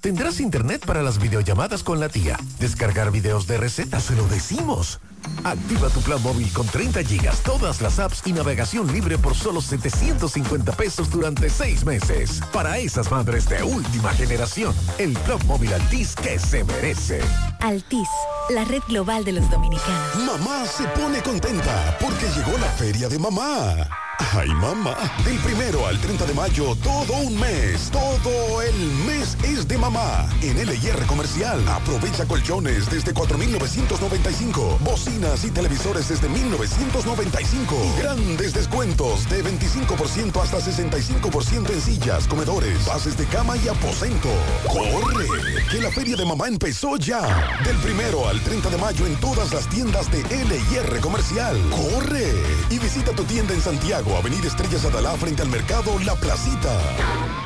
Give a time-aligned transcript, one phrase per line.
[0.00, 4.98] Tendrás internet para las videollamadas con la tía, descargar videos de recetas, se lo decimos.
[5.44, 9.60] Activa tu plan móvil con 30 gigas, todas las apps y navegación libre por solo
[9.60, 12.40] 750 pesos durante 6 meses.
[12.52, 17.20] Para esas madres de última generación, el plan móvil Altis que se merece.
[17.60, 18.08] Altis,
[18.50, 20.16] la red global de los dominicanos.
[20.24, 23.88] Mamá se pone contenta porque llegó la feria de mamá.
[24.18, 24.96] Ay, mamá.
[25.24, 27.90] Del primero al 30 de mayo, todo un mes.
[27.90, 28.74] Todo el
[29.06, 30.26] mes es de mamá.
[30.42, 34.78] En LIR Comercial, aprovecha colchones desde 4,995.
[35.16, 37.74] Y televisores desde 1,995.
[37.74, 44.28] Y grandes descuentos de 25% hasta 65% en sillas, comedores, bases de cama y aposento.
[44.68, 45.26] ¡Corre!
[45.70, 47.22] Que la feria de mamá empezó ya.
[47.64, 51.56] Del primero al 30 de mayo en todas las tiendas de LIR Comercial.
[51.70, 52.34] ¡Corre!
[52.68, 57.45] Y visita tu tienda en Santiago Avenida Estrellas Adalá frente al mercado La Placita.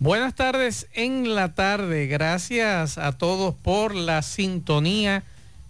[0.00, 2.06] Buenas tardes en la tarde.
[2.06, 5.24] Gracias a todos por la sintonía.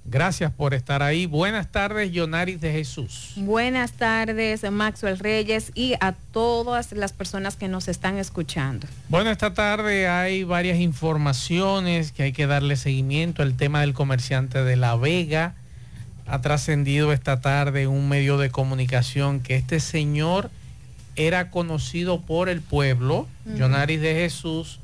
[0.05, 1.25] Gracias por estar ahí.
[1.25, 3.33] Buenas tardes, Yonaris de Jesús.
[3.37, 8.87] Buenas tardes, Maxwell Reyes y a todas las personas que nos están escuchando.
[9.09, 13.43] Bueno, esta tarde hay varias informaciones que hay que darle seguimiento.
[13.43, 15.55] El tema del comerciante de La Vega
[16.27, 20.51] ha trascendido esta tarde un medio de comunicación que este señor
[21.19, 24.79] era conocido por el pueblo, Yonaris de Jesús,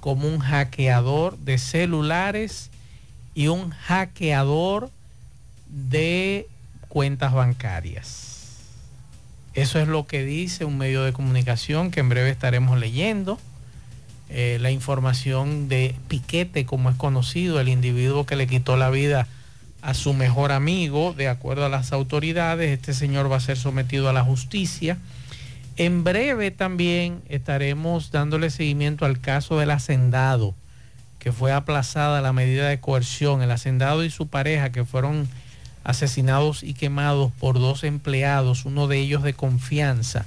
[0.00, 2.70] como un hackeador de celulares
[3.34, 4.90] y un hackeador
[5.68, 6.46] de
[6.88, 8.58] cuentas bancarias.
[9.54, 13.40] Eso es lo que dice un medio de comunicación que en breve estaremos leyendo.
[14.30, 19.26] Eh, la información de Piquete, como es conocido, el individuo que le quitó la vida
[19.82, 24.08] a su mejor amigo, de acuerdo a las autoridades, este señor va a ser sometido
[24.08, 24.96] a la justicia.
[25.76, 30.54] En breve también estaremos dándole seguimiento al caso del hacendado,
[31.18, 33.42] que fue aplazada la medida de coerción.
[33.42, 35.28] El hacendado y su pareja que fueron
[35.84, 40.26] asesinados y quemados por dos empleados, uno de ellos de confianza.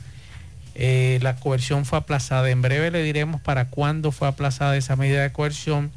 [0.73, 2.49] Eh, la coerción fue aplazada.
[2.49, 5.91] En breve le diremos para cuándo fue aplazada esa medida de coerción.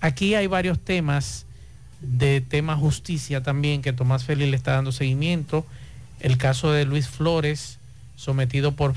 [0.00, 1.46] Aquí hay varios temas
[2.00, 5.64] de tema justicia también que Tomás Félix le está dando seguimiento.
[6.20, 7.79] El caso de Luis Flores,
[8.20, 8.92] sometido por,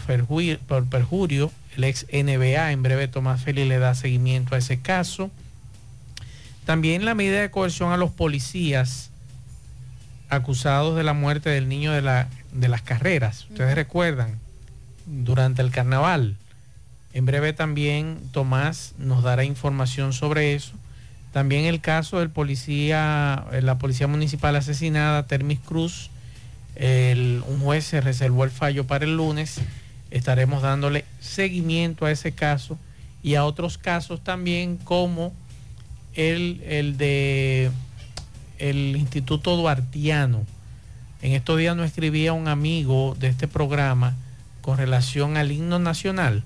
[0.67, 2.73] por perjurio, el ex NBA.
[2.73, 5.31] En breve Tomás Félix le da seguimiento a ese caso.
[6.65, 9.11] También la medida de coerción a los policías
[10.27, 13.47] acusados de la muerte del niño de, la, de las carreras.
[13.49, 14.39] Ustedes recuerdan,
[15.05, 16.35] durante el carnaval.
[17.13, 20.73] En breve también Tomás nos dará información sobre eso.
[21.31, 26.09] También el caso del policía, eh, la policía municipal asesinada, Termis Cruz,
[26.75, 29.59] un juez se reservó el fallo para el lunes.
[30.11, 32.77] Estaremos dándole seguimiento a ese caso
[33.21, 35.33] y a otros casos también como
[36.13, 37.71] el, el de
[38.59, 40.45] el Instituto Duartiano.
[41.21, 44.15] En estos días nos escribía un amigo de este programa
[44.61, 46.43] con relación al himno nacional,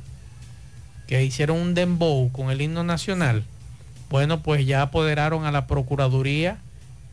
[1.07, 3.44] que hicieron un dembow con el himno nacional.
[4.09, 6.57] Bueno, pues ya apoderaron a la Procuraduría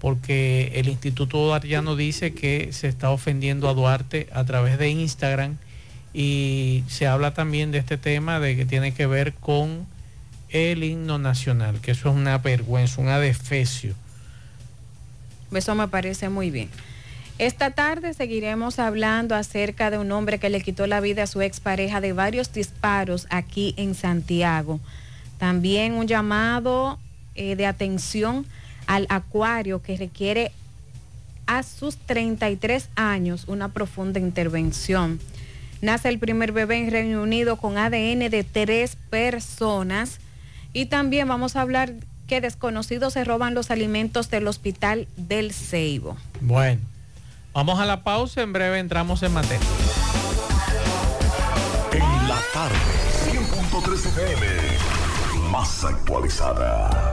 [0.04, 5.56] porque el Instituto Duartiano dice que se está ofendiendo a Duarte a través de Instagram
[6.12, 9.86] y se habla también de este tema de que tiene que ver con
[10.50, 13.94] el himno nacional, que eso es una vergüenza, un adefesio.
[15.50, 16.68] Eso me parece muy bien.
[17.38, 21.40] Esta tarde seguiremos hablando acerca de un hombre que le quitó la vida a su
[21.40, 24.80] expareja de varios disparos aquí en Santiago.
[25.38, 26.98] También un llamado
[27.36, 28.44] eh, de atención
[28.86, 30.52] al acuario que requiere
[31.46, 35.20] a sus 33 años una profunda intervención.
[35.80, 40.18] Nace el primer bebé en Reino Unido con ADN de tres personas.
[40.72, 41.92] Y también vamos a hablar
[42.26, 46.16] que desconocidos se roban los alimentos del hospital del Ceibo.
[46.40, 46.80] Bueno,
[47.52, 49.66] vamos a la pausa, en breve entramos en materia.
[51.92, 52.76] En la tarde,
[53.30, 54.46] 100.3 FM,
[55.50, 57.12] más actualizada.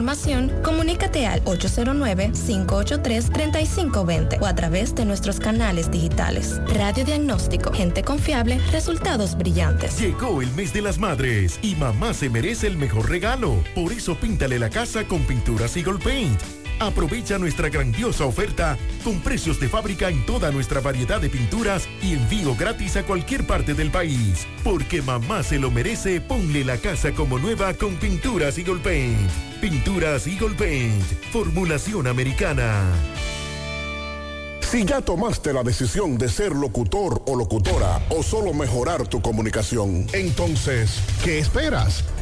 [0.63, 6.59] comunícate al 809-583-3520 o a través de nuestros canales digitales.
[6.67, 9.97] Radio Diagnóstico, gente confiable, resultados brillantes.
[9.99, 13.63] Llegó el mes de las madres y mamá se merece el mejor regalo.
[13.75, 19.59] Por eso píntale la casa con pinturas Eagle Paint Aprovecha nuestra grandiosa oferta con precios
[19.59, 23.91] de fábrica en toda nuestra variedad de pinturas y envío gratis a cualquier parte del
[23.91, 24.47] país.
[24.63, 29.29] Porque mamá se lo merece, ponle la casa como nueva con Pinturas Eagle Paint.
[29.61, 32.83] Pinturas Eagle Paint, formulación americana.
[34.61, 40.07] Si ya tomaste la decisión de ser locutor o locutora o solo mejorar tu comunicación,
[40.13, 42.05] entonces, ¿qué esperas?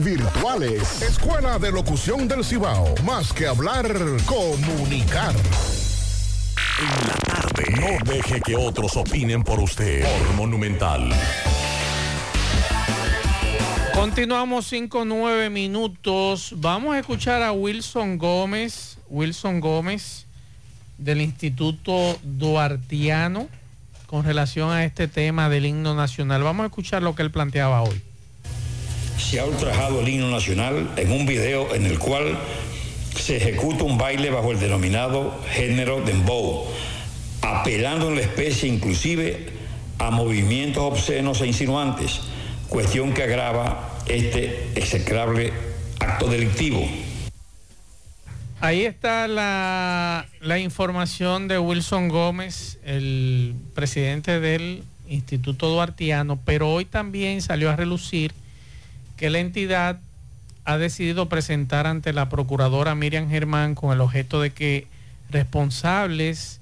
[0.00, 1.00] virtuales.
[1.00, 2.92] Escuela de Locución del Cibao.
[3.04, 3.86] Más que hablar,
[4.26, 5.32] comunicar.
[6.80, 7.64] En la tarde.
[7.78, 10.02] No deje que otros opinen por usted.
[10.02, 11.08] Por Monumental.
[13.94, 16.52] Continuamos 5 9 minutos.
[16.56, 18.98] Vamos a escuchar a Wilson Gómez.
[19.08, 20.26] Wilson Gómez
[20.98, 23.48] del Instituto Duartiano
[24.06, 26.42] con relación a este tema del himno nacional.
[26.42, 28.02] Vamos a escuchar lo que él planteaba hoy
[29.20, 32.38] se ha ultrajado el himno nacional en un video en el cual
[33.16, 36.66] se ejecuta un baile bajo el denominado género dembow,
[37.42, 39.48] apelando en la especie inclusive
[39.98, 42.20] a movimientos obscenos e insinuantes,
[42.68, 45.52] cuestión que agrava este execrable
[45.98, 46.88] acto delictivo.
[48.60, 56.84] Ahí está la, la, información de Wilson Gómez, el presidente del Instituto Duartiano, pero hoy
[56.84, 58.32] también salió a relucir
[59.20, 60.00] que la entidad
[60.64, 64.86] ha decidido presentar ante la procuradora Miriam Germán con el objeto de que
[65.28, 66.58] responsables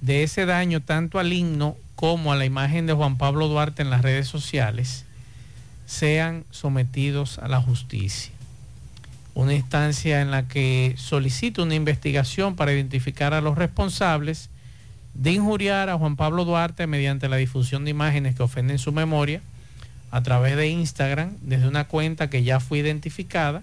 [0.00, 3.90] de ese daño tanto al himno como a la imagen de Juan Pablo Duarte en
[3.90, 5.06] las redes sociales
[5.86, 8.30] sean sometidos a la justicia.
[9.34, 14.50] Una instancia en la que solicita una investigación para identificar a los responsables
[15.14, 19.42] de injuriar a Juan Pablo Duarte mediante la difusión de imágenes que ofenden su memoria
[20.16, 23.62] a través de Instagram desde una cuenta que ya fue identificada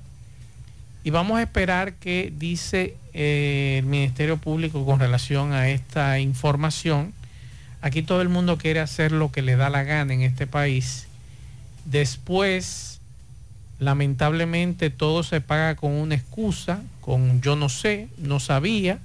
[1.03, 7.11] y vamos a esperar qué dice eh, el Ministerio Público con relación a esta información.
[7.81, 11.07] Aquí todo el mundo quiere hacer lo que le da la gana en este país.
[11.85, 12.99] Después,
[13.79, 18.99] lamentablemente, todo se paga con una excusa, con yo no sé, no sabía,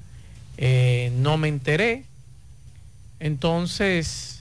[0.58, 2.04] eh, no me enteré.
[3.20, 4.37] Entonces,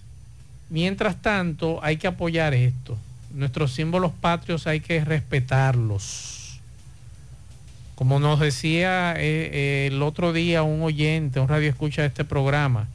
[0.70, 2.98] Mientras tanto, hay que apoyar esto.
[3.34, 6.60] Nuestros símbolos patrios hay que respetarlos.
[7.96, 12.26] Como nos decía eh, eh, el otro día un oyente, un radio escucha de este
[12.26, 12.88] programa,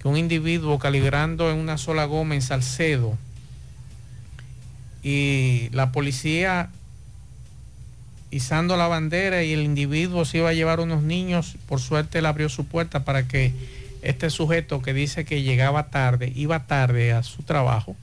[0.00, 3.16] que un individuo calibrando en una sola goma en Salcedo
[5.02, 6.70] y la policía
[8.30, 12.26] izando la bandera y el individuo se iba a llevar unos niños, por suerte él
[12.26, 13.52] abrió su puerta para que
[14.02, 17.96] este sujeto que dice que llegaba tarde, iba tarde a su trabajo,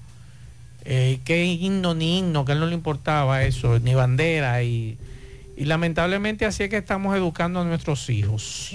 [0.85, 4.97] eh, que himno ni himno, que él no le importaba eso, ni bandera, y,
[5.57, 8.71] lamentablemente así es que estamos educando a nuestros hijos.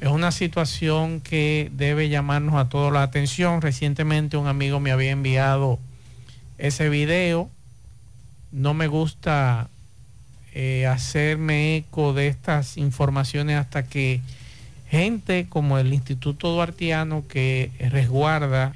[0.00, 3.60] Es una situación que debe llamarnos a todos la atención.
[3.60, 5.78] Recientemente un amigo me había enviado
[6.58, 7.48] ese video.
[8.50, 9.68] No me gusta
[10.54, 14.20] eh, hacerme eco de estas informaciones hasta que
[14.92, 18.74] gente como el Instituto Duartiano que resguarda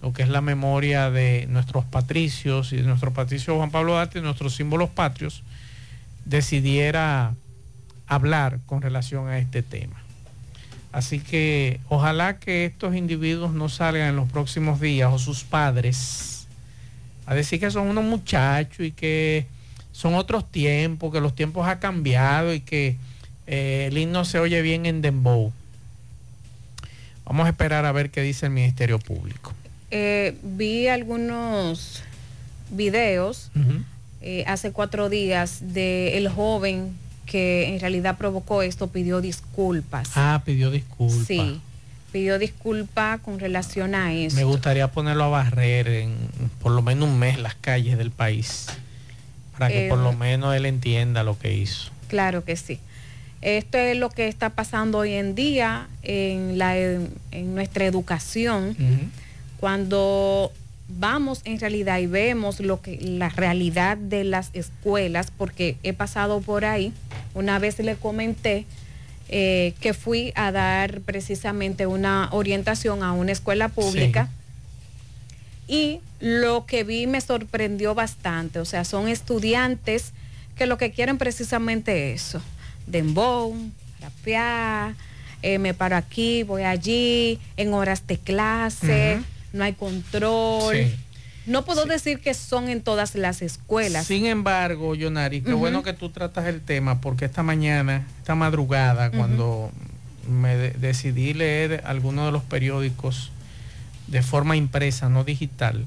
[0.00, 4.20] lo que es la memoria de nuestros patricios y de nuestro patricio Juan Pablo Duarte,
[4.20, 5.42] nuestros símbolos patrios,
[6.24, 7.34] decidiera
[8.06, 10.00] hablar con relación a este tema.
[10.92, 16.46] Así que ojalá que estos individuos no salgan en los próximos días o sus padres
[17.26, 19.48] a decir que son unos muchachos y que
[19.90, 22.96] son otros tiempos, que los tiempos han cambiado y que
[23.52, 25.52] eh, el himno se oye bien en Dembow.
[27.24, 29.52] Vamos a esperar a ver qué dice el Ministerio Público.
[29.90, 32.04] Eh, vi algunos
[32.70, 33.50] videos
[34.20, 40.10] eh, hace cuatro días del el joven que en realidad provocó esto, pidió disculpas.
[40.14, 41.26] Ah, pidió disculpas.
[41.26, 41.60] Sí,
[42.12, 44.36] pidió disculpas con relación a eso.
[44.36, 46.14] Me gustaría ponerlo a barrer en
[46.62, 48.66] por lo menos un mes las calles del país,
[49.52, 51.90] para que por lo menos él entienda lo que hizo.
[52.06, 52.78] Claro que sí.
[53.42, 58.76] Esto es lo que está pasando hoy en día en, la, en nuestra educación.
[59.58, 60.52] Cuando
[60.88, 66.40] vamos en realidad y vemos lo que la realidad de las escuelas, porque he pasado
[66.40, 66.92] por ahí,
[67.34, 68.66] una vez le comenté
[69.28, 74.28] eh, que fui a dar precisamente una orientación a una escuela pública.
[75.68, 78.58] Y lo que vi me sorprendió bastante.
[78.58, 80.12] O sea, son estudiantes
[80.56, 82.42] que lo que quieren precisamente eso.
[82.90, 83.54] Dembow,
[84.00, 84.94] rapear,
[85.42, 89.20] eh, me paro aquí, voy allí, en horas de clase,
[89.52, 90.74] no hay control.
[90.76, 90.94] Sí.
[91.46, 94.06] No puedo decir que son en todas las escuelas.
[94.06, 99.10] Sin embargo, Yonari, qué bueno que tú tratas el tema porque esta mañana, esta madrugada,
[99.10, 99.70] cuando
[100.28, 103.32] me de- decidí leer algunos de los periódicos
[104.06, 105.86] de forma impresa, no digital,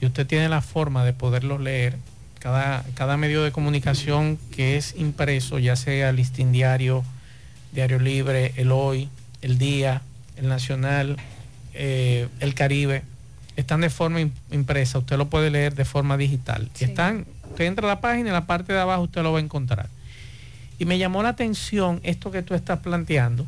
[0.00, 1.96] y usted tiene la forma de poderlos leer,
[2.42, 7.04] cada, cada medio de comunicación que es impreso, ya sea Listín Diario,
[7.72, 9.08] Diario Libre, El Hoy,
[9.42, 10.02] El Día,
[10.36, 11.16] El Nacional,
[11.72, 13.04] eh, El Caribe,
[13.54, 16.68] están de forma im- impresa, usted lo puede leer de forma digital.
[16.74, 16.86] Sí.
[16.86, 19.42] Están, usted entra a la página, en la parte de abajo usted lo va a
[19.42, 19.88] encontrar.
[20.78, 23.46] Y me llamó la atención esto que tú estás planteando,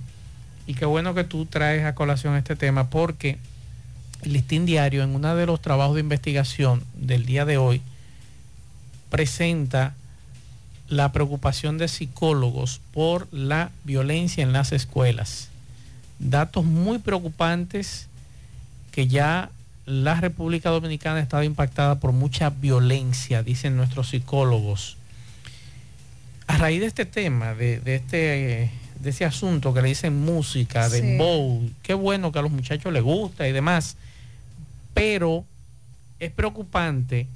[0.69, 3.39] y qué bueno que tú traes a colación este tema, porque
[4.23, 7.83] el Listín Diario, en uno de los trabajos de investigación del día de hoy,
[9.15, 9.95] presenta
[10.89, 15.51] la preocupación de psicólogos por la violencia en las escuelas.
[16.19, 18.09] Datos muy preocupantes
[18.91, 19.51] que ya
[19.87, 24.97] la República Dominicana ha estado impactada por mucha violencia, dicen nuestros psicólogos.
[26.49, 30.89] A raíz de este tema, de, de este, de ese asunto que le dicen música,
[30.89, 31.17] de Sí.
[31.19, 33.97] bow, qué bueno que a los muchachos les gusta y demás,
[34.93, 35.45] pero
[36.19, 37.29] es preocupante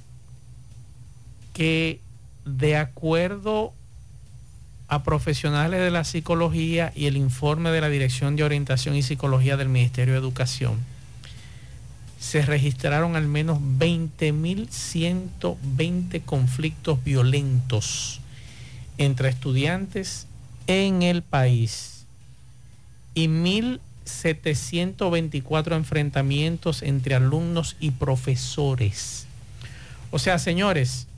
[1.59, 1.99] que
[2.45, 3.73] de acuerdo
[4.87, 9.57] a profesionales de la psicología y el informe de la Dirección de Orientación y Psicología
[9.57, 10.77] del Ministerio de Educación,
[12.17, 18.21] se registraron al menos 20.120 conflictos violentos
[18.97, 20.27] entre estudiantes
[20.67, 22.05] en el país
[23.15, 29.25] y 1.724 enfrentamientos entre alumnos y profesores.
[30.11, 31.08] O sea, señores,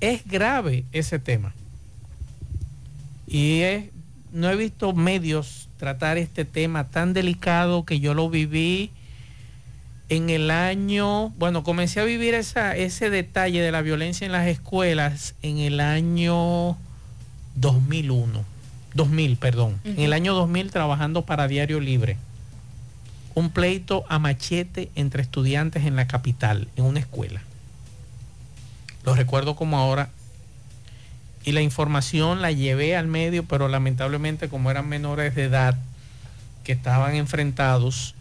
[0.00, 1.54] es grave ese tema.
[3.26, 3.84] Y es-
[4.32, 8.90] no he visto medios tratar este tema tan delicado que yo lo viví
[10.08, 14.46] en el año, bueno, comencé a vivir esa, ese detalle de la violencia en las
[14.46, 16.76] escuelas en el año
[17.56, 18.44] 2001,
[18.94, 22.16] 2000, perdón, en el año 2000 trabajando para Diario Libre.
[23.34, 27.40] Un pleito a machete entre estudiantes en la capital, en una escuela.
[29.04, 30.10] Lo recuerdo como ahora.
[31.44, 35.76] Y la información la llevé al medio, pero lamentablemente como eran menores de edad
[36.64, 38.14] que estaban enfrentados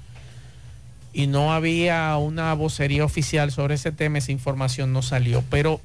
[1.13, 5.43] y no había una vocería oficial sobre ese tema, esa información no salió.
[5.49, 5.79] Pero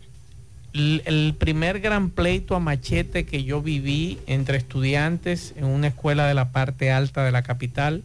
[0.73, 6.35] el primer gran pleito a machete que yo viví entre estudiantes en una escuela de
[6.35, 8.03] la parte alta de la capital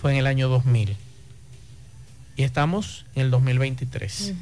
[0.00, 0.96] fue en el año 2000.
[2.36, 4.34] Y estamos en el 2023.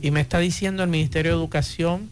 [0.00, 2.10] Y me está diciendo el Ministerio de Educación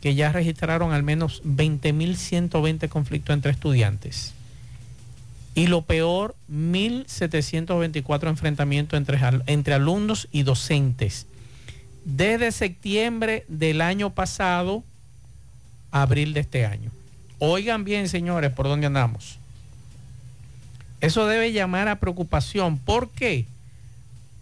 [0.00, 4.34] que ya registraron al menos 20.120 conflictos entre estudiantes.
[5.54, 11.26] Y lo peor, 1.724 enfrentamientos entre, entre alumnos y docentes.
[12.04, 14.82] Desde septiembre del año pasado
[15.90, 16.90] a abril de este año.
[17.38, 19.38] Oigan bien, señores, por dónde andamos.
[21.00, 22.78] Eso debe llamar a preocupación.
[22.78, 23.46] ¿Por qué?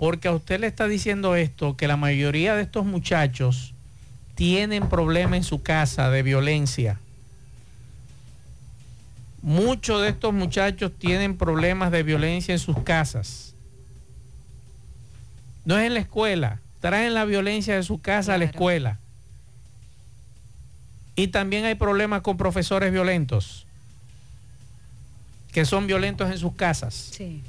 [0.00, 3.74] Porque a usted le está diciendo esto, que la mayoría de estos muchachos
[4.34, 6.98] tienen problemas en su casa de violencia.
[9.42, 13.52] Muchos de estos muchachos tienen problemas de violencia en sus casas.
[15.66, 18.98] No es en la escuela, traen la violencia de su casa a la escuela.
[21.14, 23.66] Y también hay problemas con profesores violentos,
[25.52, 26.94] que son violentos en sus casas.
[26.94, 27.42] Sí.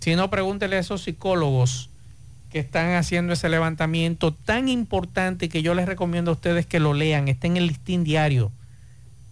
[0.00, 1.90] Si no, pregúntele a esos psicólogos
[2.50, 6.94] que están haciendo ese levantamiento tan importante que yo les recomiendo a ustedes que lo
[6.94, 7.28] lean.
[7.28, 8.50] Está en el listín diario,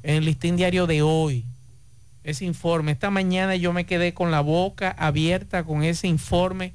[0.03, 1.45] en el listín diario de hoy.
[2.23, 2.93] Ese informe.
[2.93, 6.75] Esta mañana yo me quedé con la boca abierta con ese informe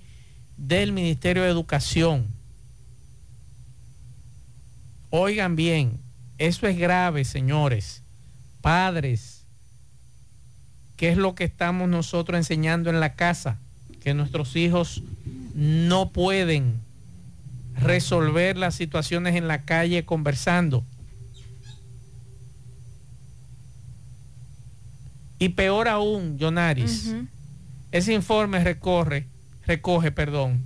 [0.58, 2.26] del Ministerio de Educación.
[5.12, 6.00] Oigan bien,
[6.40, 8.02] eso es grave, señores.
[8.62, 9.46] Padres,
[10.98, 13.60] ¿qué es lo que estamos nosotros enseñando en la casa?
[14.04, 15.02] Que nuestros hijos
[15.56, 16.84] no pueden
[17.76, 20.86] resolver las situaciones en la calle conversando.
[25.40, 27.16] Y peor aún, Jonaris,
[27.92, 29.26] ese informe recorre,
[29.66, 30.62] recoge, perdón,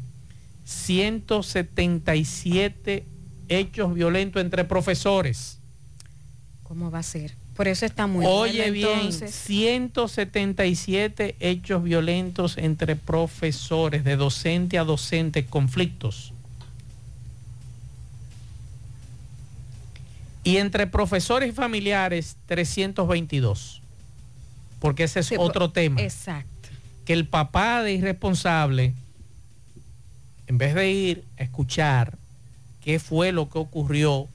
[0.65, 3.05] 177
[3.47, 5.59] hechos violentos entre profesores.
[6.63, 7.33] ¿Cómo va a ser?
[7.57, 9.33] Por eso está muy Oye bien, entonces.
[9.33, 16.33] 177 hechos violentos entre profesores, de docente a docente, conflictos.
[20.43, 23.81] Y entre profesores y familiares, 322.
[24.79, 25.99] Porque ese es Sí, otro tema.
[25.99, 26.69] Exacto.
[27.05, 28.93] Que el papá de irresponsable,
[30.45, 32.19] en vez de ir a escuchar
[32.81, 34.27] qué fue lo que ocurrió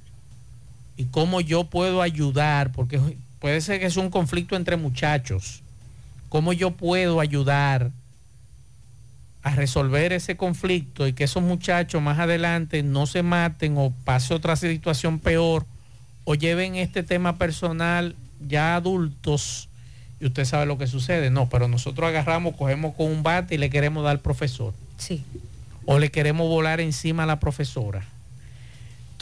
[0.96, 3.00] y cómo yo puedo ayudar, porque
[3.38, 5.62] puede ser que es un conflicto entre muchachos,
[6.28, 7.90] cómo yo puedo ayudar
[9.42, 14.34] a resolver ese conflicto y que esos muchachos más adelante no se maten o pase
[14.34, 15.66] otra situación peor
[16.24, 18.14] o lleven este tema personal
[18.46, 19.68] ya adultos
[20.20, 21.30] y usted sabe lo que sucede.
[21.30, 24.72] No, pero nosotros agarramos, cogemos con un bate y le queremos dar al profesor.
[24.96, 25.24] Sí.
[25.84, 28.04] O le queremos volar encima a la profesora.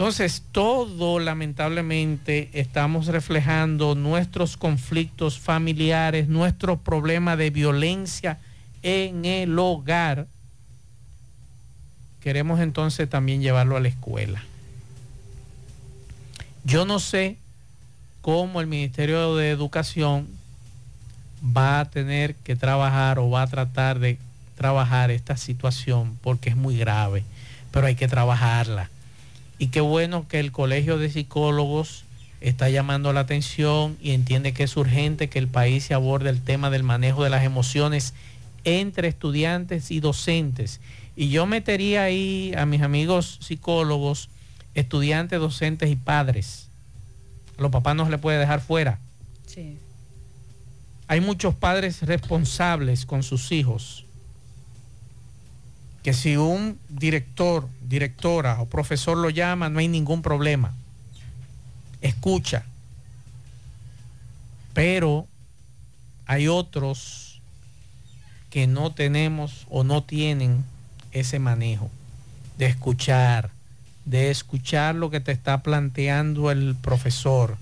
[0.01, 8.39] Entonces, todo lamentablemente estamos reflejando nuestros conflictos familiares, nuestros problemas de violencia
[8.83, 10.27] en el hogar.
[12.23, 14.43] Queremos entonces también llevarlo a la escuela.
[16.65, 17.37] Yo no sé
[18.23, 20.29] cómo el Ministerio de Educación
[21.45, 24.17] va a tener que trabajar o va a tratar de
[24.57, 27.23] trabajar esta situación porque es muy grave,
[27.71, 28.89] pero hay que trabajarla.
[29.61, 32.05] Y qué bueno que el Colegio de Psicólogos
[32.41, 36.41] está llamando la atención y entiende que es urgente que el país se aborde el
[36.41, 38.15] tema del manejo de las emociones
[38.65, 40.81] entre estudiantes y docentes.
[41.15, 44.31] Y yo metería ahí a mis amigos psicólogos,
[44.75, 46.69] estudiantes, docentes y padres.
[47.59, 48.99] A los papás no se les puede dejar fuera.
[49.45, 49.77] Sí.
[51.07, 54.07] Hay muchos padres responsables con sus hijos
[56.03, 60.73] que si un director, directora o profesor lo llama, no hay ningún problema.
[62.01, 62.65] Escucha.
[64.73, 65.27] Pero
[66.27, 67.43] hay otros
[68.49, 70.65] que no tenemos o no tienen
[71.11, 71.91] ese manejo
[72.59, 73.51] de escuchar,
[74.05, 77.59] de escuchar lo que te está planteando el profesor.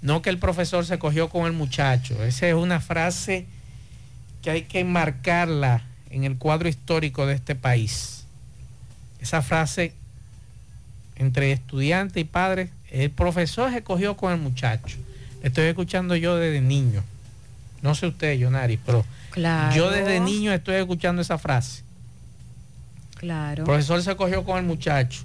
[0.00, 2.24] No que el profesor se cogió con el muchacho.
[2.24, 3.46] Esa es una frase
[4.42, 8.23] que hay que marcarla en el cuadro histórico de este país.
[9.24, 9.94] Esa frase
[11.16, 14.98] entre estudiante y padre, el profesor se cogió con el muchacho.
[15.42, 17.02] Estoy escuchando yo desde niño.
[17.80, 19.74] No sé usted, Yonari, pero Claro.
[19.74, 21.82] yo desde niño estoy escuchando esa frase.
[23.16, 23.62] Claro.
[23.62, 25.22] El profesor se cogió con el muchacho,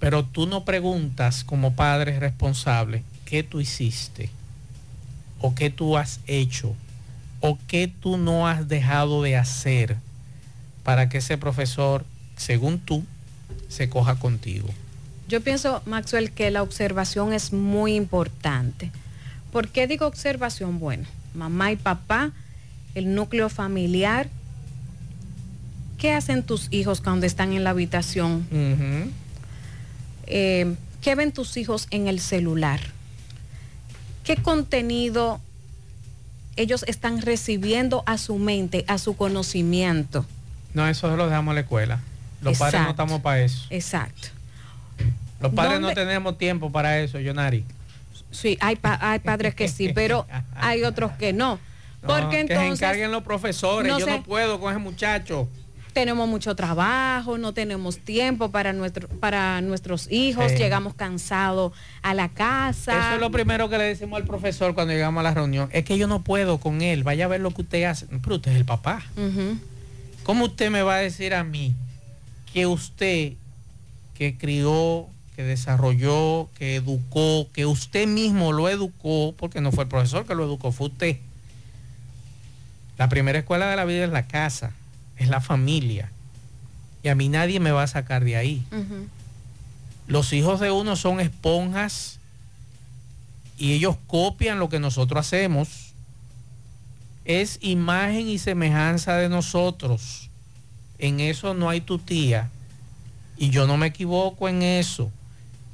[0.00, 4.30] pero tú no preguntas como padre responsable qué tú hiciste
[5.40, 6.74] o qué tú has hecho
[7.38, 9.96] o qué tú no has dejado de hacer
[10.82, 12.04] para que ese profesor,
[12.36, 13.04] según tú,
[13.68, 14.68] se coja contigo.
[15.28, 18.92] Yo pienso, Maxwell, que la observación es muy importante.
[19.50, 20.78] ¿Por qué digo observación?
[20.78, 22.30] Bueno, mamá y papá,
[22.94, 24.28] el núcleo familiar.
[25.98, 28.46] ¿Qué hacen tus hijos cuando están en la habitación?
[30.26, 32.80] Eh, ¿Qué ven tus hijos en el celular?
[34.24, 35.40] ¿Qué contenido
[36.56, 40.26] ellos están recibiendo a su mente, a su conocimiento?
[40.74, 42.00] No, eso lo dejamos a la escuela.
[42.50, 43.66] Los padres no estamos para eso.
[43.70, 44.28] Exacto.
[45.40, 47.64] Los padres no ¿Dónde- tenemos tiempo para eso, Yonari.
[48.30, 51.58] Sí, hay, pa- hay padres que sí, pero hay otros que no.
[52.02, 53.90] No, Porque que se entonces encarguen los profesores.
[53.90, 54.10] no Yo sé.
[54.12, 55.48] no puedo con ese muchacho.
[55.92, 60.58] tenemos mucho trabajo, no tenemos tiempo para, nuestro, para nuestros hijos, Sí.
[60.58, 62.92] llegamos cansados a la casa.
[63.06, 65.68] Eso es lo primero que le decimos al profesor cuando llegamos a la reunión.
[65.72, 67.02] Es que yo no puedo con él.
[67.02, 68.06] Vaya a ver lo que usted hace.
[68.22, 69.02] Pero usted es el papá.
[70.22, 71.74] ¿Cómo usted me va a decir a mí
[72.56, 73.34] que usted
[74.14, 79.90] que crió, que desarrolló, que educó, que usted mismo lo educó, porque no fue el
[79.90, 81.18] profesor que lo educó, fue usted?
[82.96, 84.72] La primera escuela de la vida es la casa,
[85.18, 86.10] es la familia.
[87.02, 88.64] Y a mí nadie me va a sacar de ahí.
[90.06, 92.20] Los hijos de uno son esponjas
[93.58, 95.92] y ellos copian lo que nosotros hacemos.
[97.26, 100.25] Es imagen y semejanza de nosotros.
[100.98, 102.50] En eso no hay tutía.
[103.36, 105.10] Y yo no me equivoco en eso.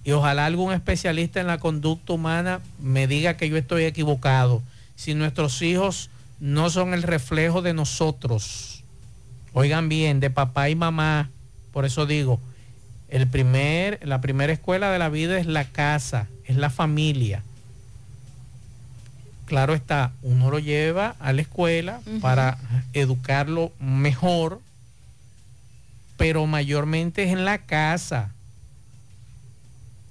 [0.05, 4.63] Y ojalá algún especialista en la conducta humana me diga que yo estoy equivocado.
[4.97, 8.83] Si nuestros hijos no son el reflejo de nosotros,
[9.53, 11.31] oigan bien, de papá y mamá,
[11.73, 12.41] por eso digo,
[13.09, 17.43] el primer, la primera escuela de la vida es la casa, es la familia.
[19.47, 22.59] Claro está, uno lo lleva a la escuela para
[22.95, 24.61] educarlo mejor,
[26.23, 28.31] pero mayormente es en la casa.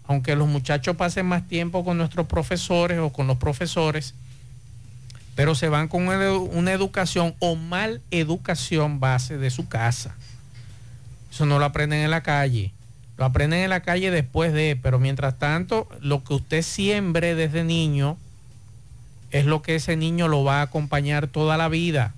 [0.04, 4.14] aunque los muchachos pasen más tiempo con nuestros profesores o con los profesores,
[5.36, 10.14] pero se van con una, educación o mal educación base de su casa.
[11.32, 12.74] Eso no lo aprenden en la calle.
[13.18, 17.64] Lo aprenden en la calle después de, pero mientras tanto, lo que usted siembre desde
[17.64, 18.18] niño
[19.30, 22.14] es lo que ese niño lo va a acompañar toda la vida.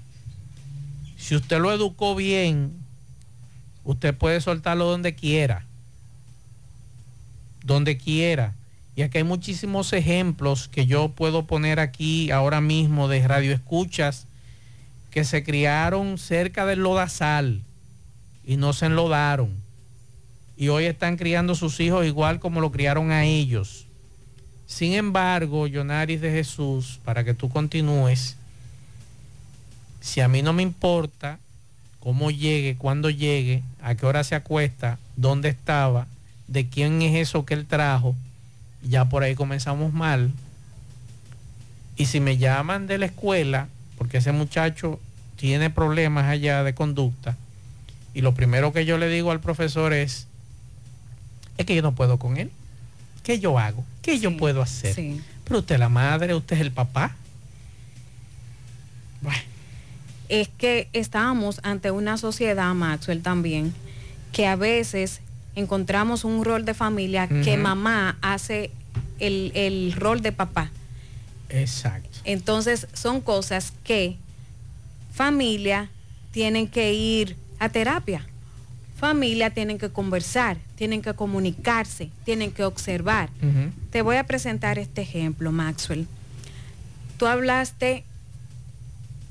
[1.16, 2.83] Si usted lo educó bien,
[3.84, 5.66] usted puede soltarlo donde quiera.
[7.64, 8.54] Donde quiera.
[8.96, 14.28] Y aquí hay muchísimos ejemplos que yo puedo poner aquí ahora mismo de radioescuchas
[15.10, 17.62] que se criaron cerca del lodazal
[18.46, 19.52] y no se enlodaron.
[20.58, 23.88] Y hoy están criando sus hijos igual como lo criaron a ellos.
[24.68, 28.38] Sin embargo, Yonaris de Jesús, para que tú continúes,
[30.02, 31.40] si a mí no me importa
[32.04, 36.06] cómo llegue, cuándo llegue, a qué hora se acuesta, dónde estaba,
[36.50, 38.14] de quién es eso que él trajo,
[38.82, 40.30] ya por ahí comenzamos mal.
[41.96, 45.00] Y si me llaman de la escuela, porque ese muchacho
[45.38, 47.38] tiene problemas allá de conducta,
[48.14, 50.28] y lo primero que yo le digo al profesor es,
[51.58, 52.52] es que yo no puedo con él.
[53.24, 53.86] ¿Qué yo hago?
[54.02, 54.94] ¿Qué yo puedo hacer?
[55.46, 57.16] Pero usted es la madre, usted es el papá.
[60.42, 63.74] Es que estamos ante una sociedad, Maxwell, también,
[64.32, 65.22] que a veces
[65.56, 68.72] encontramos un rol de familia que mamá hace
[69.20, 70.72] el, el rol de papá.
[71.50, 72.10] Exacto.
[72.24, 74.18] Entonces son cosas que
[75.14, 75.90] familia
[76.32, 78.26] tienen que ir a terapia.
[78.98, 83.30] Familia tienen que conversar, tienen que comunicarse, tienen que observar.
[83.92, 86.08] Te voy a presentar este ejemplo, Maxwell.
[87.18, 88.04] Tú hablaste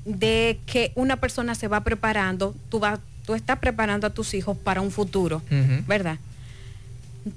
[0.05, 4.57] de que una persona se va preparando, tú, vas, tú estás preparando a tus hijos
[4.57, 5.41] para un futuro.
[5.87, 6.17] ¿verdad?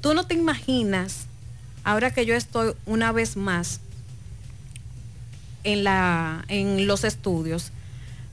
[0.00, 1.26] Tú no te imaginas,
[1.84, 3.80] ahora que yo estoy una vez más
[5.64, 7.72] en, la, en los estudios,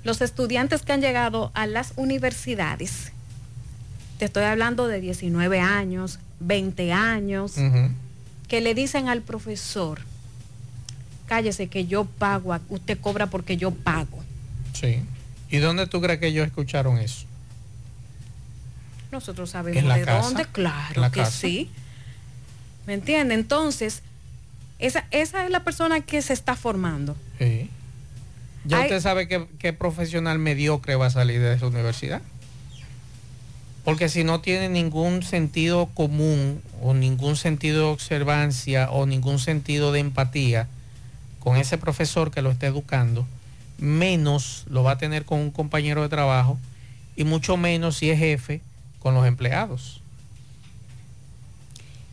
[0.04, 3.12] los estudiantes que han llegado a las universidades,
[4.18, 7.56] te estoy hablando de 19 años, 20 años,
[8.48, 10.02] que le dicen al profesor,
[11.28, 14.23] cállese que yo pago, usted cobra porque yo pago.
[14.74, 15.02] Sí.
[15.50, 17.26] ¿Y dónde tú crees que ellos escucharon eso?
[19.12, 20.22] Nosotros sabemos ¿En la de casa?
[20.28, 21.32] dónde, ¿En claro la que casa?
[21.32, 21.70] sí.
[22.88, 23.36] ¿Me entiende?
[23.36, 24.02] Entonces,
[24.80, 27.16] esa, esa es la persona que se está formando.
[27.40, 27.70] Sí.
[28.66, 32.22] ¿Ya Hay- usted sabe qué, qué profesional mediocre va a salir de esa universidad?
[33.86, 39.92] Porque si no tiene ningún sentido común o ningún sentido de observancia o ningún sentido
[39.92, 40.68] de empatía
[41.40, 43.28] con ese profesor que lo está educando,
[43.78, 46.58] menos lo va a tener con un compañero de trabajo
[47.16, 48.62] y mucho menos si es jefe
[49.00, 50.02] con los empleados.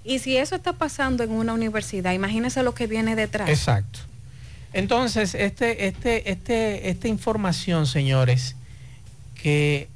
[0.04, 3.48] Y si eso está pasando en una universidad, imagínese lo que viene detrás.
[3.48, 4.00] Exacto.
[4.72, 8.56] Entonces, este, este, este, esta información, señores,
[9.34, 9.88] que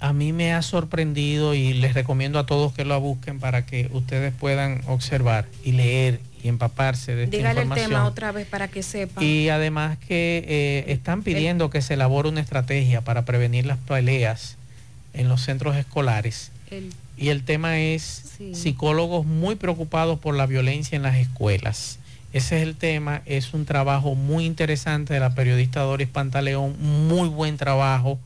[0.00, 3.88] a mí me ha sorprendido y les recomiendo a todos que lo busquen para que
[3.92, 7.90] ustedes puedan observar y leer y empaparse de esta Dígale el información.
[7.90, 9.22] tema otra vez para que sepan.
[9.24, 14.56] Y además que eh, están pidiendo que se elabore una estrategia para prevenir las peleas
[15.12, 16.52] en los centros escolares.
[16.70, 18.02] El- Y el tema es
[18.36, 18.54] Sí.
[18.54, 21.98] psicólogos muy preocupados por la violencia en las escuelas.
[22.34, 26.76] Ese es el tema, es un trabajo muy interesante de la periodista Doris Pantaleón,
[27.08, 28.18] muy buen trabajo.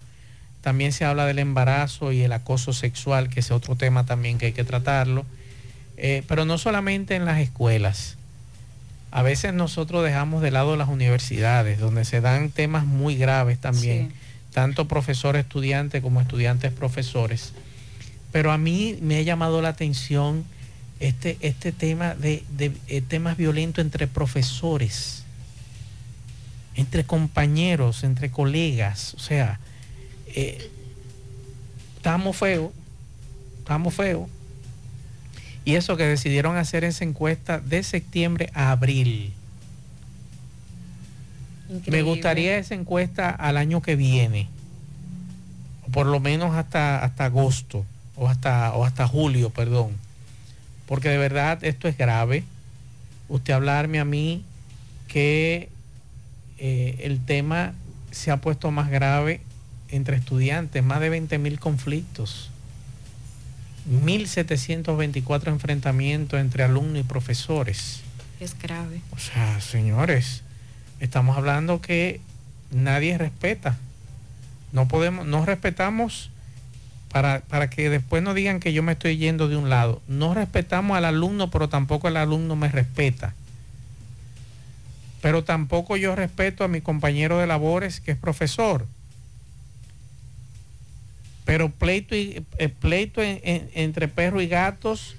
[0.62, 4.46] También se habla del embarazo y el acoso sexual, que es otro tema también que
[4.46, 5.24] hay que tratarlo.
[6.02, 8.16] Eh, pero no solamente en las escuelas.
[9.10, 14.10] A veces nosotros dejamos de lado las universidades, donde se dan temas muy graves también,
[14.54, 17.52] tanto profesores estudiantes como estudiantes profesores.
[18.32, 20.44] Pero a mí me ha llamado la atención
[21.00, 25.24] este, este tema de, de, eh, temas violentos entre profesores,
[26.76, 29.12] entre compañeros, entre colegas.
[29.14, 29.60] O sea,
[30.28, 30.70] eh,
[31.96, 32.70] estamos feos,
[33.58, 34.30] estamos feos.
[35.70, 39.32] Y eso que decidieron hacer esa encuesta de septiembre a abril.
[41.86, 44.48] Me gustaría esa encuesta al año que viene,
[45.86, 49.92] o por lo menos hasta, hasta agosto, o hasta, o hasta julio, perdón.
[50.86, 52.42] Porque de verdad esto es grave.
[53.28, 54.42] Usted hablarme a mí
[55.06, 55.68] que
[56.58, 57.74] eh, el tema
[58.10, 59.40] se ha puesto más grave
[59.88, 62.50] entre estudiantes, más de 20 mil conflictos,
[63.90, 68.02] 1.724 enfrentamientos entre alumnos y profesores.
[68.38, 69.00] Es grave.
[69.10, 70.42] O sea, señores,
[71.00, 72.20] estamos hablando que
[72.70, 73.76] nadie respeta.
[74.72, 76.30] No podemos, no respetamos
[77.10, 80.00] para, para que después no digan que yo me estoy yendo de un lado.
[80.06, 83.34] No respetamos al alumno, pero tampoco el alumno me respeta.
[85.20, 88.86] Pero tampoco yo respeto a mi compañero de labores que es profesor.
[91.50, 95.16] Pero pleito, y, eh, pleito en- en- entre perros y gatos,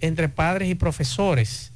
[0.00, 1.70] entre padres y profesores.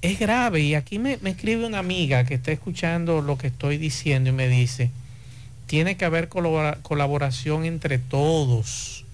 [0.00, 3.78] Es grave y aquí me, me escribe una amiga que está escuchando lo que estoy
[3.78, 4.92] diciendo y me dice,
[5.66, 9.04] tiene que haber colabora- colaboración entre todos,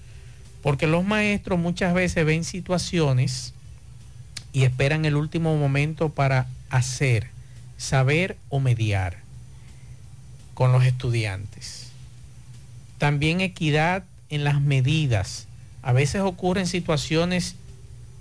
[0.61, 3.55] porque los maestros muchas veces ven situaciones
[4.53, 7.29] y esperan el último momento para hacer,
[7.79, 9.17] saber o mediar
[10.53, 11.84] con los estudiantes.
[12.97, 15.47] También equidad en las medidas.
[15.81, 17.55] A veces ocurren situaciones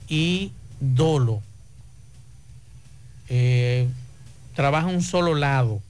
[0.09, 1.43] y dolo.
[3.29, 3.89] Eh,
[4.55, 5.81] trabaja un solo lado.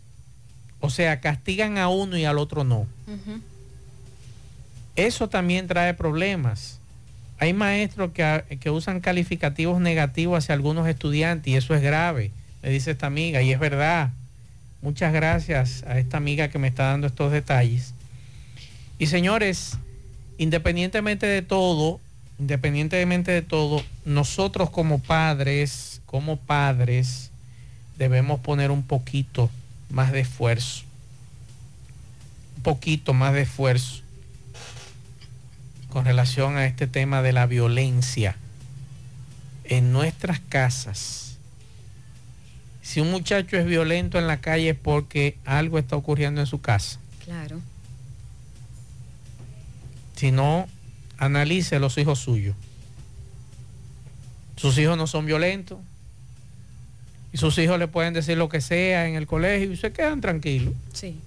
[0.81, 2.87] O sea, castigan a uno y al otro no.
[4.97, 6.79] Eso también trae problemas.
[7.39, 12.31] Hay maestros que, que usan calificativos negativos hacia algunos estudiantes y eso es grave,
[12.63, 14.11] me dice esta amiga, y es verdad.
[14.83, 17.95] Muchas gracias a esta amiga que me está dando estos detalles.
[19.05, 19.77] Y señores,
[20.39, 22.01] independientemente de todo,
[22.39, 27.31] independientemente de todo, nosotros como padres, como padres,
[27.99, 29.51] debemos poner un poquito
[29.91, 30.85] más de esfuerzo.
[32.57, 34.01] Un poquito más de esfuerzo
[35.91, 38.39] con relación a este tema de la violencia
[39.65, 41.37] en nuestras casas.
[42.81, 46.63] Si un muchacho es violento en la calle es porque algo está ocurriendo en su
[46.63, 46.99] casa.
[47.23, 47.61] Claro.
[50.25, 50.67] Si no,
[51.19, 52.57] analice los hijos suyos.
[54.57, 55.79] Sus hijos no son violentos.
[57.31, 60.23] Y sus hijos le pueden decir lo que sea en el colegio y se quedan
[60.23, 60.73] tranquilos.
[60.95, 61.21] Sí.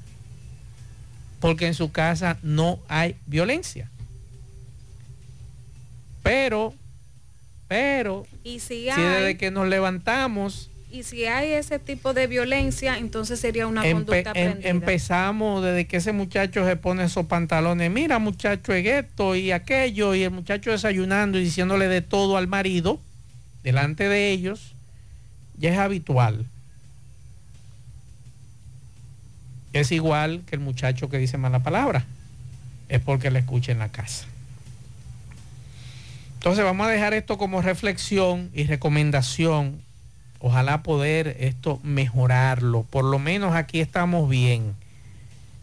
[1.40, 3.88] Porque en su casa no hay violencia.
[6.24, 6.74] Pero,
[7.68, 12.28] pero, Y si si hay, desde que nos levantamos y si hay ese tipo de
[12.28, 17.26] violencia, entonces sería una Empe- conducta em- empezamos desde que ese muchacho se pone esos
[17.26, 22.38] pantalones, mira muchacho es esto y aquello, y el muchacho desayunando y diciéndole de todo
[22.38, 23.00] al marido,
[23.64, 24.74] delante de ellos,
[25.58, 26.46] ya es habitual.
[29.74, 32.06] Es igual que el muchacho que dice mala palabra,
[32.90, 34.26] es porque le escucha en la casa.
[36.36, 39.82] Entonces vamos a dejar esto como reflexión y recomendación
[40.40, 42.84] Ojalá poder esto mejorarlo.
[42.84, 44.76] Por lo menos aquí estamos bien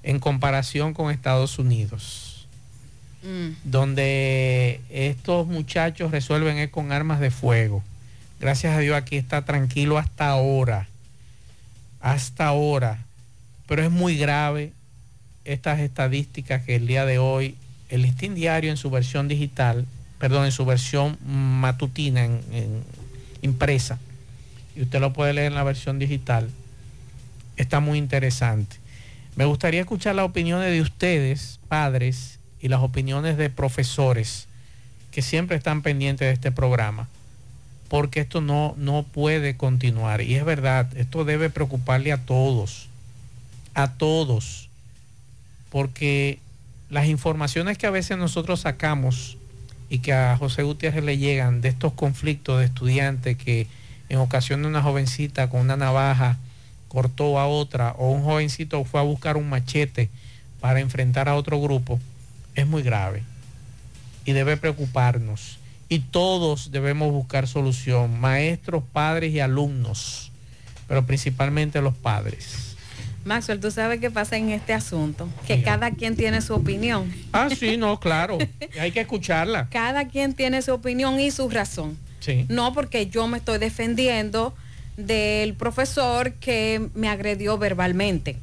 [0.03, 2.47] en comparación con Estados Unidos,
[3.23, 3.51] Mm.
[3.65, 7.83] donde estos muchachos resuelven es con armas de fuego.
[8.41, 10.89] Gracias a Dios aquí está tranquilo hasta ahora.
[12.01, 12.99] Hasta ahora.
[13.67, 14.73] Pero es muy grave
[15.47, 17.57] estas estadísticas que el día de hoy
[17.89, 19.87] el listín diario en su versión digital,
[20.19, 22.83] perdón, en su versión matutina, en- en
[23.43, 23.99] impresa,
[24.77, 26.51] y usted lo puede leer en la versión digital,
[27.57, 28.77] está muy interesante.
[29.37, 34.47] Me gustaría escuchar las opiniones de ustedes, padres, y las opiniones de profesores
[35.11, 37.09] que siempre están pendientes de este programa,
[37.89, 40.23] porque esto no, no puede continuar.
[40.23, 42.89] Y es verdad, esto debe preocuparle a todos,
[43.75, 44.71] a todos,
[45.71, 46.39] porque
[46.91, 49.37] las informaciones que a veces nosotros sacamos
[49.91, 53.67] y que a José Gutiérrez le llegan de estos conflictos de estudiantes que
[54.09, 56.38] en ocasión de una jovencita con una navaja
[56.88, 60.11] cortó a otra o un jovencito fue a buscar un machete
[60.61, 62.01] para enfrentar a otro grupo,
[62.55, 63.23] es muy grave
[64.25, 65.59] y debe preocuparnos.
[65.88, 70.31] Y todos debemos buscar solución, maestros, padres y alumnos,
[70.88, 72.75] pero principalmente los padres.
[73.25, 77.12] Maxwell, tú sabes qué pasa en este asunto, que cada quien tiene su opinión.
[77.33, 78.38] Ah, sí, no, claro,
[78.81, 79.69] hay que escucharla.
[79.71, 81.97] Cada quien tiene su opinión y su razón.
[82.25, 82.47] Sí.
[82.49, 84.55] No porque yo me estoy defendiendo
[84.97, 88.37] del profesor que me agredió verbalmente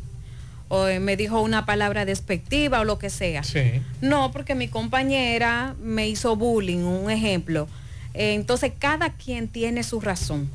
[0.74, 3.44] o eh, me dijo una palabra despectiva o lo que sea.
[3.44, 3.82] Sí.
[4.00, 7.68] No, porque mi compañera me hizo bullying, un ejemplo.
[8.14, 10.50] Eh, entonces, cada quien tiene su razón.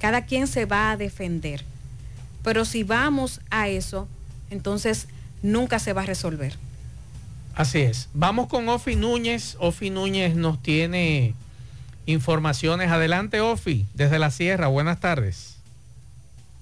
[0.00, 1.64] Cada quien se va a defender.
[2.42, 4.08] Pero si vamos a eso,
[4.50, 5.06] entonces
[5.40, 6.56] nunca se va a resolver.
[7.54, 8.08] Así es.
[8.12, 9.56] Vamos con Ofi Núñez.
[9.60, 11.34] Ofi Núñez nos tiene
[12.06, 12.90] informaciones.
[12.90, 14.66] Adelante, Ofi, desde la sierra.
[14.66, 15.59] Buenas tardes.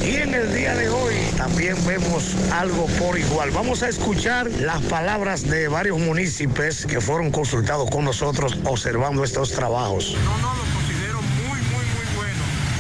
[0.03, 3.51] Y en el día de hoy también vemos algo por igual.
[3.51, 9.53] Vamos a escuchar las palabras de varios municipios que fueron consultados con nosotros observando estos
[9.53, 10.17] trabajos.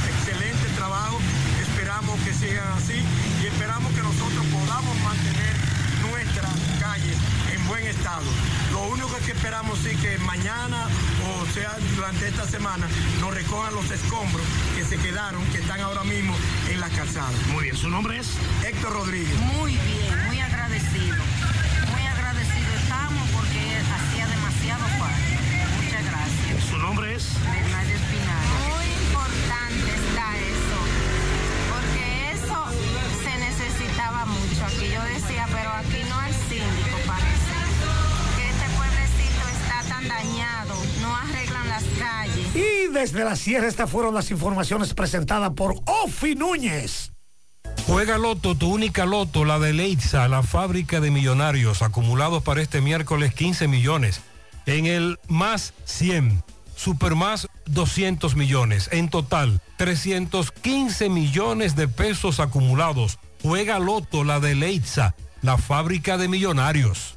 [0.08, 1.18] excelente trabajo,
[1.60, 3.02] esperamos que sigan así
[3.42, 5.54] y esperamos que nosotros podamos mantener
[6.02, 6.48] nuestra
[6.80, 7.14] calle
[8.70, 10.88] Lo único que esperamos sí que mañana
[11.40, 12.86] o sea durante esta semana
[13.18, 14.44] nos recojan los escombros
[14.76, 16.36] que se quedaron, que están ahora mismo
[16.68, 17.34] en las calzadas.
[17.48, 18.28] Muy bien, ¿su nombre es?
[18.62, 19.34] Héctor Rodríguez.
[19.38, 21.16] Muy bien, muy agradecido.
[21.92, 25.40] Muy agradecido estamos porque hacía demasiado falta.
[25.82, 26.64] Muchas gracias.
[26.68, 27.24] ¿Su nombre es?
[27.40, 28.46] Bernardo Espinal.
[28.68, 30.78] Muy importante está eso,
[31.72, 32.66] porque eso
[33.24, 34.66] se necesitaba mucho.
[34.66, 36.83] Aquí yo decía, pero aquí no hay síndico,
[41.00, 42.56] no arreglan las calles.
[42.56, 47.12] Y desde la sierra estas fueron las informaciones presentadas por Ofi Núñez.
[47.86, 52.80] Juega Loto, tu única Loto, la de Leitza, la fábrica de millonarios, acumulados para este
[52.80, 54.20] miércoles 15 millones.
[54.66, 56.42] En el más 100,
[56.76, 58.88] Super más 200 millones.
[58.92, 63.18] En total, 315 millones de pesos acumulados.
[63.42, 67.16] Juega Loto, la de Leitza, la fábrica de millonarios.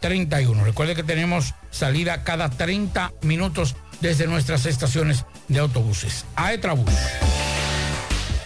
[0.00, 0.64] 809-295-3231.
[0.64, 6.24] Recuerde que tenemos salida cada 30 minutos desde nuestras estaciones de autobuses.
[6.36, 6.92] Aetrabús.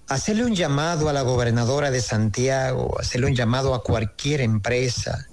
[0.08, 5.28] hacerle un llamado a la gobernadora de Santiago, hacerle un llamado a cualquier empresa,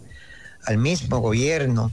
[0.64, 1.92] al mismo gobierno,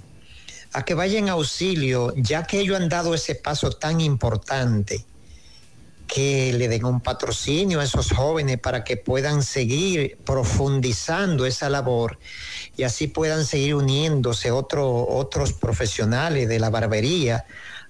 [0.74, 5.06] a que vaya en auxilio, ya que ellos han dado ese paso tan importante,
[6.14, 12.20] que le den un patrocinio a esos jóvenes para que puedan seguir profundizando esa labor
[12.76, 17.46] y así puedan seguir uniéndose otro- otros profesionales de la barbería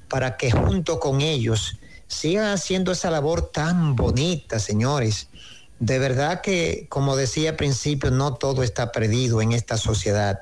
[0.08, 5.28] para que junto con ellos sigan haciendo esa labor tan bonita, señores.
[5.80, 10.42] De verdad que, como decía al principio, no todo está perdido en esta sociedad.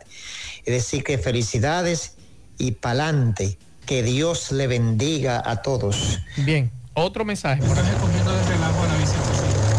[0.66, 2.16] Es decir, que felicidades
[2.58, 3.58] y pa'lante.
[3.86, 6.20] Que Dios le bendiga a todos.
[6.36, 7.62] Bien, otro mensaje.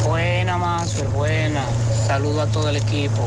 [0.06, 1.64] Buena, Mazo, buena.
[2.06, 3.22] Saludo a todo el equipo.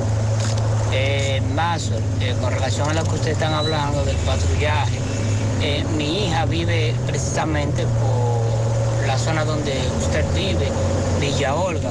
[0.92, 5.00] Eh, Mazo, eh, con relación a lo que ustedes están hablando del patrullaje,
[5.62, 10.68] eh, mi hija vive precisamente por la zona donde usted vive,
[11.20, 11.90] Villa Olga,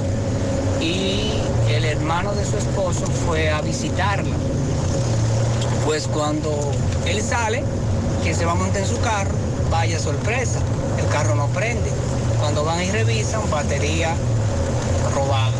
[0.80, 1.32] y
[1.68, 4.36] el hermano de su esposo fue a visitarla.
[5.84, 6.72] Pues cuando
[7.06, 7.64] él sale,
[8.22, 9.34] que se va a montar en su carro,
[9.72, 10.60] vaya sorpresa,
[10.98, 11.90] el carro no prende.
[12.38, 14.14] Cuando van y revisan, batería
[15.14, 15.52] robada.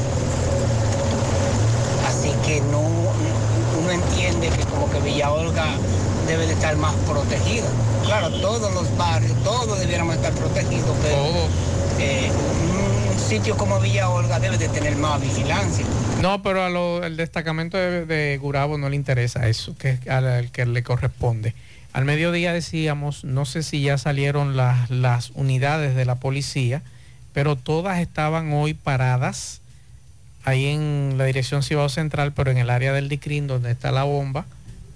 [2.07, 2.83] Así que no,
[3.81, 5.67] uno entiende que como que Villa Olga
[6.29, 7.67] debe de estar más protegida.
[8.05, 11.17] Claro, todos los barrios, todos debiéramos estar protegidos, pero
[11.99, 12.31] eh,
[13.11, 15.87] un sitio como Villa Olga debe de tener más vigilancia.
[16.21, 16.65] No, pero
[17.03, 21.55] al destacamento de, Gurabo no le interesa eso, que es al, que le corresponde.
[21.93, 26.83] Al mediodía decíamos, no sé si ya salieron las, las unidades de la policía,
[27.33, 29.61] pero todas estaban hoy paradas
[30.45, 34.05] ahí en la dirección Cibao Central, pero en el área del Dicrín, donde está la
[34.05, 34.47] bomba.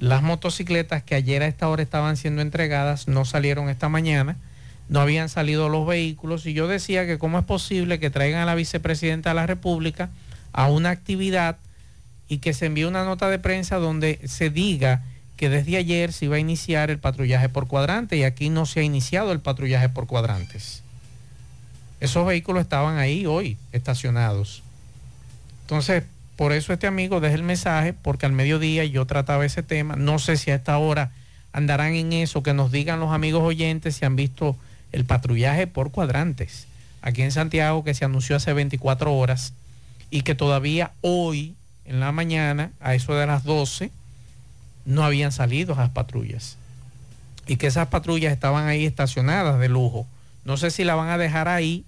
[0.01, 4.37] Las motocicletas que ayer a esta hora estaban siendo entregadas no salieron esta mañana,
[4.89, 8.47] no habían salido los vehículos y yo decía que cómo es posible que traigan a
[8.47, 10.11] la vicepresidenta de la República
[10.57, 11.59] a una actividad
[12.29, 15.05] y que se envíe una nota de prensa donde se diga
[15.37, 18.81] que desde ayer se iba a iniciar el patrullaje por cuadrante y aquí no se
[18.81, 20.83] ha iniciado el patrullaje por cuadrantes.
[22.01, 24.63] Esos vehículos estaban ahí hoy estacionados.
[25.63, 26.05] Entonces,
[26.37, 29.97] por eso este amigo deja el mensaje, porque al mediodía yo trataba ese tema.
[29.97, 31.13] No sé si a esta hora
[31.53, 34.57] andarán en eso, que nos digan los amigos oyentes si han visto
[34.93, 36.67] el patrullaje por cuadrantes.
[37.03, 39.53] Aquí en Santiago, que se anunció hace 24 horas
[40.11, 41.55] y que todavía hoy,
[41.85, 43.91] en la mañana, a eso de las 12,
[44.85, 46.57] no habían salido esas patrullas.
[47.47, 50.07] Y que esas patrullas estaban ahí estacionadas de lujo.
[50.45, 51.85] No sé si la van a dejar ahí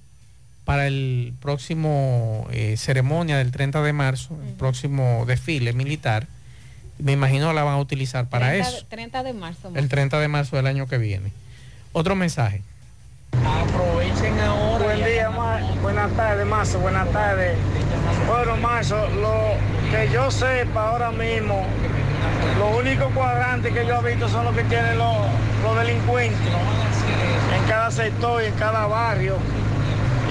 [0.65, 6.27] para el próximo eh, ceremonia del 30 de marzo, el próximo desfile militar.
[6.99, 8.87] Me imagino la van a utilizar para 30 eso.
[8.89, 9.73] 30 de marzo.
[9.75, 11.33] El 30 de marzo del año que viene.
[11.93, 12.63] Otro mensaje.
[13.45, 14.85] Aprovechen ahora.
[14.85, 17.57] Buen día, Ma- buenas tardes, Mazo, buenas tardes.
[18.27, 19.55] Bueno, Mazo, lo
[19.91, 21.65] que yo sepa ahora mismo,
[22.59, 25.17] los únicos cuadrantes que yo he visto son los que tienen los,
[25.79, 26.41] delincuentes
[27.55, 29.37] en cada sector y en cada barrio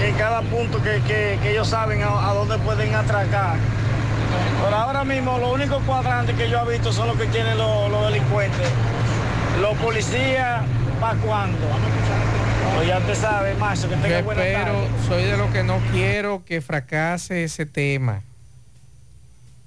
[0.00, 3.56] y en cada punto que, que- ellos saben a, dónde pueden atracar.
[4.64, 7.90] Pero ahora mismo los únicos cuadrantes que yo he visto son los que tienen los,
[7.90, 8.68] los delincuentes.
[9.60, 10.62] Los policías,
[11.00, 11.58] ¿para cuándo?
[12.74, 14.88] Pues ya te sabe, macho, que tenga Yo buena espero, tarde.
[15.08, 18.22] soy de los que no quiero que fracase ese tema.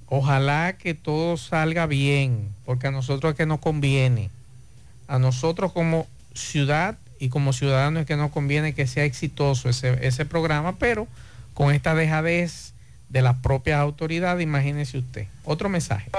[0.08, 4.30] Ojalá que todo salga bien, porque a nosotros es que nos conviene.
[5.08, 10.06] A nosotros como ciudad y como ciudadanos es que nos conviene que sea exitoso ese,
[10.06, 11.06] ese programa, pero
[11.54, 12.72] con esta dejadez
[13.10, 15.26] de las propias autoridades, imagínese usted.
[15.44, 16.10] Otro mensaje.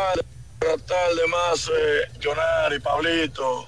[0.60, 3.68] Buenas tardes, Mazo, eh, Jonari, Pablito.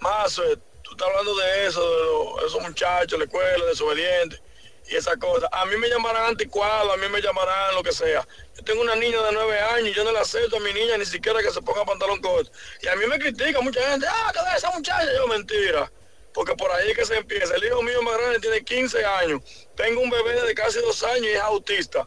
[0.00, 0.58] Mazo, eh,
[0.98, 4.40] tú estás hablando de eso, de esos muchachos, la escuela, desobedientes
[4.88, 5.48] y esas cosas.
[5.52, 8.26] A mí me llamarán anticuado, a mí me llamarán lo que sea.
[8.56, 10.98] Yo tengo una niña de nueve años y yo no le acepto a mi niña
[10.98, 12.50] ni siquiera que se ponga pantalón corto.
[12.82, 15.14] Y a mí me critica mucha gente, ah, que de esa muchacha.
[15.14, 15.90] Yo, mentira.
[16.34, 17.54] Porque por ahí es que se empieza.
[17.54, 19.42] El hijo mío más grande tiene 15 años.
[19.76, 22.06] Tengo un bebé de casi dos años y es autista.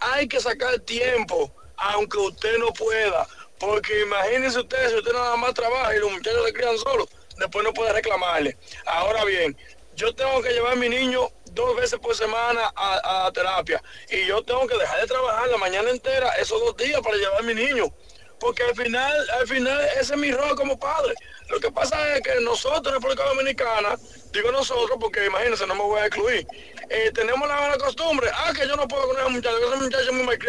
[0.00, 3.26] Hay que sacar tiempo, aunque usted no pueda.
[3.58, 7.08] Porque imagínense usted, si usted nada más trabaja y los muchachos se crían solos,
[7.42, 8.56] después no puede reclamarle.
[8.86, 9.56] Ahora bien,
[9.94, 13.82] yo tengo que llevar a mi niño dos veces por semana a, a terapia.
[14.10, 17.40] Y yo tengo que dejar de trabajar la mañana entera, esos dos días, para llevar
[17.40, 17.92] a mi niño.
[18.38, 21.14] Porque al final, al final, ese es mi rol como padre.
[21.48, 23.96] Lo que pasa es que nosotros República Dominicana,
[24.32, 26.46] digo nosotros porque imagínense, no me voy a excluir,
[26.88, 29.76] eh, tenemos la mala costumbre, ah, que yo no puedo con ese muchacho, que ese
[29.76, 30.48] muchacho es muy que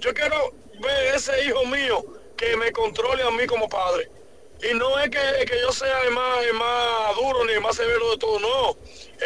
[0.00, 2.04] yo quiero ver ese hijo mío
[2.36, 4.10] que me controle a mí como padre.
[4.62, 8.10] Y no es que, que yo sea el más, más duro ni el más severo
[8.12, 8.76] de todo, no.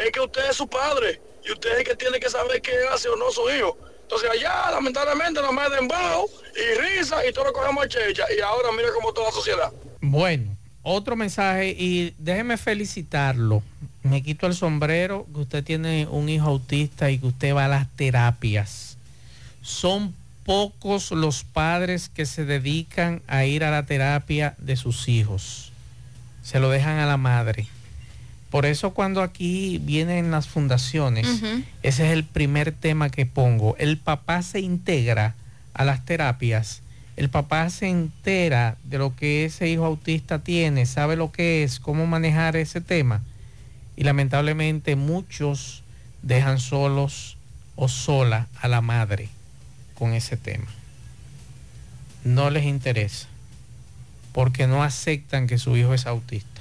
[0.05, 2.73] Es que usted es su padre y usted es el que tiene que saber qué
[2.93, 3.77] hace o no su hijo.
[4.03, 8.25] Entonces allá, lamentablemente, nos meten dembow y risa y todo lo cogemos checha.
[8.37, 9.73] Y ahora mira cómo toda la sociedad.
[10.01, 13.63] Bueno, otro mensaje y déjeme felicitarlo.
[14.05, 17.69] Me quito el sombrero que usted tiene un hijo autista y que usted va a
[17.69, 18.97] las terapias.
[19.63, 20.15] Son
[20.47, 25.73] pocos los padres que se dedican a ir a la terapia de sus hijos.
[26.43, 27.67] Se lo dejan a la madre.
[28.49, 31.27] Por eso cuando aquí vienen las fundaciones,
[31.83, 33.77] ese es el primer tema que pongo.
[33.79, 35.35] El papá se integra
[35.75, 36.81] a las terapias.
[37.17, 41.81] El papá se entera de lo que ese hijo autista tiene, sabe lo que es,
[41.81, 43.21] cómo manejar ese tema.
[43.97, 45.83] Y lamentablemente muchos
[46.23, 47.37] dejan solos
[47.75, 49.29] o sola a la madre
[49.99, 50.67] con ese tema.
[52.25, 53.29] No les interesa
[54.33, 56.61] porque no aceptan que su hijo es autista.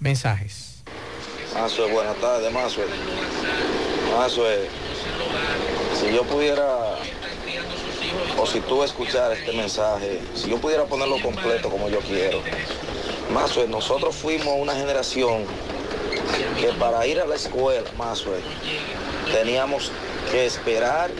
[0.00, 0.82] Mensajes.
[1.54, 2.84] Mazue, buenas tardes, Mazue.
[4.14, 4.68] Mazue,
[5.98, 6.96] si yo pudiera,
[8.36, 12.42] o si tú escucharas este mensaje, si yo pudiera ponerlo completo como yo quiero.
[13.32, 15.44] Mazue, nosotros fuimos una generación
[16.60, 18.40] que para ir a la escuela, Mazue,
[19.32, 19.90] teníamos
[20.30, 21.10] que esperar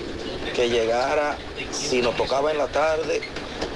[0.54, 1.36] que llegara,
[1.70, 3.20] si nos tocaba en la tarde,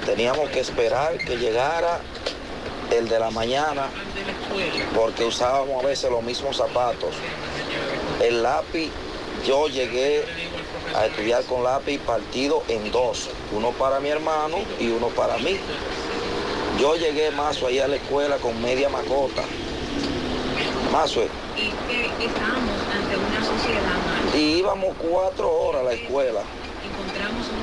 [0.04, 2.00] teníamos que esperar que llegara
[2.90, 3.88] el de la mañana
[4.94, 7.14] porque usábamos a veces los mismos zapatos.
[8.22, 8.90] El lápiz,
[9.46, 10.24] yo llegué
[10.94, 15.58] a estudiar con lápiz partido en dos, uno para mi hermano y uno para mí.
[16.80, 19.42] Yo llegué más allá a la escuela con media macota.
[20.92, 26.40] Más Es que estamos ante una sociedad Y íbamos cuatro horas a la escuela.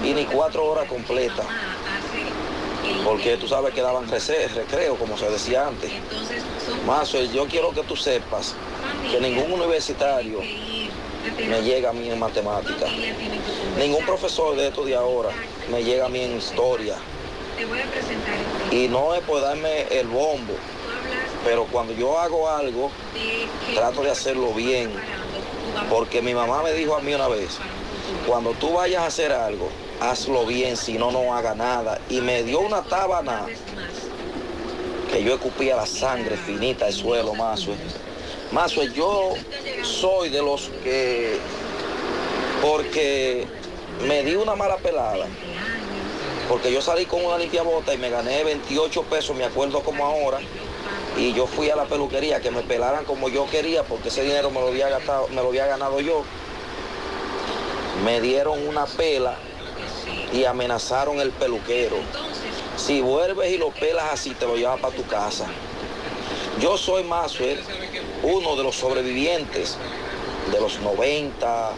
[0.03, 1.45] Y ni cuatro horas completas.
[3.03, 5.91] Porque tú sabes que daban recreo, como se decía antes.
[6.85, 8.55] Más yo quiero que tú sepas
[9.11, 10.39] que ningún universitario
[11.47, 12.87] me llega a mí en matemática.
[13.77, 15.29] Ningún profesor de estos de ahora
[15.71, 16.95] me llega a mí en historia.
[18.71, 20.53] Y no es por darme el bombo,
[21.43, 22.91] pero cuando yo hago algo,
[23.73, 24.91] trato de hacerlo bien.
[25.89, 27.57] Porque mi mamá me dijo a mí una vez,
[28.27, 29.69] cuando tú vayas a hacer algo,
[29.99, 31.99] hazlo bien, si no, no haga nada.
[32.09, 33.45] Y me dio una tábana
[35.11, 37.65] que yo escupía la sangre finita al suelo, más
[38.51, 39.33] Más yo
[39.83, 41.37] soy de los que,
[42.61, 43.45] porque
[44.07, 45.25] me di una mala pelada,
[46.49, 50.05] porque yo salí con una limpia bota y me gané 28 pesos, me acuerdo como
[50.05, 50.39] ahora,
[51.17, 54.51] y yo fui a la peluquería que me pelaran como yo quería, porque ese dinero
[54.51, 56.23] me lo había, gastado, me lo había ganado yo.
[58.03, 59.37] Me dieron una pela
[60.33, 61.95] y amenazaron el peluquero.
[62.75, 65.45] Si vuelves y lo pelas así, te lo llevas para tu casa.
[66.59, 67.61] Yo soy Maxwell,
[68.23, 69.77] uno de los sobrevivientes
[70.51, 71.71] de los 90,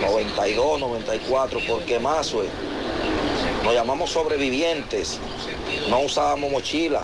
[0.00, 2.48] 92, 94, porque Maxwell
[3.64, 5.18] nos llamamos sobrevivientes,
[5.88, 7.02] no usábamos mochila,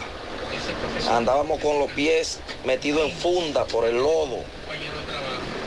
[1.11, 4.39] andábamos con los pies metidos en funda por el lodo.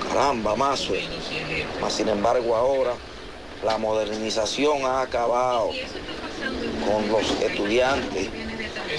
[0.08, 1.08] Caramba, Maxwell.
[1.80, 2.93] Mas sin embargo ahora
[3.64, 5.72] la modernización ha acabado
[6.86, 8.30] con los estudiantes.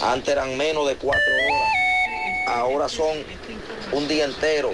[0.00, 3.18] Antes eran menos de cuatro horas, ahora son
[3.92, 4.72] un día entero.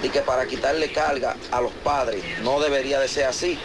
[0.00, 3.58] Y que para quitarle carga a los padres no debería de ser así.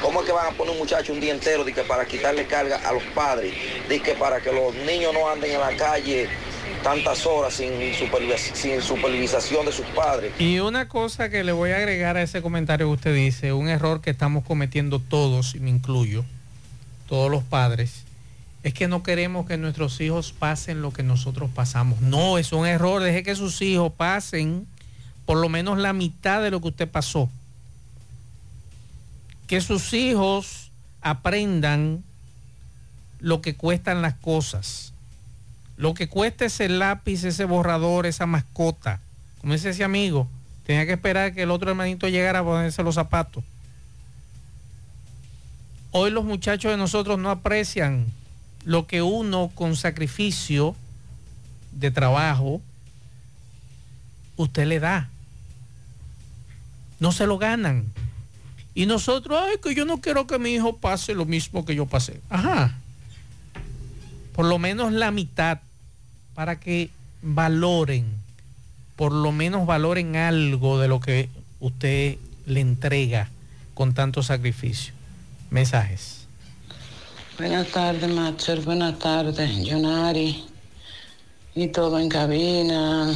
[0.00, 2.46] ¿Cómo es que van a poner un muchacho un día entero de que para quitarle
[2.46, 3.54] carga a los padres?
[3.88, 6.28] De que para que los niños no anden en la calle
[6.84, 10.32] tantas horas sin, supervis- sin supervisación de sus padres.
[10.38, 13.68] Y una cosa que le voy a agregar a ese comentario que usted dice, un
[13.68, 16.24] error que estamos cometiendo todos, y me incluyo,
[17.08, 18.04] todos los padres,
[18.62, 22.00] es que no queremos que nuestros hijos pasen lo que nosotros pasamos.
[22.00, 24.66] No, es un error, deje que sus hijos pasen
[25.26, 27.28] por lo menos la mitad de lo que usted pasó.
[29.46, 30.70] Que sus hijos
[31.02, 32.04] aprendan
[33.20, 34.93] lo que cuestan las cosas.
[35.76, 39.00] Lo que cuesta ese lápiz, ese borrador, esa mascota.
[39.40, 40.28] Como dice ese amigo,
[40.64, 43.44] tenía que esperar que el otro hermanito llegara a ponerse los zapatos.
[45.90, 48.06] Hoy los muchachos de nosotros no aprecian
[48.64, 50.74] lo que uno con sacrificio
[51.72, 52.60] de trabajo
[54.36, 55.08] usted le da.
[56.98, 57.84] No se lo ganan.
[58.74, 61.86] Y nosotros, ay, que yo no quiero que mi hijo pase lo mismo que yo
[61.86, 62.20] pasé.
[62.28, 62.76] Ajá.
[64.34, 65.60] Por lo menos la mitad
[66.34, 66.90] para que
[67.22, 68.04] valoren,
[68.96, 71.28] por lo menos valoren algo de lo que
[71.60, 73.30] usted le entrega
[73.74, 74.92] con tanto sacrificio.
[75.50, 76.26] Mensajes.
[77.38, 78.60] Buenas tardes, Maxer.
[78.60, 80.44] Buenas tardes, Jonari.
[81.54, 83.12] Y todo en cabina.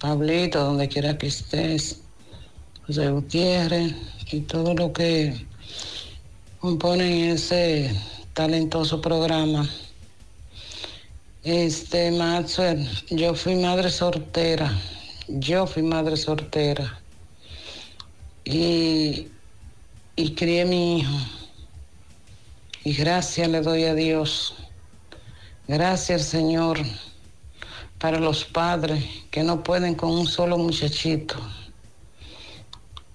[0.00, 2.00] Pablito, donde quiera que estés.
[2.86, 3.94] José Gutiérrez.
[4.32, 5.46] Y todo lo que
[6.58, 7.94] componen ese
[8.34, 9.68] talentoso programa.
[11.42, 14.70] Este, Maxwell, yo fui madre soltera.
[15.26, 17.00] Yo fui madre soltera.
[18.44, 19.28] Y,
[20.16, 21.16] y crié mi hijo.
[22.84, 24.54] Y gracias le doy a Dios.
[25.66, 26.78] Gracias, Señor,
[27.98, 31.36] para los padres que no pueden con un solo muchachito.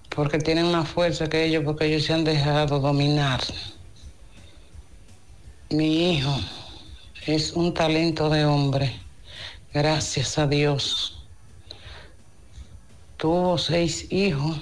[0.09, 3.41] Porque tienen más fuerza que ellos, porque ellos se han dejado dominar.
[5.69, 6.39] Mi hijo
[7.26, 8.93] es un talento de hombre.
[9.73, 11.23] Gracias a Dios.
[13.17, 14.57] Tuvo seis hijos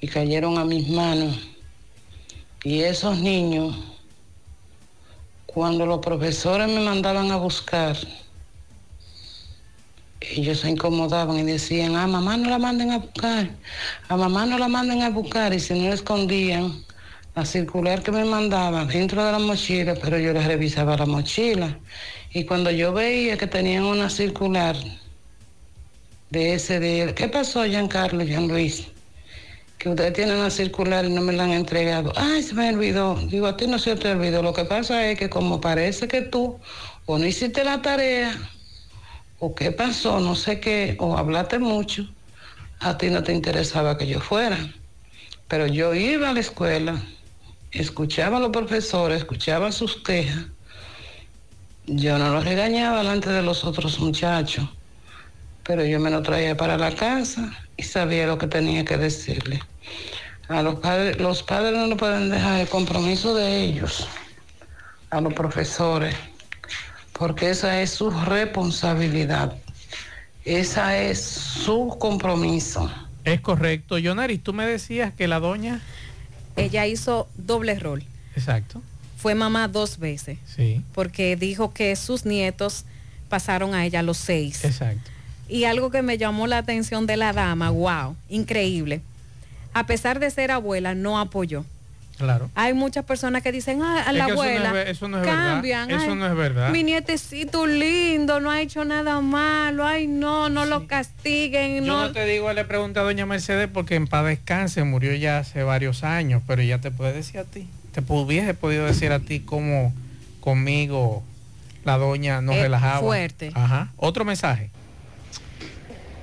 [0.00, 1.36] y cayeron a mis manos.
[2.62, 3.76] Y esos niños,
[5.46, 7.96] cuando los profesores me mandaban a buscar,
[10.20, 13.50] ellos se incomodaban y decían, a mamá no la manden a buscar,
[14.08, 16.84] a mamá no la manden a buscar, y si no la escondían,
[17.34, 21.78] la circular que me mandaban dentro de la mochila, pero yo les revisaba la mochila.
[22.32, 24.76] Y cuando yo veía que tenían una circular
[26.30, 28.88] de ese día, ¿qué pasó, Giancarlo, Jean Luis?
[29.84, 32.10] que ustedes tienen una circular y no me la han entregado.
[32.16, 33.16] Ay, se me olvidó.
[33.28, 34.42] Digo, a ti no se te olvidó.
[34.42, 36.58] Lo que pasa es que como parece que tú
[37.04, 38.34] o no hiciste la tarea,
[39.40, 42.08] o qué pasó, no sé qué, o hablaste mucho,
[42.80, 44.56] a ti no te interesaba que yo fuera.
[45.48, 47.02] Pero yo iba a la escuela,
[47.74, 50.46] escuchaba a los profesores, escuchaba sus quejas,
[51.86, 54.66] Yo no lo regañaba delante de los otros muchachos,
[55.64, 59.60] pero yo me lo traía para la casa y sabía lo que tenía que decirle.
[60.48, 64.06] A los padres, los padres no lo pueden dejar el compromiso de ellos,
[65.10, 66.14] a los profesores,
[67.12, 69.56] porque esa es su responsabilidad,
[70.44, 72.90] esa es su compromiso.
[73.24, 73.98] Es correcto.
[73.98, 75.80] Yonaris, tú me decías que la doña...
[76.56, 78.04] Ella hizo doble rol.
[78.36, 78.82] Exacto.
[79.16, 80.38] Fue mamá dos veces.
[80.46, 80.82] Sí.
[80.92, 82.84] Porque dijo que sus nietos
[83.28, 84.64] pasaron a ella los seis.
[84.64, 85.10] Exacto.
[85.48, 89.02] Y algo que me llamó la atención de la dama, wow, increíble.
[89.72, 91.64] A pesar de ser abuela, no apoyó.
[92.16, 92.48] Claro.
[92.54, 95.08] Hay muchas personas que dicen, ah, a Es la que eso no es abuela, eso
[95.08, 95.88] no es cambian.
[95.88, 96.02] verdad.
[96.04, 96.70] Eso ay, no es verdad.
[96.70, 99.84] Mi nietecito lindo, no ha hecho nada malo.
[99.84, 101.84] Ay, no, no lo castiguen.
[101.84, 102.02] Yo no.
[102.02, 105.64] no te digo, le pregunté a doña Mercedes porque en paz descanse, murió ya hace
[105.64, 107.68] varios años, pero ella te puede decir a ti.
[107.92, 109.92] Te hubiese podido decir a ti cómo
[110.40, 111.24] conmigo
[111.84, 113.00] la doña nos Eh, relajaba.
[113.00, 113.50] fuerte.
[113.54, 113.88] Ajá.
[113.96, 114.70] Otro mensaje.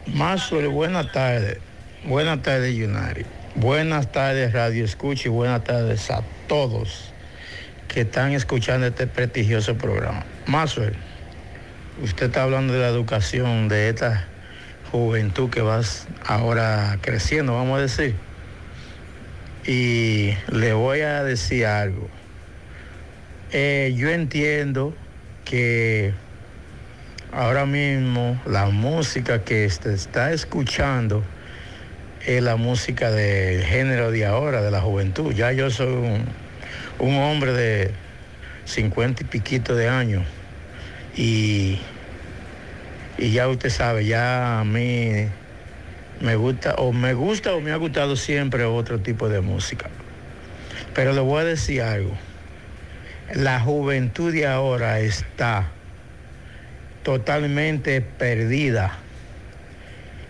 [0.08, 1.58] Mazuri, buenas tardes.
[2.06, 3.26] Buenas tardes, Yunari.
[3.56, 7.12] Buenas tardes, Radio Escucha, y buenas tardes a todos
[7.90, 10.24] que están escuchando este prestigioso programa.
[10.46, 10.96] Mazuri,
[12.02, 14.26] usted está hablando de la educación de esta
[14.90, 18.16] juventud que vas ahora creciendo, vamos a decir.
[19.68, 22.10] Y le voy a decir algo.
[23.52, 24.96] Eh, yo entiendo
[25.44, 26.14] que
[27.34, 31.22] ahora mismo la música que se está escuchando
[32.26, 35.34] es la música del género de ahora, de la juventud.
[35.34, 36.26] Ya yo soy un,
[37.00, 37.92] un hombre de
[38.66, 40.24] 50 y piquito de años
[41.16, 41.80] y,
[43.18, 45.28] y ya usted sabe, ya a mí
[46.22, 49.90] me gusta o me gusta o me ha gustado siempre otro tipo de música.
[50.94, 52.16] Pero le voy a decir algo.
[53.34, 55.70] La juventud de ahora está
[57.04, 59.00] totalmente perdida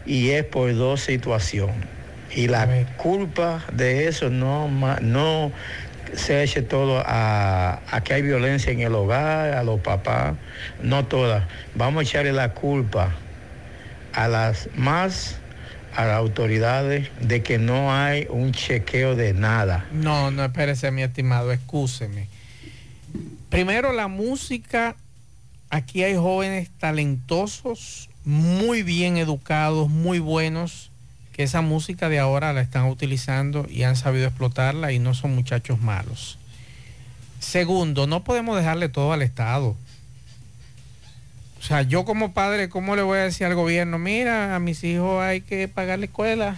[0.05, 1.87] y es por dos situaciones.
[2.33, 4.69] Y la culpa de eso no,
[5.01, 5.51] no
[6.13, 10.35] se eche todo a, a que hay violencia en el hogar, a los papás,
[10.81, 11.43] no todas.
[11.75, 13.13] Vamos a echarle la culpa
[14.13, 15.37] a las más
[15.95, 19.85] a las autoridades de que no hay un chequeo de nada.
[19.91, 22.27] No, no, espérese, mi estimado, excúseme.
[23.49, 24.95] Primero, la música.
[25.69, 30.91] Aquí hay jóvenes talentosos, muy bien educados, muy buenos,
[31.33, 35.33] que esa música de ahora la están utilizando y han sabido explotarla y no son
[35.35, 36.37] muchachos malos.
[37.39, 39.75] Segundo, no podemos dejarle todo al Estado.
[41.59, 43.97] O sea, yo como padre, ¿cómo le voy a decir al gobierno?
[43.99, 46.55] Mira, a mis hijos hay que pagar la escuela,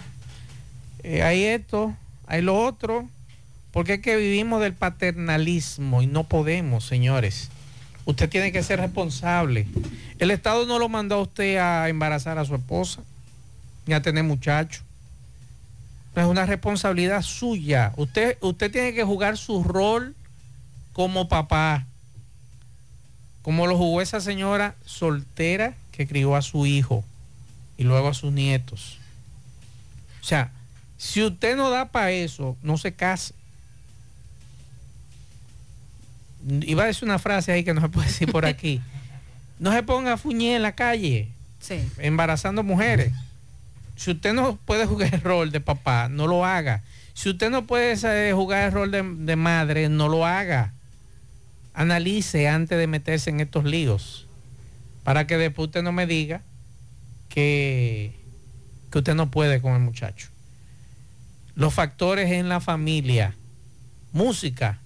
[1.02, 1.94] eh, hay esto,
[2.26, 3.08] hay lo otro,
[3.70, 7.50] porque es que vivimos del paternalismo y no podemos, señores.
[8.04, 9.66] Usted tiene que ser responsable.
[10.18, 13.02] El Estado no lo mandó a usted a embarazar a su esposa,
[13.86, 14.82] ni a tener muchachos.
[16.14, 17.92] Es una responsabilidad suya.
[17.96, 20.14] Usted, usted tiene que jugar su rol
[20.92, 21.86] como papá,
[23.42, 27.04] como lo jugó esa señora soltera que crió a su hijo
[27.76, 28.98] y luego a sus nietos.
[30.20, 30.52] O sea,
[30.96, 33.34] si usted no da para eso, no se case.
[36.46, 38.80] Iba a decir una frase ahí que no se puede decir por aquí.
[39.60, 41.28] No se ponga a fuñir en la calle,
[41.60, 41.76] Sí.
[41.98, 43.12] embarazando mujeres.
[43.94, 46.82] Si usted no puede jugar el rol de papá, no lo haga.
[47.14, 50.74] Si usted no puede eh, jugar el rol de, de madre, no lo haga.
[51.72, 54.26] Analice antes de meterse en estos líos.
[55.04, 56.42] Para que después usted no me diga
[57.28, 58.12] que,
[58.90, 60.28] que usted no puede con el muchacho.
[61.54, 63.34] Los factores en la familia.
[64.12, 64.80] Música,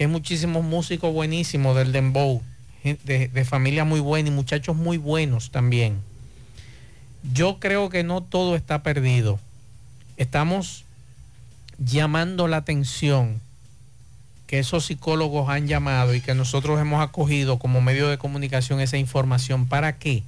[0.00, 2.40] que hay muchísimos músicos buenísimos del dembow,
[2.82, 6.00] de, de familia muy buena y muchachos muy buenos también.
[7.34, 9.38] Yo creo que no todo está perdido.
[10.16, 10.86] Estamos
[11.78, 13.42] llamando la atención
[14.46, 18.96] que esos psicólogos han llamado y que nosotros hemos acogido como medio de comunicación esa
[18.96, 19.68] información.
[19.68, 20.22] ¿Para qué?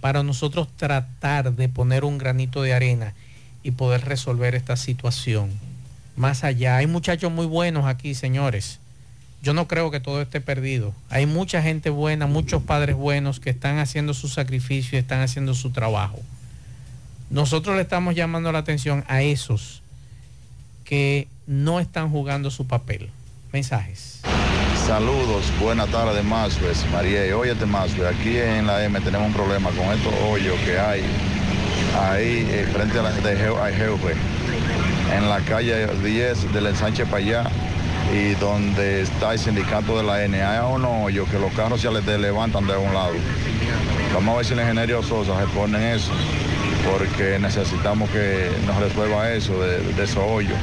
[0.00, 3.14] Para nosotros tratar de poner un granito de arena
[3.62, 5.52] y poder resolver esta situación.
[6.16, 8.80] Más allá, hay muchachos muy buenos aquí, señores.
[9.46, 10.92] Yo no creo que todo esté perdido.
[11.08, 15.54] Hay mucha gente buena, muchos padres buenos que están haciendo su sacrificio y están haciendo
[15.54, 16.18] su trabajo.
[17.30, 19.82] Nosotros le estamos llamando la atención a esos
[20.84, 23.08] que no están jugando su papel.
[23.52, 24.18] Mensajes.
[24.84, 27.36] Saludos, buenas tardes, Masves, María.
[27.36, 31.02] Óyete, Masves, aquí en la M tenemos un problema con estos hoyos que hay
[32.00, 34.12] ahí eh, frente a la de Geo- a Geupe,
[35.16, 37.44] en la calle 10 del ensanche para allá.
[38.14, 41.90] Y donde está el sindicato de la N, hay un hoyo que los carros se
[41.90, 43.12] le levantan de un lado.
[44.14, 46.12] Vamos a ver si el ingeniero Sosa se pone en eso,
[46.90, 50.56] porque necesitamos que nos resuelva eso de, de esos hoyos.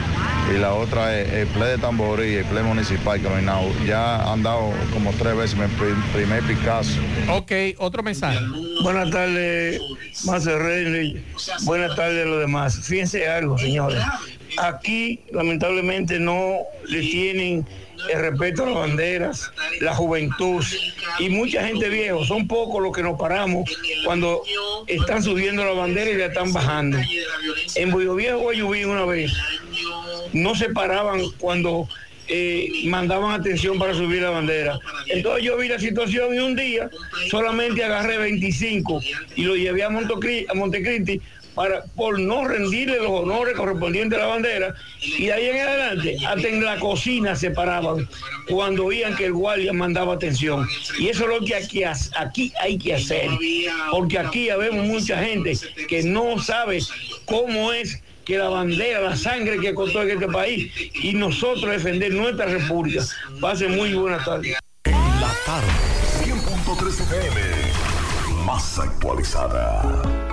[0.53, 3.61] Y la otra es el ple de Tamborí, el ple municipal que no hay nada.
[3.85, 6.99] Ya han dado como tres veces mi prim- primer Picasso.
[7.29, 8.39] Ok, otro mensaje.
[8.83, 9.79] Buenas tardes,
[10.25, 11.23] Master Rey.
[11.63, 12.77] Buenas tardes a los demás.
[12.83, 14.03] Fíjense algo, señores.
[14.58, 17.66] Aquí, lamentablemente, no le tienen
[18.12, 20.64] el respeto a las banderas, la juventud
[21.20, 22.16] y mucha gente vieja.
[22.26, 23.70] Son pocos los que nos paramos
[24.06, 24.43] cuando
[24.88, 26.97] están subiendo la bandera y la están bajando.
[27.76, 29.32] En Boyo Viejo yo vi una vez.
[30.34, 31.88] No se paraban cuando
[32.28, 34.80] eh, mandaban atención para subir la bandera.
[35.08, 36.89] Entonces yo vi la situación y un día
[37.30, 39.01] solamente agarré 25
[39.36, 41.22] y lo llevé a, a Montecristi
[41.56, 46.18] para, por no rendirle los honores correspondientes a la bandera y de ahí en adelante
[46.26, 48.08] hasta en la cocina se paraban
[48.49, 50.68] cuando oían que el guardia mandaba atención
[50.99, 51.84] y eso es lo que aquí,
[52.16, 53.30] aquí hay que hacer
[53.91, 55.54] porque aquí vemos mucha gente
[55.88, 56.80] que no sabe
[57.26, 62.14] cómo es que la bandera, la sangre que costó en este país y nosotros defender
[62.14, 63.04] nuestra república.
[63.41, 64.58] Pase muy buenas tardes.
[64.86, 65.68] La tarde,
[66.24, 67.41] 100.3 FM,
[68.45, 70.32] más actualizada.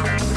[0.00, 0.29] Todo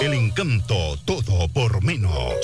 [0.00, 2.34] El encanto todo por menos.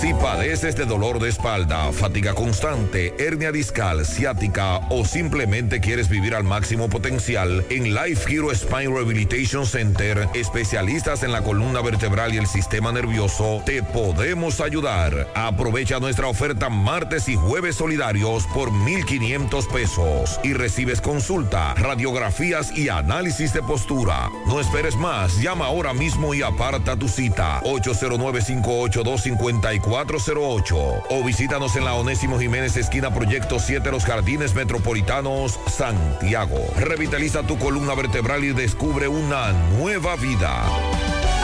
[0.00, 6.36] Si padeces de dolor de espalda, fatiga constante, hernia discal, ciática o simplemente quieres vivir
[6.36, 12.36] al máximo potencial, en Life Hero Spine Rehabilitation Center, especialistas en la columna vertebral y
[12.36, 15.26] el sistema nervioso, te podemos ayudar.
[15.34, 22.88] Aprovecha nuestra oferta martes y jueves solidarios por 1,500 pesos y recibes consulta, radiografías y
[22.88, 24.30] análisis de postura.
[24.46, 27.60] No esperes más, llama ahora mismo y aparta tu cita.
[27.62, 36.58] 809-582-5400 809-581-8008 o visítanos en la Onésimo Jiménez esquina Proyecto 7 Los Jardines Metropolitanos, Santiago.
[36.76, 40.64] Revitaliza tu columna vertebral y descubre una nueva vida.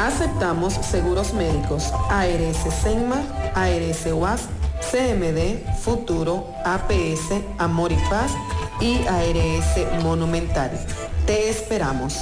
[0.00, 3.22] Aceptamos seguros médicos ARS Senma,
[3.54, 4.48] ARS UAS,
[4.90, 8.32] CMD, Futuro, APS, Amor y Paz
[8.80, 10.72] y ARS Monumental.
[11.26, 12.18] Te esperamos.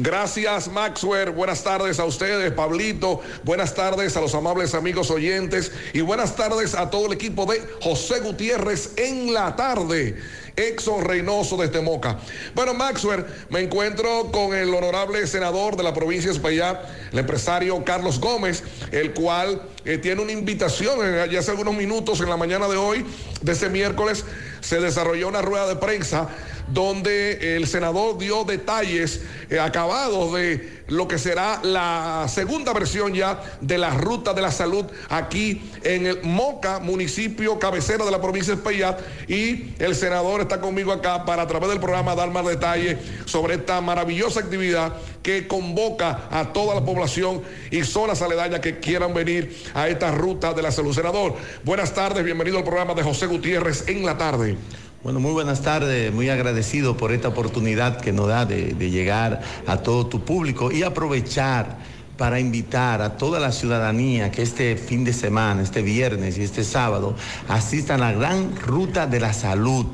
[0.00, 6.02] Gracias Maxwell, buenas tardes a ustedes, Pablito, buenas tardes a los amables amigos oyentes y
[6.02, 10.16] buenas tardes a todo el equipo de José Gutiérrez en la tarde.
[10.54, 12.18] Exxon Reynoso desde Moca.
[12.54, 16.78] Bueno, Maxwell, me encuentro con el honorable senador de la provincia de Espaillat,
[17.12, 22.20] el empresario Carlos Gómez, el cual eh, tiene una invitación, eh, ya hace algunos minutos
[22.20, 23.04] en la mañana de hoy,
[23.40, 24.24] de ese miércoles,
[24.60, 26.28] se desarrolló una rueda de prensa
[26.72, 33.42] donde el senador dio detalles eh, acabados de lo que será la segunda versión ya
[33.60, 38.54] de la ruta de la salud aquí en el Moca, municipio cabecera de la provincia
[38.54, 39.00] de Espaillat.
[39.28, 43.54] Y el senador está conmigo acá para a través del programa dar más detalles sobre
[43.54, 49.64] esta maravillosa actividad que convoca a toda la población y zonas aledañas que quieran venir
[49.74, 50.94] a esta ruta de la salud.
[50.94, 54.56] Senador, buenas tardes, bienvenido al programa de José Gutiérrez en la tarde.
[55.00, 59.40] Bueno, muy buenas tardes, muy agradecido por esta oportunidad que nos da de, de llegar
[59.64, 61.78] a todo tu público y aprovechar
[62.16, 66.64] para invitar a toda la ciudadanía que este fin de semana, este viernes y este
[66.64, 67.14] sábado,
[67.46, 69.86] asistan a la gran ruta de la salud.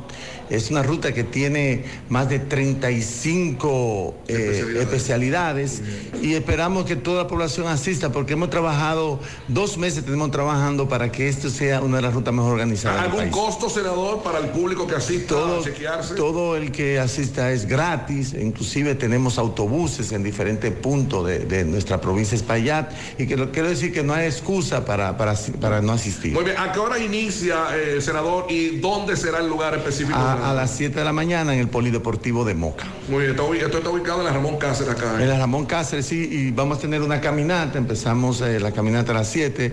[0.50, 5.82] Es una ruta que tiene más de 35 eh, especialidades
[6.22, 11.10] y esperamos que toda la población asista porque hemos trabajado, dos meses tenemos trabajando para
[11.10, 12.96] que esto sea una de las rutas mejor organizadas.
[12.96, 13.32] del ¿Algún país.
[13.32, 16.14] costo, senador, para el público que asista Todo, a chequearse?
[16.14, 22.00] todo el que asista es gratis, inclusive tenemos autobuses en diferentes puntos de, de nuestra
[22.00, 25.92] provincia Espaillat y que lo, quiero decir que no hay excusa para, para, para no
[25.92, 26.32] asistir.
[26.32, 30.18] Muy bien, ¿a qué hora inicia, eh, senador, y dónde será el lugar específico?
[30.34, 32.84] A, a las 7 de la mañana en el Polideportivo de Moca.
[33.08, 35.18] Muy bien, esto está ubicado en la Ramón Cáceres acá.
[35.18, 35.22] ¿eh?
[35.22, 39.12] En la Ramón Cáceres, sí, y vamos a tener una caminata, empezamos eh, la caminata
[39.12, 39.72] a las 7,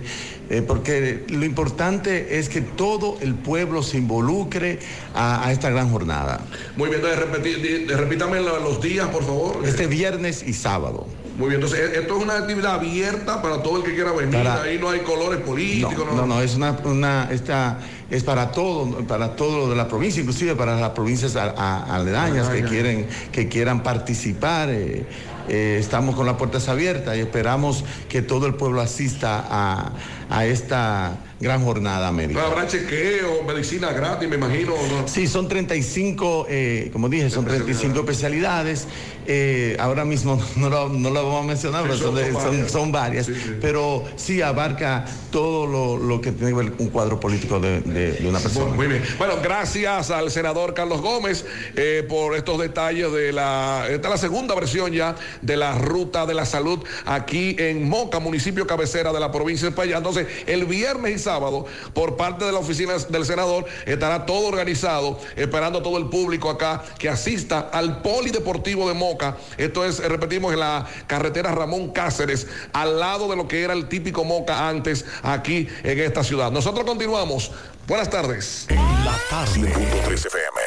[0.50, 4.78] eh, porque lo importante es que todo el pueblo se involucre
[5.14, 6.40] a, a esta gran jornada.
[6.76, 9.60] Muy bien, entonces repítame lo- los días, por favor.
[9.64, 11.06] Este viernes y sábado.
[11.38, 14.34] Muy bien, entonces e- esto es una actividad abierta para todo el que quiera venir.
[14.34, 15.94] Para- Ahí no hay colores políticos.
[16.14, 17.78] No, no, es una, una esta
[18.12, 21.94] es para todo, para todo lo de la provincia, inclusive para las provincias a- a-
[21.96, 24.68] aledañas que quieren, que quieran participar.
[24.70, 25.06] eh,
[25.48, 29.92] eh, estamos con las puertas abiertas y esperamos que todo el pueblo asista a,
[30.34, 32.40] a esta gran jornada médica.
[32.40, 34.72] Pero habrá chequeo, medicina gratis, me imagino.
[34.90, 35.06] ¿no?
[35.08, 38.86] Sí, son 35, eh, como dije, son 35 especialidades.
[39.26, 42.92] Eh, ahora mismo no lo, no lo vamos a mencionar, pero son, de- son- son
[42.92, 43.28] varias.
[43.60, 48.12] Pero sí abarca todo lo, lo que tiene que ver un cuadro político de, de-
[48.14, 48.74] de una persona.
[48.74, 49.02] Muy bien.
[49.18, 51.44] Bueno, gracias al senador Carlos Gómez
[51.76, 53.86] eh, por estos detalles de la.
[53.90, 58.18] Esta es la segunda versión ya de la ruta de la salud aquí en Moca,
[58.18, 59.98] municipio cabecera de la provincia de España.
[59.98, 65.20] Entonces, el viernes y sábado, por parte de la oficina del senador, estará todo organizado,
[65.36, 69.36] esperando a todo el público acá que asista al Polideportivo de Moca.
[69.56, 73.72] Esto es, eh, repetimos, en la carretera Ramón Cáceres, al lado de lo que era
[73.72, 76.50] el típico Moca antes, aquí en esta ciudad.
[76.50, 77.50] Nosotros continuamos.
[77.86, 78.66] Buenas tardes.
[78.70, 79.72] La tarde.
[79.72, 80.62] 5.3 FM.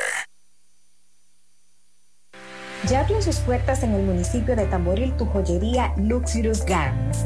[2.89, 7.26] Ya abrió sus puertas en el municipio de Tamboril tu joyería Luxurious Garments,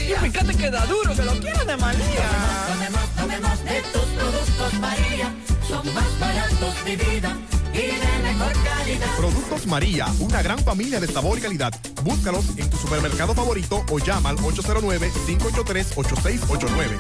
[0.07, 2.29] Y fíjate que da duro, que lo quiero de María.
[2.69, 5.33] Tomemos, tomemos de tus productos María.
[5.67, 7.39] Son más baratos de vida
[7.75, 9.17] y de mejor calidad.
[9.17, 11.73] Productos María, una gran familia de sabor y calidad.
[12.03, 16.97] Búscalos en tu supermercado favorito o llama al 809-583-8689.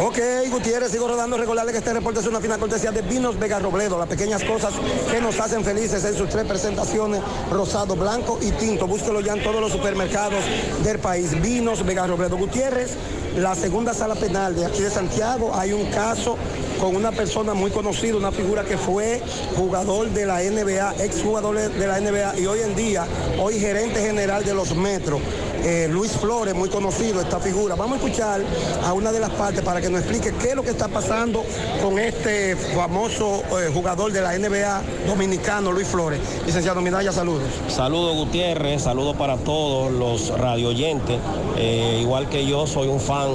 [0.00, 0.16] Ok,
[0.50, 1.36] Gutiérrez, sigo rodando.
[1.36, 4.72] Recordarle que este reporte es una fina cortesía de Vinos Vega Robledo, las pequeñas cosas
[5.10, 7.20] que nos hacen felices en sus tres presentaciones,
[7.50, 8.86] rosado, blanco y tinto.
[8.86, 10.44] Búsquelo ya en todos los supermercados
[10.84, 11.40] del país.
[11.42, 12.36] Vinos Vega Robledo.
[12.36, 12.92] Gutiérrez,
[13.36, 16.38] la segunda sala penal de aquí de Santiago, hay un caso
[16.78, 19.20] con una persona muy conocida, una figura que fue
[19.56, 23.06] jugador de la NBA, exjugador de la NBA y hoy en día,
[23.40, 25.20] hoy gerente general de los Metros.
[25.64, 27.74] eh, Luis Flores, muy conocido esta figura.
[27.74, 28.40] Vamos a escuchar
[28.84, 31.44] a una de las partes para que nos explique qué es lo que está pasando
[31.82, 36.20] con este famoso eh, jugador de la NBA dominicano, Luis Flores.
[36.46, 37.42] Licenciado Minaya, saludos.
[37.68, 41.18] Saludos Gutiérrez, saludos para todos los radioyentes.
[41.56, 43.28] Eh, igual que yo, soy un fan,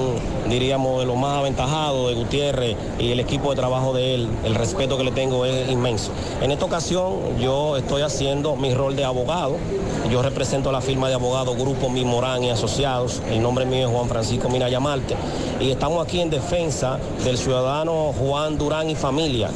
[0.49, 4.27] diríamos, de lo más aventajado de Gutiérrez y el equipo de trabajo de él.
[4.43, 6.11] El respeto que le tengo es inmenso.
[6.41, 9.57] En esta ocasión yo estoy haciendo mi rol de abogado.
[10.11, 13.21] Yo represento la firma de abogados Grupo Mi Morán y Asociados.
[13.29, 15.15] El nombre mío es Juan Francisco Minaya Marte.
[15.59, 19.49] Y estamos aquí en defensa del ciudadano Juan Durán y familia.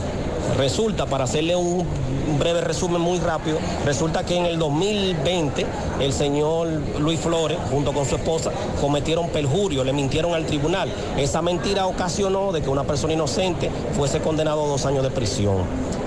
[0.58, 1.86] Resulta, para hacerle un
[2.28, 5.66] un breve resumen muy rápido, resulta que en el 2020
[6.00, 6.68] el señor
[7.00, 8.52] Luis Flores, junto con su esposa,
[8.82, 10.92] cometieron perjurio, le mintieron al tribunal.
[11.18, 15.58] Esa mentira ocasionó de que una persona inocente fuese condenado a dos años de prisión.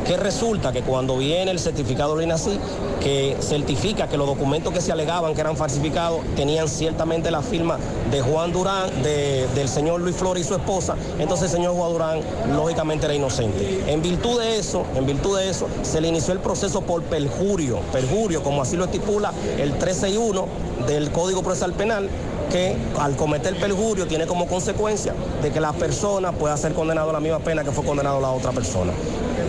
[0.06, 2.58] Que resulta que cuando viene el certificado de INACI,
[3.00, 7.78] que certifica que los documentos que se alegaban que eran falsificados tenían ciertamente la firma
[8.10, 11.92] de Juan Durán, de- del señor Luis Flores y su esposa, entonces el señor Juan
[11.92, 12.20] Durán
[12.56, 13.84] lógicamente era inocente.
[13.86, 17.80] En virtud de eso, en virtud de eso, se le inició el proceso por perjurio,
[17.92, 20.46] perjurio, como así lo estipula el 361
[20.86, 22.08] del Código Procesal Penal,
[22.50, 27.12] que al cometer perjurio tiene como consecuencia de que la persona pueda ser condenado a
[27.14, 28.92] la misma pena que fue condenado la otra persona.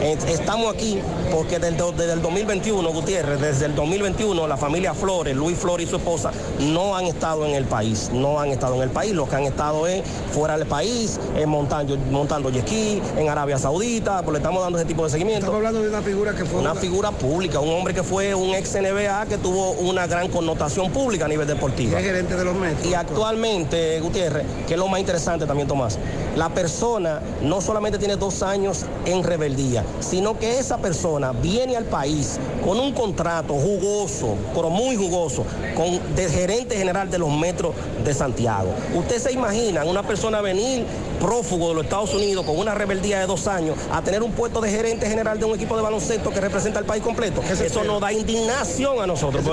[0.01, 0.99] Eh, Estamos aquí
[1.31, 5.97] porque desde el 2021, Gutiérrez, desde el 2021 la familia Flores, Luis Flores y su
[5.97, 9.35] esposa no han estado en el país, no han estado en el país, los que
[9.35, 14.37] han estado es fuera del país, eh, montando, montando ski, en Arabia Saudita, pues le
[14.39, 15.39] estamos dando ese tipo de seguimiento.
[15.45, 18.49] Estamos hablando de una figura que fue Una figura pública, un hombre que fue un
[18.55, 21.97] ex NBA que tuvo una gran connotación pública a nivel deportivo.
[21.97, 22.85] es gerente de los Metros.
[22.85, 25.97] Y actualmente, Gutiérrez, que es lo más interesante también, Tomás,
[26.35, 31.85] la persona no solamente tiene dos años en rebeldía, sino que esa persona viene al
[31.85, 35.45] país con un contrato jugoso, pero muy jugoso,
[35.75, 38.73] con de gerente general de los metros de Santiago.
[38.95, 40.85] Usted se imagina una persona venir
[41.19, 44.59] prófugo de los Estados Unidos con una rebeldía de dos años a tener un puesto
[44.59, 47.41] de gerente general de un equipo de baloncesto que representa al país completo.
[47.43, 47.85] Eso espera?
[47.85, 49.43] nos da indignación a nosotros.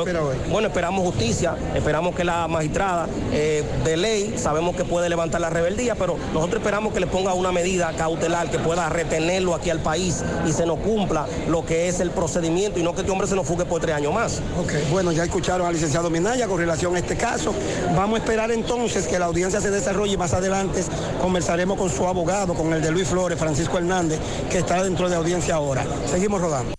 [0.50, 5.50] Bueno, esperamos justicia, esperamos que la magistrada eh, de ley, sabemos que puede levantar la
[5.50, 9.80] rebeldía, pero nosotros esperamos que le ponga una medida cautelar que pueda retenerlo aquí al
[9.80, 13.26] país y se nos cumpla lo que es el procedimiento y no que este hombre
[13.26, 14.40] se nos fugue por tres años más.
[14.60, 17.54] Ok, bueno, ya escucharon al licenciado Minaya con relación a este caso.
[17.96, 20.84] Vamos a esperar entonces que la audiencia se desarrolle y más adelante
[21.20, 24.18] conversaremos con su abogado, con el de Luis Flores, Francisco Hernández,
[24.50, 25.84] que está dentro de audiencia ahora.
[26.10, 26.74] Seguimos rodando.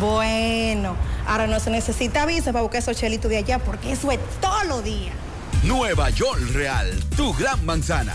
[0.00, 0.94] Bueno,
[1.26, 4.66] ahora no se necesita visa para buscar esos chelitos de allá porque eso es todos
[4.66, 5.14] los días.
[5.62, 8.14] Nueva York Real, tu gran manzana.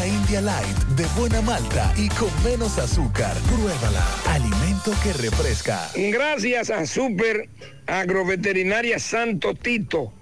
[0.00, 3.36] India Light de buena malta y con menos azúcar.
[3.48, 4.04] Pruébala.
[4.26, 5.90] Alimento que refresca.
[5.94, 7.48] Gracias a Super
[7.86, 10.12] Agroveterinaria Santo Tito.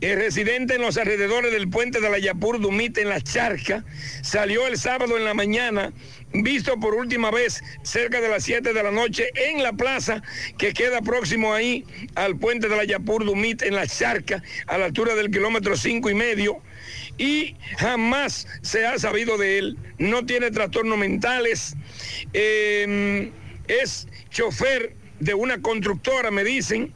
[0.00, 3.84] el residente en los alrededores del puente de la Yapur Dumit en la Charca
[4.22, 5.92] salió el sábado en la mañana,
[6.32, 10.22] visto por última vez cerca de las 7 de la noche en la plaza
[10.56, 11.84] que queda próximo ahí
[12.14, 16.08] al puente de la Yapur Dumit en la Charca, a la altura del kilómetro cinco
[16.08, 16.62] y medio.
[17.18, 19.76] Y jamás se ha sabido de él.
[19.98, 21.76] No tiene trastornos mentales.
[22.32, 23.32] Eh,
[23.68, 26.92] es chofer de una constructora, me dicen.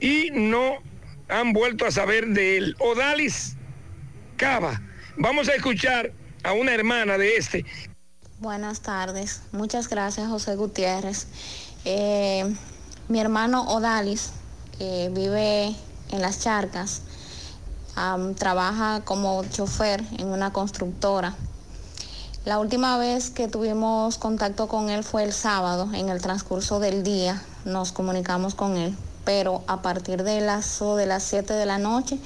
[0.00, 0.82] Y no
[1.28, 2.76] han vuelto a saber de él.
[2.78, 3.56] Odalis
[4.36, 4.80] Cava.
[5.16, 7.64] Vamos a escuchar a una hermana de este.
[8.40, 9.42] Buenas tardes.
[9.52, 11.28] Muchas gracias, José Gutiérrez.
[11.84, 12.44] Eh,
[13.08, 14.32] mi hermano Odalis,
[14.78, 15.74] vive
[16.10, 17.02] en las charcas,
[18.36, 21.36] trabaja como chofer en una constructora.
[22.44, 27.04] La última vez que tuvimos contacto con él fue el sábado, en el transcurso del
[27.04, 31.78] día nos comunicamos con él, pero a partir de las, de las 7 de la
[31.78, 32.18] noche,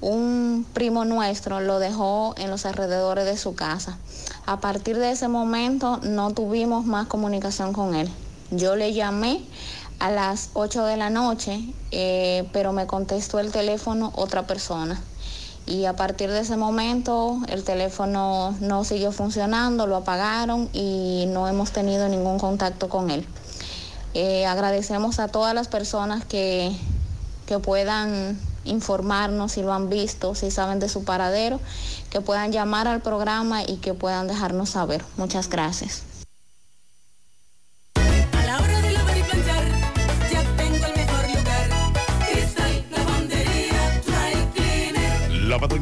[0.00, 3.98] un primo nuestro lo dejó en los alrededores de su casa.
[4.46, 8.10] A partir de ese momento no tuvimos más comunicación con él.
[8.50, 9.44] Yo le llamé
[10.00, 15.00] a las 8 de la noche, eh, pero me contestó el teléfono otra persona.
[15.66, 21.46] Y a partir de ese momento el teléfono no siguió funcionando, lo apagaron y no
[21.48, 23.26] hemos tenido ningún contacto con él.
[24.14, 26.76] Eh, agradecemos a todas las personas que,
[27.46, 31.60] que puedan informarnos si lo han visto, si saben de su paradero,
[32.10, 35.04] que puedan llamar al programa y que puedan dejarnos saber.
[35.16, 36.11] Muchas gracias.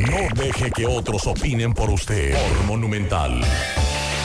[0.09, 2.33] No deje que otros opinen por usted.
[2.33, 3.43] Por Monumental.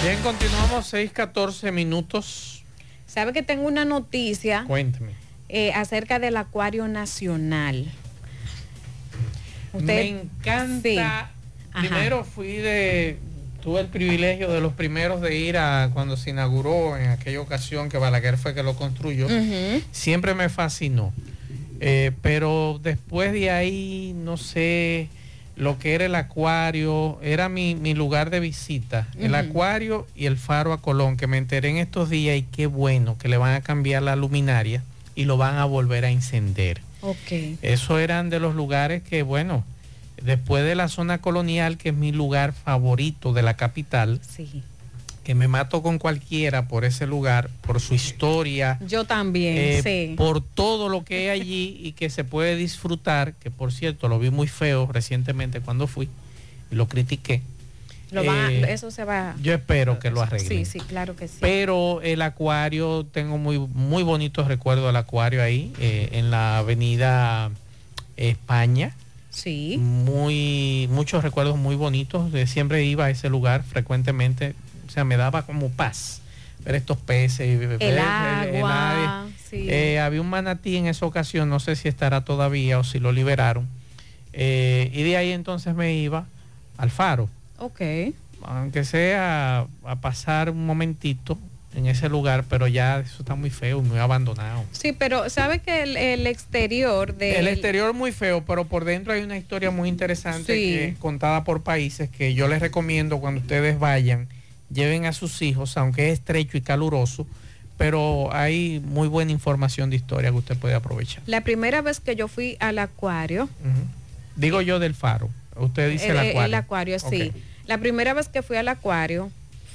[0.04, 2.62] Bien, continuamos 6:14 minutos.
[3.06, 5.12] ¿Sabe que tengo una noticia Cuénteme.
[5.48, 7.90] eh, acerca del Acuario Nacional?
[9.72, 11.30] Me encanta.
[11.72, 13.16] Primero fui de.
[13.62, 17.88] Tuve el privilegio de los primeros de ir a cuando se inauguró en aquella ocasión
[17.88, 19.26] que Balaguer fue que lo construyó.
[19.90, 21.14] Siempre me fascinó.
[21.80, 25.08] Eh, pero después de ahí, no sé,
[25.56, 29.06] lo que era el acuario, era mi, mi lugar de visita.
[29.18, 32.66] El acuario y el faro a Colón, que me enteré en estos días y qué
[32.66, 34.82] bueno que le van a cambiar la luminaria
[35.14, 36.80] y lo van a volver a encender.
[37.02, 37.58] Ok.
[37.62, 39.64] Eso eran de los lugares que, bueno,
[40.22, 44.62] después de la zona colonial, que es mi lugar favorito de la capital, Sí.
[45.24, 50.14] Que me mato con cualquiera por ese lugar, por su historia, Yo también, eh, sí.
[50.16, 54.18] por todo lo que hay allí y que se puede disfrutar, que por cierto lo
[54.18, 56.08] vi muy feo recientemente cuando fui
[56.70, 57.42] y lo critiqué.
[58.10, 59.34] Lo Eh, eso se va.
[59.42, 60.48] Yo espero que lo arreglen.
[60.48, 61.38] Sí, sí, claro que sí.
[61.40, 67.50] Pero el acuario, tengo muy, muy bonitos recuerdos del acuario ahí, eh, en la avenida
[68.16, 68.94] España.
[69.30, 69.78] Sí.
[69.80, 72.30] Muy, muchos recuerdos muy bonitos.
[72.30, 74.54] de siempre iba a ese lugar frecuentemente.
[74.94, 76.20] O sea, me daba como paz
[76.64, 77.58] ver estos peces.
[77.58, 79.66] ver El agua, sí.
[79.68, 83.10] Eh, había un manatí en esa ocasión, no sé si estará todavía o si lo
[83.10, 83.66] liberaron.
[84.32, 86.26] Eh, y de ahí entonces me iba
[86.78, 87.80] al faro Ok.
[88.44, 91.38] aunque sea a pasar un momentito
[91.74, 94.64] en ese lugar, pero ya eso está muy feo, muy abandonado.
[94.70, 99.12] Sí, pero ¿sabe que el, el exterior de El exterior muy feo, pero por dentro
[99.12, 100.62] hay una historia muy interesante Sí.
[100.72, 104.28] que contada por países que yo les recomiendo cuando ustedes vayan,
[104.74, 107.26] lleven a sus hijos, aunque es estrecho y caluroso,
[107.78, 111.22] pero hay muy buena información de historia que usted puede aprovechar.
[111.26, 113.48] la primera vez que yo fui al acuario,
[114.36, 116.44] Digo yo del faro, usted dice el, el, acuario.
[116.44, 117.32] el acuario, sí.
[117.66, 119.30] La primera vez que fui al acuario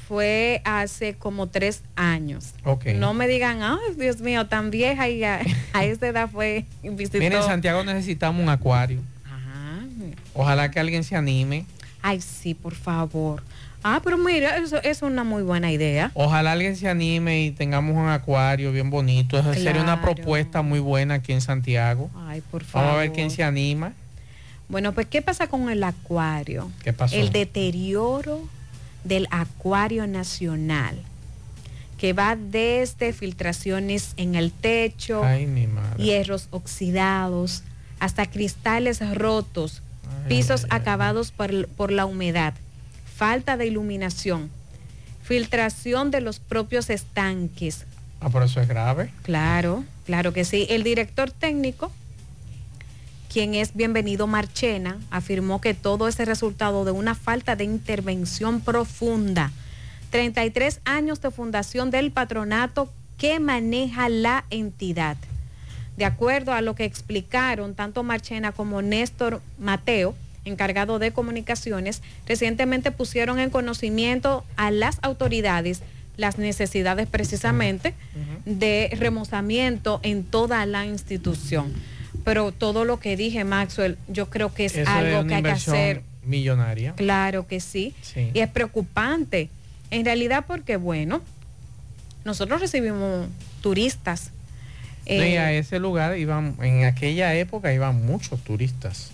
[0.10, 2.54] fue hace como tres años.
[2.96, 5.40] No me digan, ay, Dios mío, tan vieja y a,
[5.74, 7.20] a esa edad fue visitó.
[7.20, 9.00] Miren, en Santiago necesitamos un acuario.
[10.34, 11.66] Ojalá que alguien se anime.
[12.02, 13.44] Ay, sí, por favor.
[13.84, 16.12] Ah, pero mira, eso es una muy buena idea.
[16.14, 19.40] Ojalá alguien se anime y tengamos un acuario bien bonito.
[19.40, 22.10] Esa sería una propuesta muy buena aquí en Santiago.
[22.28, 22.88] Ay, por favor.
[22.88, 23.94] Vamos a ver quién se anima.
[24.68, 26.72] Bueno, pues, ¿qué pasa con el acuario?
[26.84, 27.16] ¿Qué pasó?
[27.16, 28.48] El deterioro
[29.04, 31.00] del acuario nacional,
[31.98, 35.48] que va desde filtraciones en el techo, Ay,
[35.98, 37.64] hierros oxidados,
[38.00, 39.82] hasta cristales rotos,
[40.28, 42.54] pisos acabados por, por la humedad,
[43.20, 44.50] falta de iluminación,
[45.24, 47.86] filtración de los propios estanques.
[48.22, 49.12] Ah, por eso es grave.
[49.24, 50.68] Claro, claro que sí.
[50.70, 51.92] El director técnico,
[53.28, 58.62] quien es Bienvenido Marchena, afirmó que todo es el resultado de una falta de intervención
[58.62, 59.52] profunda.
[60.12, 65.18] 33 años de fundación del patronato que maneja la entidad.
[65.98, 70.16] De acuerdo a lo que explicaron tanto Marchena como Néstor Mateo,
[70.50, 75.82] encargado de comunicaciones, recientemente pusieron en conocimiento a las autoridades
[76.18, 77.94] las necesidades precisamente
[78.46, 81.74] de remozamiento en toda la institución.
[82.26, 85.44] Pero todo lo que dije, Maxwell, yo creo que es Eso algo es que hay
[85.44, 86.04] que hacer.
[86.26, 86.94] millonaria.
[86.96, 87.94] Claro que sí.
[88.02, 88.32] Sí.
[88.34, 89.50] Y es preocupante.
[89.92, 91.22] En realidad porque, bueno,
[92.26, 93.28] nosotros recibimos
[93.62, 94.32] turistas.
[95.08, 99.12] No, eh, y a ese lugar iban, en aquella época iban muchos turistas.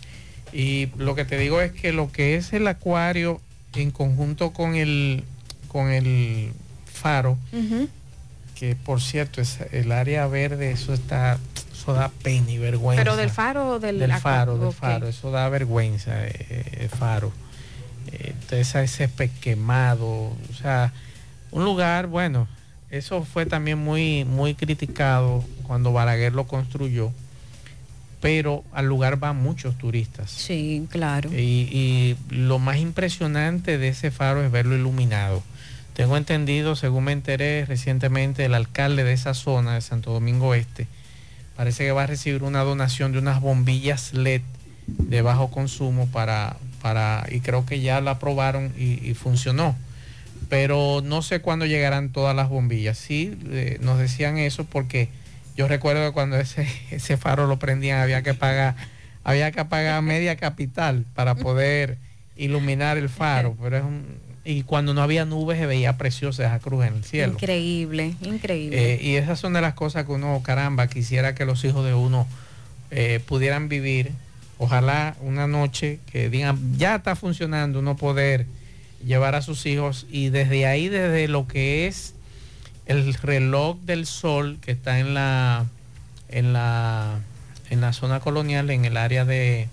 [0.56, 3.42] Y lo que te digo es que lo que es el acuario
[3.74, 5.26] en conjunto con el
[5.68, 6.54] con el
[6.86, 7.38] faro,
[8.56, 11.38] que por cierto es el área verde, eso está,
[11.74, 13.04] eso da pena y vergüenza.
[13.04, 17.34] Pero del faro o del, del faro, del faro, eso da vergüenza, eh, el faro.
[18.14, 19.10] Eh, entonces ese
[19.42, 20.94] quemado, o sea,
[21.52, 22.48] un lugar, bueno,
[22.90, 27.12] eso fue también muy, muy criticado cuando Balaguer lo construyó,
[28.22, 30.32] pero al lugar van muchos turistas.
[30.32, 31.32] Sí, claro.
[31.32, 35.44] Y, y lo más impresionante de ese faro es verlo iluminado.
[35.94, 40.88] Tengo entendido, según me enteré recientemente, el alcalde de esa zona de Santo Domingo Este
[41.56, 44.42] parece que va a recibir una donación de unas bombillas LED
[44.88, 49.76] de bajo consumo para, para y creo que ya la aprobaron y, y funcionó.
[50.50, 52.98] Pero no sé cuándo llegarán todas las bombillas.
[52.98, 55.10] Sí, eh, nos decían eso porque
[55.56, 58.76] yo recuerdo que cuando ese, ese faro lo prendían había que pagar,
[59.24, 61.98] había que pagar media capital para poder
[62.38, 63.56] iluminar el faro.
[63.62, 67.04] Pero es un- y cuando no había nubes se veía preciosa esa cruz en el
[67.04, 67.34] cielo.
[67.34, 68.94] Increíble, increíble.
[68.94, 71.96] Eh, y esas son de las cosas que uno, caramba, quisiera que los hijos de
[71.96, 72.28] uno
[72.92, 74.12] eh, pudieran vivir.
[74.58, 78.46] Ojalá una noche que digan, ya está funcionando, uno poder
[79.06, 82.14] llevar a sus hijos y desde ahí, desde lo que es
[82.86, 85.66] el reloj del sol que está en la,
[86.30, 87.20] en la,
[87.70, 89.68] en la zona colonial, en el área de,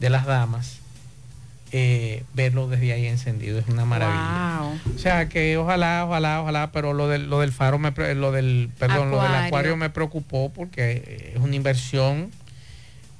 [0.00, 0.78] de las damas,
[1.74, 4.58] eh, verlo desde ahí encendido es una maravilla.
[4.60, 4.94] Wow.
[4.94, 8.68] O sea que ojalá, ojalá, ojalá, pero lo del, lo del faro, me, lo del,
[8.78, 9.46] perdón, lo del Acuario.
[9.46, 12.30] acuario me preocupó porque es una inversión.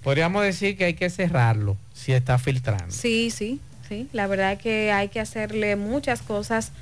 [0.02, 2.90] Podríamos decir que hay que cerrarlo si está filtrando.
[2.90, 4.08] Sí, sí, sí.
[4.12, 6.72] La verdad que hay que hacerle muchas cosas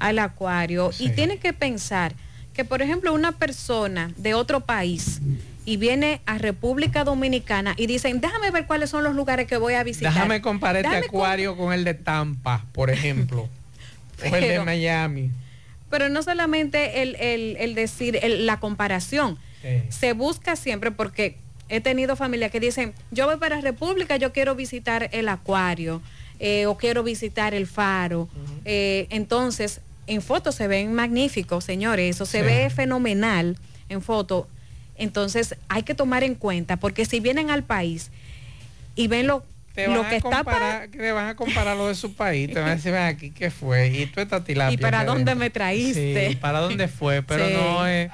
[0.00, 2.14] al acuario y tiene que pensar
[2.54, 5.20] que, por ejemplo, una persona de otro país
[5.64, 9.74] y viene a República Dominicana y dicen, déjame ver cuáles son los lugares que voy
[9.74, 10.12] a visitar.
[10.12, 13.48] Déjame comparar este acuario con el de Tampa, por ejemplo,
[14.30, 15.30] o el de Miami.
[15.90, 19.38] Pero no solamente el, el- el decir el- la comparación,
[19.90, 21.36] se busca siempre porque
[21.68, 26.00] he tenido familias que dicen, yo voy para República, yo quiero visitar el acuario
[26.40, 28.28] eh, o quiero visitar el faro.
[28.64, 32.44] Eh, entonces, en fotos se ven magníficos, señores, eso se Sí.
[32.44, 33.56] ve fenomenal
[33.88, 34.48] en foto.
[34.96, 38.10] Entonces, hay que tomar en cuenta, porque si vienen al país
[38.96, 40.44] y ven lo, Te lo van, que está para...
[40.44, 43.30] comparar, te van a comparar lo de su país, te van a decir, ven aquí,
[43.30, 43.88] ¿qué fue?
[43.88, 44.74] Y tú esta tilapia.
[44.74, 46.30] ¿Y para dónde me traíste?
[46.30, 47.22] Sí, ¿para dónde fue?
[47.26, 47.54] Pero Sí.
[47.54, 48.10] no es,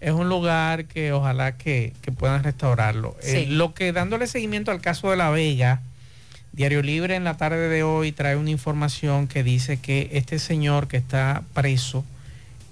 [0.00, 3.14] es un lugar que ojalá que, que puedan restaurarlo.
[3.22, 5.80] Eh, lo que dándole seguimiento al caso de La Vega,
[6.56, 10.88] Diario Libre en la tarde de hoy trae una información que dice que este señor
[10.88, 12.02] que está preso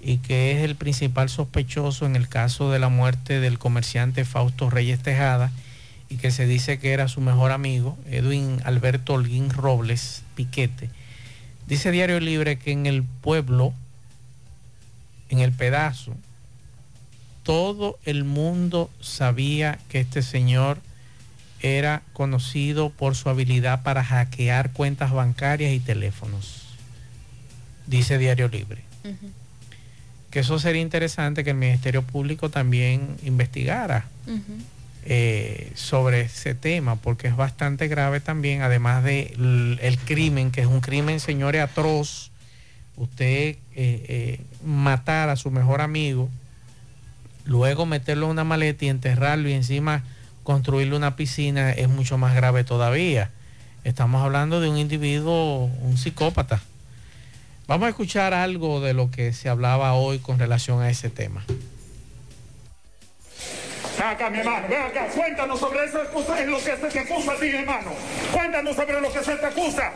[0.01, 4.71] y que es el principal sospechoso en el caso de la muerte del comerciante Fausto
[4.71, 5.51] Reyes Tejada
[6.09, 10.89] y que se dice que era su mejor amigo, Edwin Alberto Holguín Robles Piquete.
[11.67, 13.71] Dice Diario Libre que en el pueblo,
[15.29, 16.15] en el pedazo,
[17.43, 20.79] todo el mundo sabía que este señor
[21.65, 26.63] era conocido por su habilidad para hackear cuentas bancarias y teléfonos.
[27.87, 28.83] dice Diario Libre.
[30.29, 34.05] Que eso sería interesante que el Ministerio Público también investigara
[35.05, 40.67] eh, sobre ese tema, porque es bastante grave también, además del el crimen, que es
[40.67, 42.31] un crimen, señores, atroz,
[42.95, 46.29] usted eh, eh, matar a su mejor amigo,
[47.45, 50.03] luego meterlo en una maleta y enterrarlo y encima
[50.45, 53.31] construirle una piscina es mucho más grave todavía.
[53.83, 56.61] Estamos hablando de un individuo, un psicópata.
[57.67, 61.43] Vamos a escuchar algo de lo que se hablaba hoy con relación a ese tema.
[64.03, 66.01] Acá, mi hermano, ven acá, cuéntanos sobre eso
[66.37, 67.91] en lo que se te acusa a ti, hermano.
[68.33, 69.91] Cuéntanos sobre lo que se te acusa.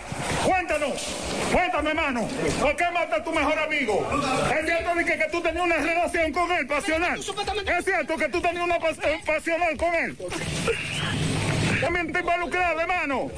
[0.46, 1.16] Cuéntanos,
[1.52, 2.28] cuéntame, hermano.
[2.62, 4.10] ¿Por qué mata a tu mejor amigo?
[4.58, 7.20] ¿Es cierto que, que tú tenías una relación con él, pasional?
[7.20, 10.18] ¿Es cierto que tú tenías una pas- eh, pasional con él?
[11.82, 13.32] También te involucrado, hermano.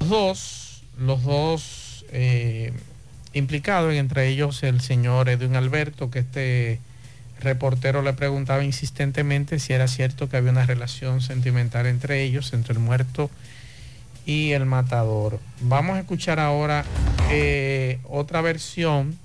[0.00, 2.72] Los dos, los dos eh,
[3.34, 6.80] implicados, entre ellos el señor Edwin Alberto, que este
[7.40, 12.74] reportero le preguntaba insistentemente si era cierto que había una relación sentimental entre ellos, entre
[12.74, 13.30] el muerto
[14.26, 15.40] y el matador.
[15.60, 16.84] Vamos a escuchar ahora
[17.30, 19.18] eh, otra versión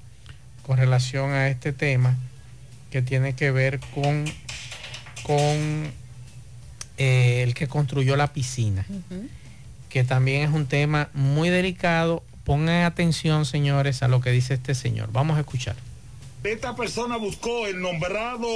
[0.64, 2.16] con relación a este tema
[2.92, 4.26] que tiene que ver con,
[5.24, 5.92] con
[6.98, 8.86] eh, el que construyó la piscina
[9.96, 12.22] que también es un tema muy delicado.
[12.44, 15.08] Pongan atención, señores, a lo que dice este señor.
[15.14, 15.78] Vamos a escuchar.
[16.46, 18.48] Esta persona buscó el nombrado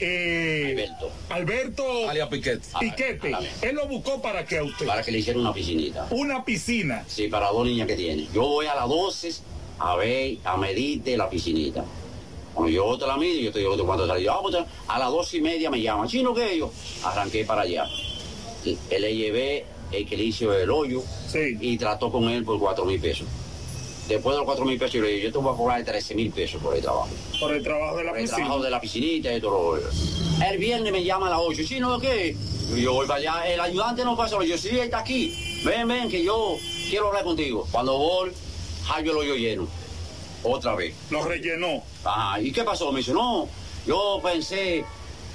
[0.00, 0.88] eh,
[1.28, 2.08] Alberto.
[2.08, 2.66] Alias Piquete.
[2.80, 3.32] Piquete.
[3.62, 4.86] Él lo buscó para qué a usted?
[4.86, 6.08] Para que le hicieran una piscinita.
[6.10, 7.04] Una piscina.
[7.06, 8.26] Sí, para dos niñas que tiene.
[8.34, 9.32] Yo voy a las 12
[9.78, 11.84] a ver, a medirte la piscinita.
[12.52, 14.18] Cuando yo te la mido, yo te digo cuánto.
[14.18, 14.56] Yo, ah, pues,
[14.88, 16.06] a las dos y media me llama.
[16.08, 16.72] Chino, ¿qué yo?
[17.04, 17.86] Arranqué para allá.
[18.64, 21.02] Le llevé el que le hizo el hoyo
[21.34, 23.26] y trató con él por cuatro mil pesos.
[24.08, 26.14] Después de los cuatro mil pesos, yo le dije, yo te voy a cobrar 13
[26.16, 27.08] mil pesos por el trabajo.
[27.38, 28.36] Por el trabajo de la Por el piscina.
[28.44, 31.62] trabajo de la piscinita y todo lo El viernes me llama a las 8.
[31.66, 32.36] ¿Sí, no qué?
[32.76, 33.52] Yo voy para allá.
[33.52, 34.42] El ayudante no pasa.
[34.44, 35.62] Yo, sí, él está aquí.
[35.64, 36.56] Ven, ven, que yo
[36.88, 37.68] quiero hablar contigo.
[37.70, 38.32] Cuando voy,
[38.88, 39.68] hallo el hoyo lleno.
[40.42, 40.94] Otra vez.
[41.10, 41.82] Lo rellenó.
[42.04, 42.40] Ajá.
[42.40, 42.90] ¿Y qué pasó?
[42.90, 43.48] Me dice, no,
[43.86, 44.84] yo pensé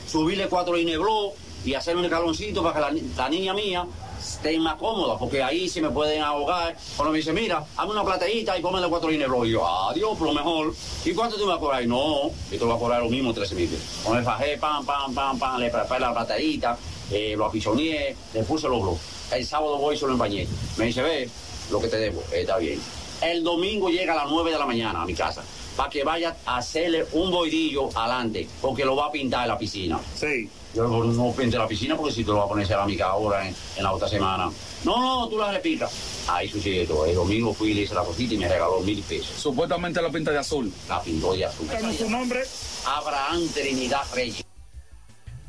[0.07, 1.33] subirle cuatro ineblo
[1.63, 3.85] y hacerle un escaloncito para que la niña mía
[4.25, 6.75] esté más cómoda, porque ahí se me pueden ahogar.
[6.95, 9.45] Cuando me dice, mira, hazme una plateíta y póngale cuatro ineblo.
[9.45, 10.73] Y yo, adiós, por lo mejor.
[11.03, 11.87] ¿Y cuánto tú me vas a cobrar?
[11.87, 13.69] No, yo te voy a cobrar lo mismo, 13 mil.
[14.03, 16.77] Cuando me fajé, pam, pam, pam, pam, le preparé la plateíta,
[17.11, 19.01] eh, lo apisoneé, le puse los blogs.
[19.31, 20.47] El sábado voy y se lo empañé.
[20.77, 21.29] Me dice, ve,
[21.71, 22.79] lo que te debo, eh, está bien.
[23.21, 25.43] El domingo llega a las 9 de la mañana a mi casa
[25.75, 29.57] para que vaya a hacerle un boidillo adelante, porque lo va a pintar en la
[29.57, 29.99] piscina.
[30.15, 30.49] Sí.
[30.75, 33.47] Yo no, no pinte la piscina porque si tú lo vas a poner cerámica ahora
[33.47, 34.51] en, en la otra semana.
[34.83, 36.25] No, no, tú la repicas.
[36.27, 37.05] Ahí sucede todo.
[37.05, 39.37] El domingo fui y le hice la cosita y me regaló mil pesos.
[39.37, 40.71] Supuestamente la pinta de azul.
[40.89, 41.67] La pintó de azul.
[41.97, 42.41] ¿Su nombre?
[42.85, 44.43] Abraham Trinidad Reyes.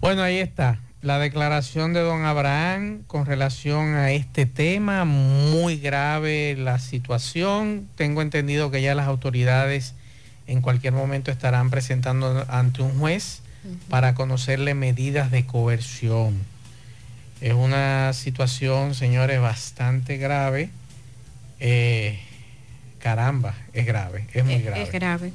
[0.00, 0.80] Bueno, ahí está.
[1.02, 7.88] La declaración de don Abraham con relación a este tema, muy grave la situación.
[7.96, 9.94] Tengo entendido que ya las autoridades
[10.46, 13.42] en cualquier momento estarán presentando ante un juez
[13.88, 16.34] para conocerle medidas de coerción.
[17.40, 20.70] Es una situación, señores, bastante grave.
[21.60, 22.18] Eh,
[22.98, 24.82] caramba, es grave, es muy Es- grave.
[24.82, 25.32] Es grave.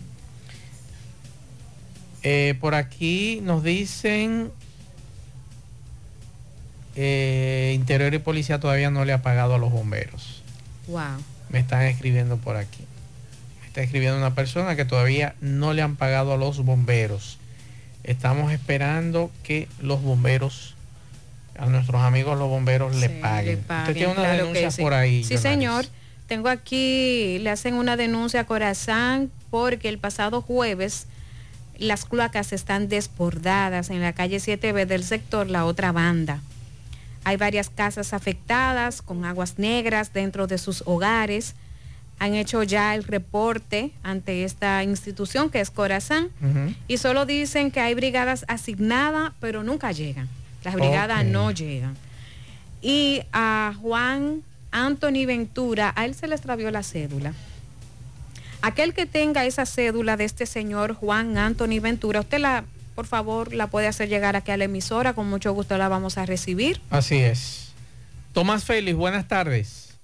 [2.24, 4.52] Eh, por aquí nos dicen
[6.96, 10.44] eh, Interior y Policía todavía no le ha pagado a los bomberos.
[10.88, 11.02] Wow.
[11.50, 12.84] Me están escribiendo por aquí.
[13.62, 17.38] Me está escribiendo una persona que todavía no le han pagado a los bomberos.
[18.04, 20.76] Estamos esperando que los bomberos,
[21.58, 23.56] a nuestros amigos los bomberos le paguen.
[23.56, 24.82] Usted paguen, tiene una claro denuncia sí.
[24.82, 25.24] por ahí.
[25.24, 25.86] Sí, señor.
[26.28, 31.08] Tengo aquí, le hacen una denuncia a Corazán porque el pasado jueves
[31.78, 36.42] las cloacas están desbordadas en la calle 7B del sector La Otra Banda.
[37.24, 41.56] Hay varias casas afectadas con aguas negras dentro de sus hogares.
[42.22, 46.30] Han hecho ya el reporte ante esta institución que es Corazán
[46.88, 50.30] y solo dicen que hay brigadas asignadas, pero nunca llegan.
[50.64, 51.98] Las brigadas no llegan.
[52.80, 57.34] Y a Juan Anthony Ventura, a él se le extravió la cédula.
[58.62, 63.52] Aquel que tenga esa cédula de este señor Juan Anthony Ventura, usted la, por favor,
[63.52, 66.82] la puede hacer llegar aquí a la emisora, con mucho gusto la vamos a recibir.
[66.92, 67.72] Así es.
[68.32, 69.98] Tomás Félix, buenas tardes.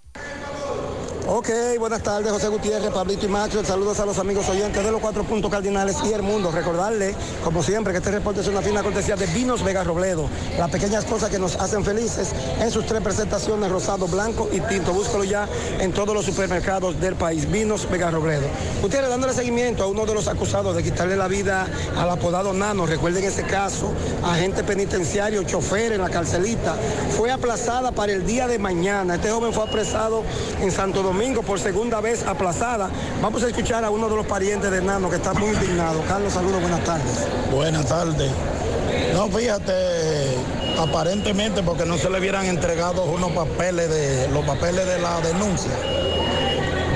[1.29, 3.61] Ok, buenas tardes, José Gutiérrez, Pablito y Macho.
[3.61, 6.51] Saludos a los amigos oyentes de los cuatro puntos cardinales y el mundo.
[6.51, 7.13] Recordarle,
[7.43, 10.29] como siempre, que este reporte es una fina cortesía de Vinos Vega Robledo.
[10.57, 12.31] Las pequeñas cosas que nos hacen felices
[12.61, 14.93] en sus tres presentaciones, rosado, blanco y tinto.
[14.93, 15.49] Búscalo ya
[15.81, 17.51] en todos los supermercados del país.
[17.51, 18.47] Vinos Vega Robledo.
[18.81, 21.67] Gutiérrez, dándole seguimiento a uno de los acusados de quitarle la vida
[21.97, 22.85] al apodado Nano.
[22.85, 23.91] Recuerden ese caso,
[24.23, 26.77] agente penitenciario, chofer en la carcelita.
[27.17, 29.15] Fue aplazada para el día de mañana.
[29.15, 30.23] Este joven fue apresado
[30.61, 32.91] en Santo Domingo por segunda vez aplazada.
[33.23, 35.99] Vamos a escuchar a uno de los parientes de Nano que está muy indignado.
[36.07, 37.27] Carlos, saludos, buenas tardes.
[37.51, 38.31] Buenas tardes.
[39.13, 39.73] No, fíjate,
[40.77, 45.71] aparentemente porque no se le hubieran entregado unos papeles de los papeles de la denuncia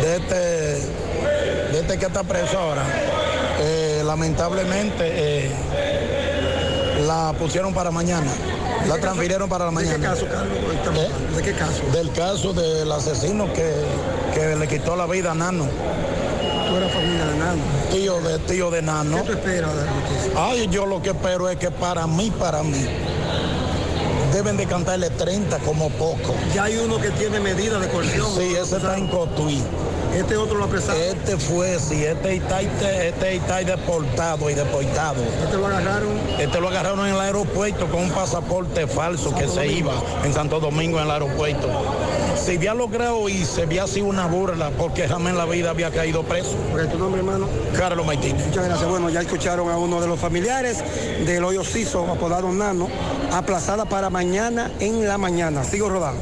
[0.02, 2.84] de este, de este que está preso ahora.
[3.60, 5.52] Eh, lamentablemente eh,
[7.08, 8.32] la pusieron para mañana.
[8.88, 9.94] La transfirieron para la mañana.
[9.94, 11.36] ¿De qué caso, Carlos?
[11.36, 11.84] ¿De qué caso?
[11.94, 13.74] Del caso del asesino que,
[14.34, 15.66] que le quitó la vida a Nano.
[16.68, 17.62] ¿Tú eras familia de Nano?
[17.92, 19.18] Tío de, tío de Nano.
[19.18, 20.32] ¿Qué tú esperas de la justicia?
[20.38, 22.86] Ay, yo lo que espero es que para mí, para mí,
[24.34, 26.34] deben de cantarle 30 como poco.
[26.56, 28.28] Ya hay uno que tiene medida de coerción.
[28.36, 29.62] Sí, ese está en Cotuí.
[30.16, 31.02] Este otro lo apresaron.
[31.02, 35.24] Este fue, sí, este está, este, este está deportado y deportado.
[35.44, 36.20] Este lo agarraron.
[36.38, 39.94] Este lo agarraron en el aeropuerto con un pasaporte falso que se iba
[40.24, 41.70] en Santo Domingo en el aeropuerto.
[42.36, 45.92] Si había logrado y se había sido una burla porque jamás en la vida había
[45.92, 46.56] caído preso.
[46.72, 47.48] ¿Cuál es tu nombre, hermano?
[47.78, 48.48] Carlos Martínez.
[48.48, 48.90] Muchas gracias.
[48.90, 50.84] Bueno, ya escucharon a uno de los familiares
[51.26, 52.90] del hoyo Ciso, apodado Nano,
[53.32, 55.64] aplazada para mañana en la mañana.
[55.64, 56.22] Sigo rodando.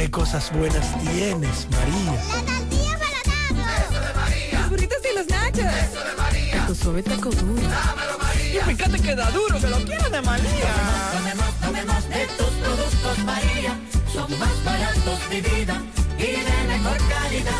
[0.00, 2.22] Mmm, qué cosas buenas tienes, María.
[4.52, 5.58] Los burritos y los nachos.
[5.58, 6.66] Eso de María.
[6.66, 7.62] Tu suave taco duro.
[8.34, 10.74] Y fíjate que da duro, que lo quiero de María.
[11.12, 13.78] Tomemos, tomemos de tus productos María.
[14.12, 15.82] Son más baratos de vida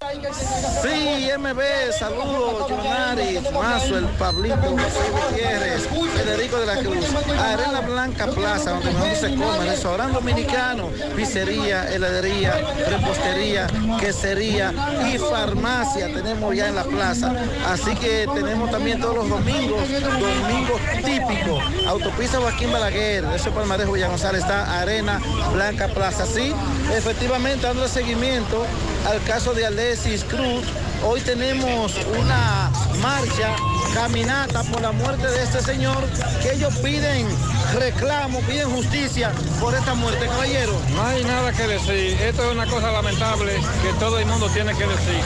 [0.00, 1.60] 他应该先知 Sí, MB,
[1.98, 7.06] saludos, Jonari, Mazo, el Pablito, José Gutiérrez, Federico de la Cruz,
[7.38, 12.54] Arena Blanca Plaza, donde mejor se come, restaurante dominicano, pizzería, heladería,
[12.88, 13.66] repostería,
[13.98, 14.72] quesería
[15.12, 17.34] y farmacia tenemos ya en la plaza.
[17.68, 24.08] Así que tenemos también todos los domingos, domingos típicos, autopista Joaquín Balaguer, eso Palmarejo Villa
[24.08, 25.20] González, está Arena
[25.52, 26.26] Blanca Plaza.
[26.26, 26.52] Sí,
[26.94, 28.64] efectivamente, dando seguimiento
[29.08, 30.64] al caso de Alexis Cruz.
[31.02, 32.70] Hoy tenemos una
[33.00, 33.56] marcha,
[33.94, 36.08] caminata por la muerte de este señor,
[36.42, 37.26] que ellos piden
[37.74, 40.72] reclamo, piden justicia por esta muerte, caballero.
[40.94, 42.20] No hay nada que decir.
[42.20, 45.20] Esto es una cosa lamentable que todo el mundo tiene que decir.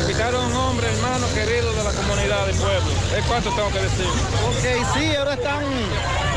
[0.00, 2.90] Le quitaron un hombre, hermano querido de la comunidad del pueblo.
[3.16, 4.06] Es cuánto tengo que decir.
[4.48, 5.62] Ok, sí, ahora están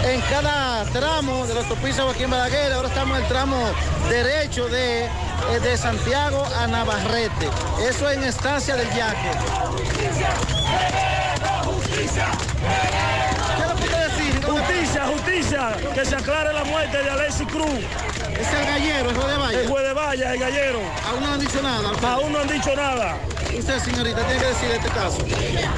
[0.06, 3.58] en cada tramo de la autopista Joaquín Balaguer, ahora estamos en el tramo
[4.10, 5.10] derecho de, eh,
[5.62, 7.50] de Santiago a Navarrete.
[7.88, 9.32] Eso en Estancia del Yaque.
[9.98, 10.06] ¿Qué
[13.62, 14.46] es lo que usted decir?
[14.46, 17.80] Justicia, justicia, que se aclare la muerte de Alexis Cruz.
[18.40, 19.60] Es el gallero, el juez de Valla.
[19.60, 20.80] El juez de Valla, el gallero.
[21.10, 21.90] Aún no han dicho nada.
[22.14, 23.18] Aún no han dicho nada.
[23.56, 25.18] Usted, señorita, tiene que decir este caso.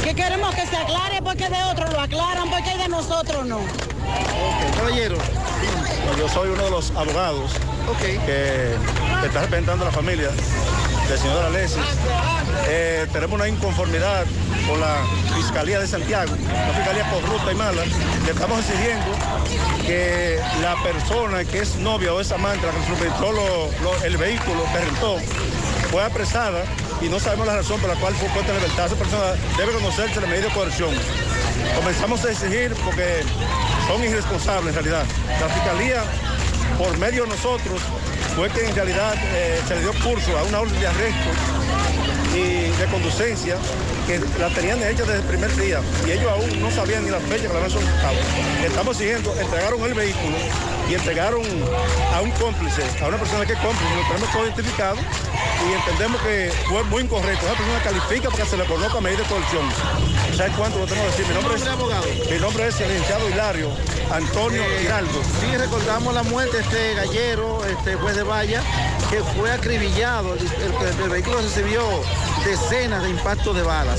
[0.03, 3.59] Que queremos que se aclare porque de otros lo aclaran, porque de nosotros no.
[4.77, 5.17] Caballero.
[6.17, 7.51] Yo soy uno de los abogados
[8.25, 8.75] que
[9.25, 10.29] está representando a la familia
[11.09, 11.81] del señor Alexis.
[12.67, 14.25] Eh, tenemos una inconformidad
[14.67, 14.97] con la
[15.35, 17.83] Fiscalía de Santiago, una fiscalía corrupta y mala.
[18.25, 19.05] Le estamos exigiendo
[19.85, 23.69] que la persona que es novia o es amante, la que suministró
[24.03, 25.17] el vehículo que rentó,
[25.89, 26.63] fue apresada
[27.01, 28.85] y no sabemos la razón por la cual fue puesta en libertad.
[28.85, 29.23] Esa persona
[29.57, 30.91] debe conocerse la medida de coerción.
[31.75, 33.23] Comenzamos a exigir porque
[33.87, 35.05] son irresponsables en realidad.
[35.41, 36.03] La Fiscalía,
[36.79, 37.81] por medio de nosotros,
[38.37, 41.29] fue que en realidad eh, se le dio curso a una orden de arresto
[42.33, 43.57] y de conducencia
[44.09, 47.19] que la tenían hecha desde el primer día y ellos aún no sabían ni la
[47.19, 48.15] fecha que la habían solicitado.
[48.65, 50.35] Estamos exigiendo, entregaron el vehículo
[50.89, 51.41] y entregaron
[52.15, 56.19] a un cómplice, a una persona que es cómplice, lo tenemos todo identificado y entendemos
[56.23, 57.45] que fue muy incorrecto.
[57.45, 59.69] Esa persona califica porque se le conozca medida de coerción.
[60.35, 61.27] ¿Sabes cuánto lo tengo que decir?
[61.27, 62.05] Mi nombre, es, abogado?
[62.31, 63.69] mi nombre es el licenciado Hilario
[64.11, 65.21] Antonio Eh, Giraldo.
[65.41, 68.63] Sí, recordamos la muerte de este gallero, este juez de valla,
[69.11, 70.33] que fue acribillado.
[70.33, 71.81] El, el- el vehículo recibió
[72.45, 73.98] decenas de impactos de balas.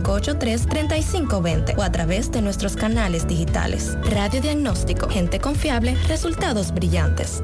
[0.03, 3.97] 809-583-3520 o a través de nuestros canales digitales.
[4.03, 7.43] Radiodiagnóstico, gente confiable, resultados brillantes.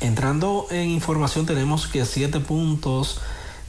[0.00, 3.20] Entrando en información tenemos que siete puntos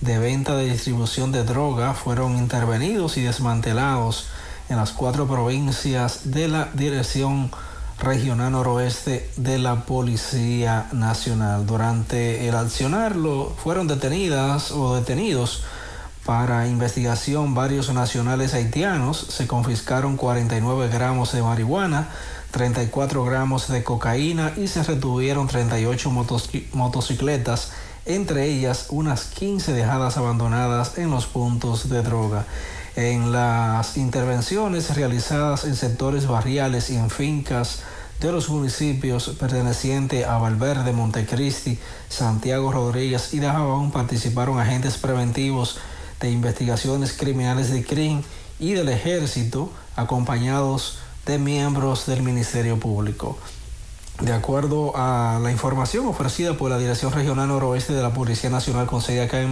[0.01, 4.27] de venta de distribución de droga fueron intervenidos y desmantelados
[4.69, 7.51] en las cuatro provincias de la Dirección
[7.99, 11.65] Regional Noroeste de la Policía Nacional.
[11.65, 15.63] Durante el accionar lo- fueron detenidas o detenidos
[16.25, 19.17] para investigación varios nacionales haitianos.
[19.17, 22.09] Se confiscaron 49 gramos de marihuana,
[22.51, 27.71] 34 gramos de cocaína y se retuvieron 38 motos- motocicletas,
[28.05, 32.45] entre ellas unas 15 dejadas abandonadas en los puntos de droga.
[32.95, 37.79] En las intervenciones realizadas en sectores barriales y en fincas
[38.19, 41.79] de los municipios pertenecientes a Valverde, Montecristi,
[42.09, 45.77] Santiago Rodríguez y Dajabón participaron agentes preventivos
[46.19, 48.21] de investigaciones criminales de CRIM
[48.59, 53.37] y del ejército acompañados de miembros del Ministerio Público.
[54.21, 58.85] De acuerdo a la información ofrecida por la Dirección Regional Noroeste de la Policía Nacional
[58.85, 59.51] con sede en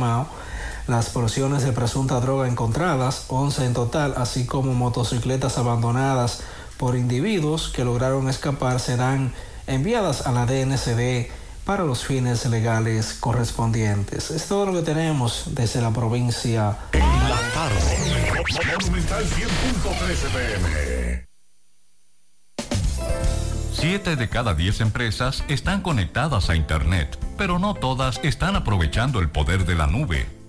[0.88, 6.41] las porciones de presunta droga encontradas, 11 en total, así como motocicletas abandonadas
[6.77, 9.34] por individuos que lograron escapar, serán
[9.68, 11.30] enviadas a la DNCD
[11.68, 14.31] para los fines legales correspondientes.
[14.31, 16.77] Es todo lo que tenemos desde la provincia.
[16.94, 17.76] La tarde.
[18.80, 21.27] Monumental 100.13 pm.
[23.73, 29.30] Siete de cada diez empresas están conectadas a Internet, pero no todas están aprovechando el
[29.30, 30.36] poder de la nube.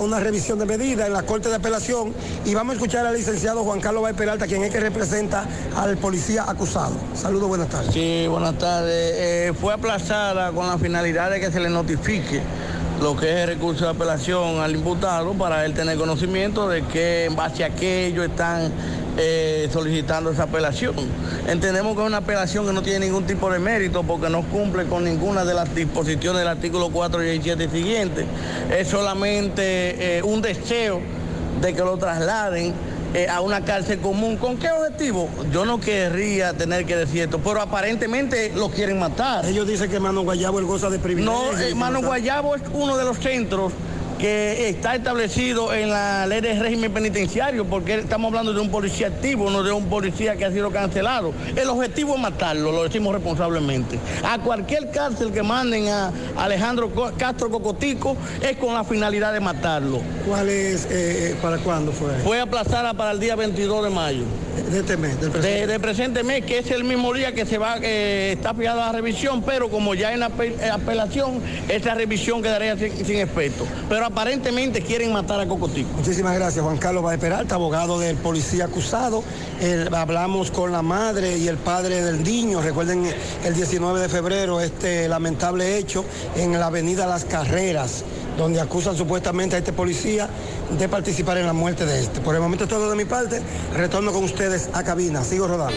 [0.00, 2.12] una revisión de medida en la corte de apelación.
[2.44, 5.46] Y vamos a escuchar al licenciado Juan Carlos Bay Peralta, quien es que representa
[5.76, 6.92] al policía acusado.
[7.14, 7.92] Saludos, buenas tardes.
[7.92, 9.14] Sí, buenas tardes.
[9.16, 12.42] Eh, fue aplazada con la finalidad de que se le notifique
[13.00, 17.24] lo que es el recurso de apelación al imputado para él tener conocimiento de que
[17.24, 18.70] en base a qué ellos están
[19.16, 20.94] eh, solicitando esa apelación.
[21.48, 24.84] Entendemos que es una apelación que no tiene ningún tipo de mérito porque no cumple
[24.84, 28.26] con ninguna de las disposiciones del artículo 4 y 7 siguiente.
[28.70, 31.00] Es solamente eh, un deseo
[31.60, 32.74] de que lo trasladen
[33.14, 34.36] eh, a una cárcel común.
[34.36, 35.28] ¿Con qué objetivo?
[35.52, 39.44] Yo no querría tener que decir esto, pero aparentemente lo quieren matar.
[39.46, 41.52] Ellos dicen que Mano Guayabo él goza de privilegios.
[41.54, 43.72] No, eh, Mano no- Guayabo es uno de los centros
[44.20, 49.06] que está establecido en la ley de régimen penitenciario, porque estamos hablando de un policía
[49.06, 51.32] activo, no de un policía que ha sido cancelado.
[51.56, 53.98] El objetivo es matarlo, lo decimos responsablemente.
[54.22, 60.00] A cualquier cárcel que manden a Alejandro Castro Cocotico es con la finalidad de matarlo.
[60.26, 62.12] ¿Cuál es, eh, para cuándo fue?
[62.22, 64.24] Fue aplazada para el día 22 de mayo.
[64.70, 66.22] De este mes, del De, presente.
[66.22, 69.68] mes, que es el mismo día que se va, eh, está fijada la revisión, pero
[69.70, 73.66] como ya en la eh, apelación, esa revisión quedaría sin, sin efecto.
[73.88, 75.88] Pero aparentemente quieren matar a Cocotico.
[75.96, 79.22] Muchísimas gracias, Juan Carlos Baez Peralta, abogado del policía acusado.
[79.92, 82.60] Hablamos con la madre y el padre del niño.
[82.60, 83.06] Recuerden
[83.44, 86.04] el 19 de febrero este lamentable hecho
[86.36, 88.04] en la avenida Las Carreras,
[88.36, 90.28] donde acusan supuestamente a este policía
[90.76, 92.20] de participar en la muerte de este.
[92.20, 93.40] Por el momento es todo de mi parte.
[93.74, 95.22] Retorno con ustedes a cabina.
[95.22, 95.76] Sigo rodando.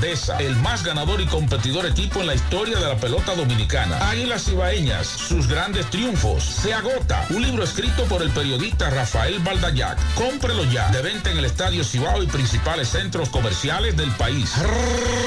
[0.01, 4.09] el más ganador y competidor equipo en la historia de la pelota dominicana.
[4.09, 6.43] Águilas Ibaeñas, sus grandes triunfos.
[6.43, 7.25] Se agota.
[7.29, 9.99] Un libro escrito por el periodista Rafael Baldayac.
[10.15, 10.89] Cómprelo ya.
[10.89, 14.55] De venta en el Estadio Cibao y principales centros comerciales del país.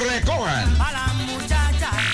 [0.09, 0.69] Recojan.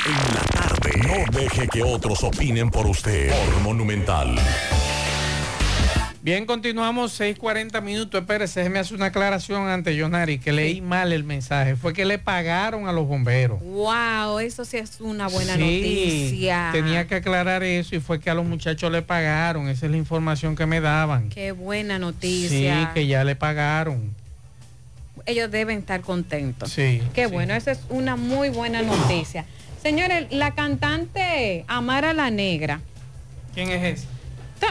[0.05, 0.91] En la tarde.
[1.07, 3.31] No deje que otros opinen por usted.
[3.31, 4.35] Por Monumental.
[6.23, 8.21] Bien, continuamos 6:40 minutos.
[8.21, 11.75] Espérese, déjeme hacer una aclaración ante Jonari, que leí mal el mensaje.
[11.75, 13.59] Fue que le pagaron a los bomberos.
[13.61, 16.69] Wow, eso sí es una buena Sí, noticia.
[16.73, 19.67] Tenía que aclarar eso y fue que a los muchachos le pagaron.
[19.67, 21.29] Esa es la información que me daban.
[21.29, 22.91] Qué buena Sí, noticia.
[22.93, 24.13] que ya le pagaron.
[25.25, 26.71] Ellos deben estar contentos.
[26.71, 27.01] Sí.
[27.15, 29.45] Qué bueno, esa es una muy buena noticia.
[29.81, 32.79] Señores, la cantante Amara la Negra.
[33.55, 34.07] ¿Quién es esa?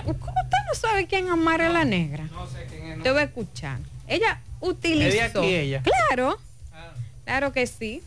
[0.05, 2.25] ¿Cómo usted no sabe quién es Amara la Negra?
[2.31, 3.03] No sé quién es.
[3.03, 3.79] Te voy a escuchar.
[4.07, 5.09] Ella utilizó.
[5.09, 5.83] ¿Es de aquí ella?
[5.83, 6.39] Claro.
[7.25, 8.03] Claro que sí.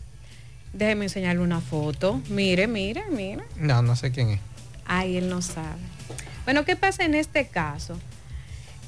[0.74, 2.20] Déjeme enseñarle una foto.
[2.30, 3.44] Mire, mire, mire.
[3.58, 4.40] No, no sé quién es.
[4.86, 5.80] Ay, él no sabe.
[6.46, 7.98] Bueno, ¿qué pasa en este caso?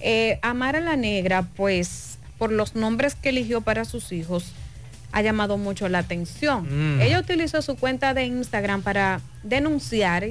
[0.01, 4.51] Eh, Amara la Negra, pues, por los nombres que eligió para sus hijos,
[5.11, 6.97] ha llamado mucho la atención.
[6.97, 7.01] Mm.
[7.01, 10.25] Ella utilizó su cuenta de Instagram para denunciar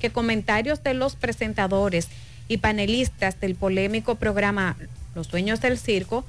[0.00, 2.08] que comentarios de los presentadores
[2.48, 4.76] y panelistas del polémico programa
[5.14, 6.24] Los Sueños del Circo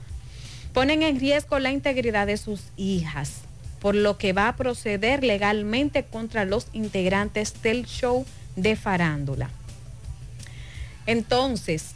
[0.73, 3.41] ponen en riesgo la integridad de sus hijas,
[3.79, 8.25] por lo que va a proceder legalmente contra los integrantes del show
[8.55, 9.49] de farándula.
[11.05, 11.95] Entonces,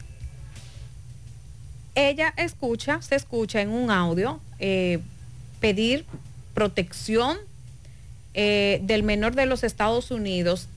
[1.95, 4.99] ella escucha, se escucha en un audio eh,
[5.59, 6.05] pedir
[6.53, 7.37] protección
[8.33, 10.67] eh, del menor de los Estados Unidos.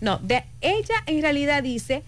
[0.00, 2.02] No, de ella en realidad dice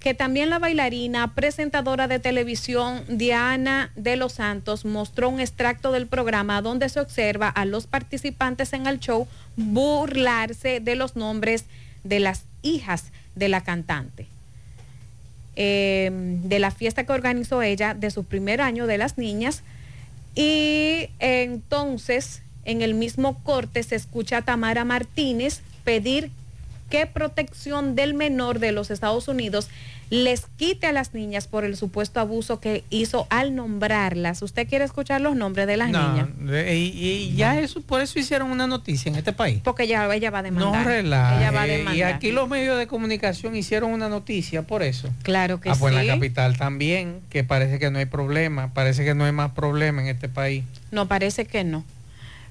[0.00, 6.08] que también la bailarina, presentadora de televisión Diana de los Santos mostró un extracto del
[6.08, 11.66] programa donde se observa a los participantes en el show burlarse de los nombres
[12.02, 14.26] de las hijas de la cantante.
[15.54, 19.62] Eh, de la fiesta que organizó ella de su primer año de las niñas.
[20.34, 26.30] Y entonces, en el mismo corte, se escucha a Tamara Martínez pedir
[26.92, 29.68] que protección del menor de los Estados Unidos
[30.10, 34.42] les quite a las niñas por el supuesto abuso que hizo al nombrarlas.
[34.42, 36.28] ¿Usted quiere escuchar los nombres de las No, niñas?
[36.68, 39.60] y, y ya eso, por eso hicieron una noticia en este país.
[39.64, 40.82] Porque ella, ella va a demandar.
[40.82, 41.36] No relaje.
[41.38, 42.12] Ella va a Y demandar.
[42.12, 45.08] aquí los medios de comunicación hicieron una noticia por eso.
[45.22, 49.06] Claro que ah, pues en la capital también, que parece que no hay problema, parece
[49.06, 50.62] que no hay más problema en este país.
[50.90, 51.84] No, parece que no.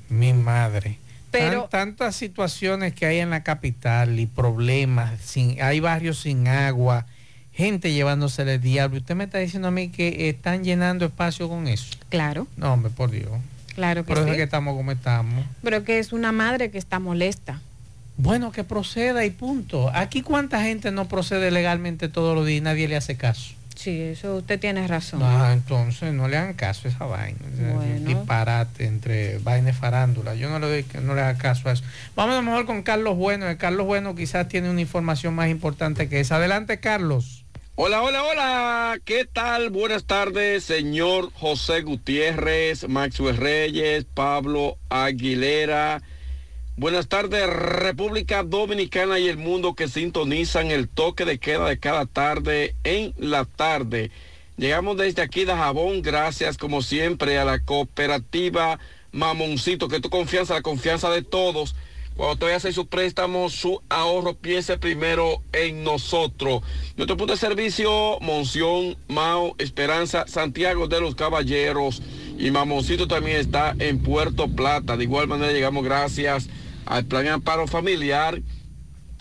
[0.09, 0.97] Mi madre.
[1.31, 6.47] Pero- Tan- tantas situaciones que hay en la capital y problemas, sin, hay barrios sin
[6.47, 7.05] agua,
[7.53, 8.97] gente llevándose el diablo.
[8.97, 11.95] Usted me está diciendo a mí que están llenando espacio con eso.
[12.09, 12.47] Claro.
[12.57, 13.31] No, hombre, por Dios.
[13.75, 14.31] Claro que Por eso sí.
[14.31, 15.45] es que estamos como estamos.
[15.63, 17.61] Pero que es una madre que está molesta.
[18.17, 19.89] Bueno, que proceda y punto.
[19.95, 23.53] Aquí cuánta gente no procede legalmente todos los días y nadie le hace caso.
[23.81, 25.21] Sí, eso usted tiene razón.
[25.23, 27.39] Ah, entonces no le hagan caso a esa vaina.
[27.73, 28.07] Bueno.
[28.07, 30.35] Disparate entre vaina y farándula.
[30.35, 31.83] Yo no le doy no le haga caso a eso.
[32.15, 33.49] Vamos a lo mejor con Carlos Bueno.
[33.49, 36.35] El Carlos Bueno quizás tiene una información más importante que esa.
[36.35, 37.43] Adelante, Carlos.
[37.73, 38.99] Hola, hola, hola.
[39.03, 39.71] ¿Qué tal?
[39.71, 46.03] Buenas tardes, señor José Gutiérrez, Maxwell Reyes, Pablo Aguilera.
[46.81, 52.07] Buenas tardes, República Dominicana y el mundo que sintonizan el toque de queda de cada
[52.07, 54.09] tarde en la tarde.
[54.57, 58.79] Llegamos desde aquí de Jabón, gracias como siempre a la cooperativa
[59.11, 61.75] Mamoncito, que tu confianza, la confianza de todos.
[62.15, 66.63] Cuando te vaya a hacer su préstamo, su ahorro, piense primero en nosotros.
[66.97, 72.01] Nuestro punto de servicio, Monción, Mao, Esperanza, Santiago de los Caballeros
[72.39, 74.97] y Mamoncito también está en Puerto Plata.
[74.97, 76.49] De igual manera llegamos gracias
[76.85, 78.41] al Plan de Amparo Familiar,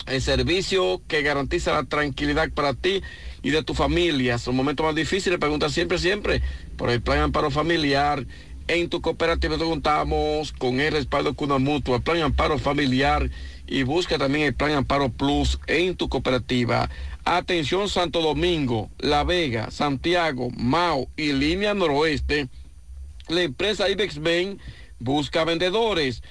[0.07, 3.01] el servicio que garantiza la tranquilidad para ti
[3.43, 4.37] y de tu familia.
[4.37, 6.41] Son momentos más difíciles, pregunta siempre, siempre
[6.77, 8.25] por el Plan de Amparo Familiar.
[8.67, 13.29] En tu cooperativa te contamos con el respaldo Cuna Mutua, el Plan Amparo Familiar
[13.67, 16.89] y busca también el Plan de Amparo Plus en tu cooperativa.
[17.23, 22.49] Atención Santo Domingo, La Vega, Santiago, Mao y Línea Noroeste.
[23.27, 24.59] La empresa Ibex Ben
[24.99, 26.23] busca vendedores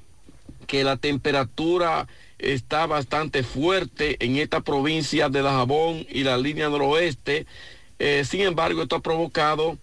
[0.68, 2.08] que la temperatura
[2.40, 7.46] está bastante fuerte en esta provincia de Dajabón y la línea noroeste.
[8.00, 9.78] Eh, sin embargo, esto ha provocado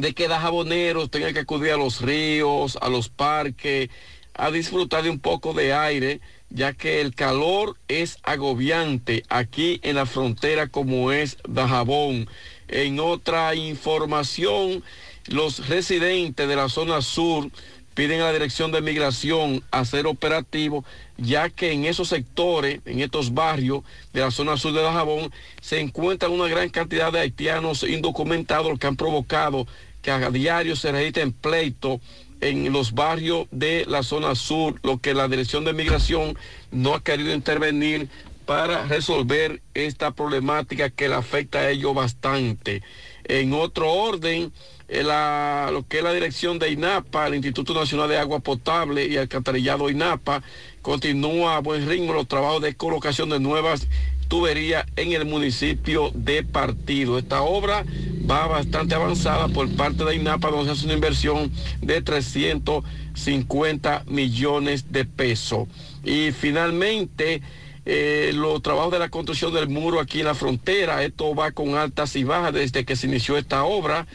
[0.00, 3.90] de que dajaboneros tengan que acudir a los ríos, a los parques,
[4.34, 6.20] a disfrutar de un poco de aire,
[6.50, 12.28] ya que el calor es agobiante aquí en la frontera como es Dajabón.
[12.68, 14.84] En otra información,
[15.26, 17.50] los residentes de la zona sur
[17.94, 20.84] piden a la Dirección de Migración hacer operativo,
[21.16, 25.80] ya que en esos sectores, en estos barrios de la zona sur de Dajabón, se
[25.80, 29.66] encuentran una gran cantidad de haitianos indocumentados que han provocado
[30.02, 32.00] que a diario se registren pleitos
[32.40, 36.38] en los barrios de la zona sur, lo que la Dirección de Migración
[36.70, 38.08] no ha querido intervenir
[38.46, 42.82] para resolver esta problemática que le afecta a ellos bastante.
[43.24, 44.52] En otro orden,
[44.88, 49.06] eh, la- lo que es la dirección de INAPA, el Instituto Nacional de Agua Potable
[49.06, 50.42] y Alcantarillado INAPA,
[50.80, 53.86] continúa a buen ritmo los trabajos de colocación de nuevas
[54.28, 57.18] tuberías en el municipio de Partido.
[57.18, 57.84] Esta obra
[58.30, 61.50] va bastante avanzada por parte de INAPA, donde se hace una inversión
[61.80, 65.66] de 350 millones de pesos.
[66.04, 67.42] Y finalmente,
[67.90, 71.02] eh, los trabajos de la construcción del muro aquí en la frontera.
[71.02, 74.06] Esto va con altas y bajas desde que se inició esta obra.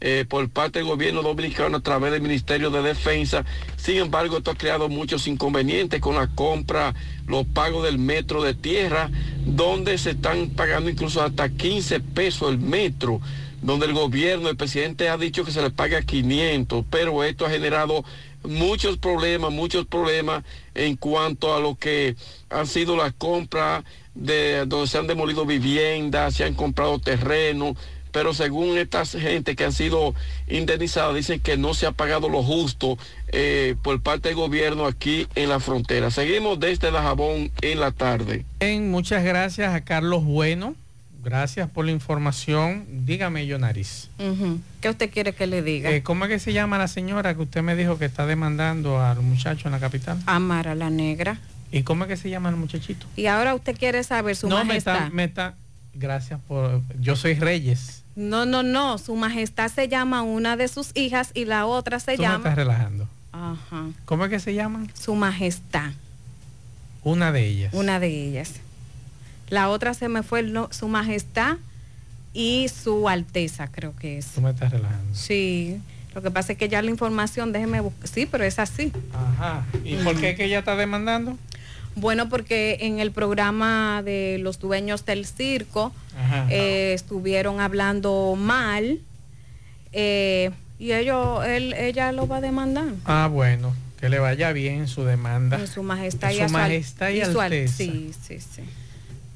[0.00, 3.44] Eh, por parte del gobierno dominicano a través del Ministerio de Defensa.
[3.76, 6.94] Sin embargo, esto ha creado muchos inconvenientes con la compra,
[7.26, 9.10] los pagos del metro de tierra,
[9.44, 13.20] donde se están pagando incluso hasta 15 pesos el metro
[13.62, 17.50] donde el gobierno, el presidente ha dicho que se le paga 500, pero esto ha
[17.50, 18.04] generado
[18.44, 20.44] muchos problemas, muchos problemas
[20.74, 22.14] en cuanto a lo que
[22.50, 23.84] han sido las compras
[24.14, 27.76] de donde se han demolido viviendas, se han comprado terrenos,
[28.18, 30.12] pero según estas gente que han sido
[30.48, 35.28] indemnizadas, dicen que no se ha pagado lo justo eh, por parte del gobierno aquí
[35.36, 36.10] en la frontera.
[36.10, 38.44] Seguimos desde Dajabón en la tarde.
[38.58, 40.74] Bien, muchas gracias a Carlos Bueno.
[41.22, 42.86] Gracias por la información.
[43.06, 44.10] Dígame, yo nariz.
[44.80, 45.88] ¿Qué usted quiere que le diga?
[45.92, 49.00] Eh, ¿Cómo es que se llama la señora que usted me dijo que está demandando
[49.00, 50.18] al muchacho en la capital?
[50.26, 51.38] Amara la negra.
[51.70, 53.06] ¿Y cómo es que se llama el muchachito?
[53.14, 54.94] Y ahora usted quiere saber su no, me majestad.
[54.96, 55.54] está, me está.
[55.98, 56.80] Gracias por.
[57.00, 58.04] Yo soy Reyes.
[58.18, 58.98] No, no, no.
[58.98, 62.38] Su majestad se llama una de sus hijas y la otra se Tú me llama.
[62.38, 63.08] estás relajando.
[63.32, 63.86] Ajá.
[64.06, 64.90] ¿Cómo es que se llaman?
[65.00, 65.92] Su majestad.
[67.04, 67.72] Una de ellas.
[67.74, 68.54] Una de ellas.
[69.50, 71.58] La otra se me fue el no- su majestad
[72.34, 74.26] y su alteza, creo que es.
[74.26, 75.14] Tú me estás relajando.
[75.14, 75.80] Sí.
[76.14, 78.08] Lo que pasa es que ya la información, déjeme buscar.
[78.08, 78.92] Sí, pero es así.
[79.14, 79.64] Ajá.
[79.84, 81.38] ¿Y por qué que ella está demandando?
[81.94, 86.46] Bueno, porque en el programa de los dueños del circo Ajá.
[86.50, 89.00] eh, estuvieron hablando mal
[89.92, 92.86] eh, y ellos, él, ella lo va a demandar.
[93.04, 93.74] Ah, bueno.
[94.00, 95.58] Que le vaya bien su demanda.
[95.58, 97.76] En su majestad y Su a su al- majestad y su al- alteza.
[97.78, 98.62] Sí, sí, sí.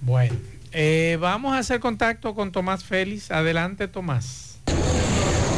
[0.02, 0.36] Bueno,
[0.70, 3.32] eh, vamos a hacer contacto con Tomás Félix.
[3.32, 4.51] Adelante, Tomás.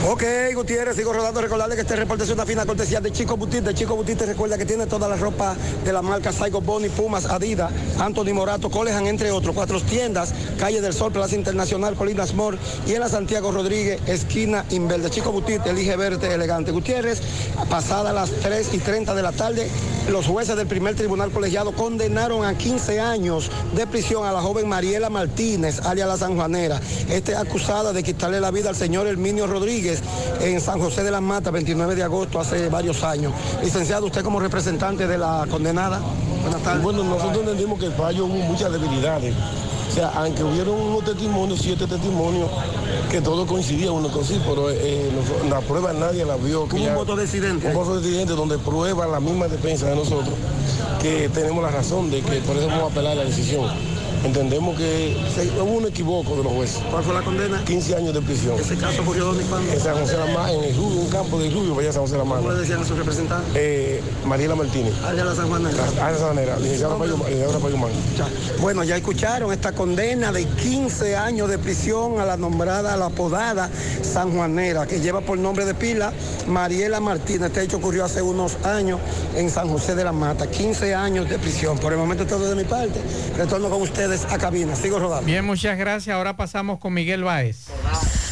[0.06, 0.22] Ok,
[0.54, 1.40] Gutiérrez, sigo rodando.
[1.40, 3.64] Recordarle que este reporte es una fina cortesía de Chico Butit.
[3.64, 7.24] De Chico Butit recuerda que tiene toda la ropa de la marca Saigo Boni, Pumas,
[7.24, 9.54] Adidas, Anthony Morato, Colejan, entre otros.
[9.54, 14.66] Cuatro tiendas, Calle del Sol, Plaza Internacional, Colinas Mor y en la Santiago Rodríguez, esquina
[14.68, 15.08] Inverde.
[15.08, 16.70] Chico Butit, elige verte elegante.
[16.70, 17.22] Gutiérrez,
[17.70, 19.70] pasada las 3 y 30 de la tarde,
[20.10, 24.68] los jueces del primer tribunal colegiado condenaron a 15 años de prisión a la joven
[24.68, 26.78] Mariela Martínez, alias la Sanjuanera.
[27.08, 29.93] Esta es acusada de quitarle la vida al señor Herminio Rodríguez
[30.40, 33.32] en San José de las Matas, 29 de agosto, hace varios años.
[33.62, 36.00] Licenciado, usted como representante de la condenada.
[36.42, 36.82] Buenas tardes.
[36.82, 39.34] Bueno, nosotros entendimos que el fallo hubo muchas debilidades.
[39.90, 42.50] O sea, aunque hubieron unos testimonios, siete testimonios,
[43.10, 46.68] que todos coincidían uno con sí, pero eh, nos- la prueba nadie la vio.
[46.68, 47.68] que un ya- voto decidente.
[47.68, 50.34] Un voto decidente donde prueba la misma defensa de nosotros,
[51.00, 53.70] que tenemos la razón de que por eso vamos a apelar la decisión.
[54.24, 55.16] Entendemos que
[55.60, 56.82] hubo un equivoco de los jueces.
[56.90, 57.62] ¿Cuál fue la condena?
[57.64, 58.58] 15 años de prisión.
[58.58, 59.70] ¿Ese caso ocurrió dónde y cuándo?
[59.70, 62.02] En San José de la Mar, en el Rubio, un campo de Rubio, vaya San
[62.02, 62.38] José de la Mar.
[62.38, 63.50] ¿Cómo le decían a su representante?
[63.54, 64.94] Eh, Mariela Martínez.
[65.04, 65.84] Alias la Sanjuanera.
[65.84, 67.28] Alias la Sanjuanera, licenciada Payumán.
[67.28, 67.90] licenciada Payumán.
[68.60, 73.06] Bueno, ya escucharon esta condena de 15 años de prisión a la nombrada, a la
[73.06, 73.68] apodada
[74.02, 76.14] sanjuanera, que lleva por nombre de pila
[76.46, 77.48] Mariela Martínez.
[77.48, 79.00] Este hecho ocurrió hace unos años
[79.36, 80.50] en San José de la Mata.
[80.50, 81.78] 15 años de prisión.
[81.78, 83.00] Por el momento todo de mi parte.
[83.36, 84.76] Retorno con ustedes a cabina.
[84.76, 85.26] Sigo rodando.
[85.26, 86.14] Bien, muchas gracias.
[86.14, 87.66] Ahora pasamos con Miguel Báez.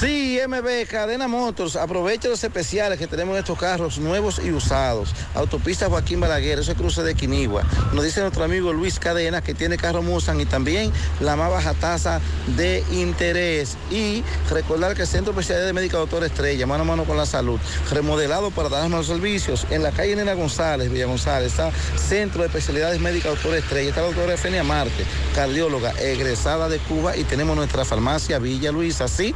[0.03, 5.15] Sí, MB, Cadena Motors, aprovecha los especiales que tenemos en estos carros nuevos y usados.
[5.33, 7.63] Autopista Joaquín Balaguer, ese cruce de Quinigua.
[7.93, 11.75] Nos dice nuestro amigo Luis Cadena que tiene carro Mustang y también la más baja
[11.75, 12.21] tasa
[12.57, 13.77] de interés.
[13.93, 17.25] Y recordar que el Centro Especial de Médica Doctor Estrella, mano a mano con la
[17.25, 22.41] salud, remodelado para dar más servicios en la calle Nena González, Villa González, está Centro
[22.41, 25.05] de Especialidades Médicas Doctor Estrella, está la doctora Efenia Marte,
[25.37, 29.33] cardióloga, egresada de Cuba y tenemos nuestra farmacia Villa Luisa, sí,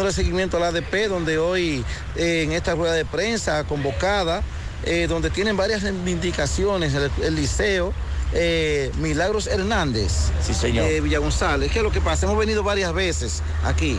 [0.00, 1.84] dándole seguimiento a la ADP, donde hoy
[2.16, 4.42] eh, en esta rueda de prensa convocada,
[4.84, 7.92] eh, donde tienen varias reivindicaciones, el, el liceo.
[8.32, 10.86] eh, Milagros Hernández, Sí, señor.
[10.88, 11.70] de Villa González.
[11.70, 12.24] ¿Qué es lo que pasa?
[12.26, 13.98] Hemos venido varias veces aquí.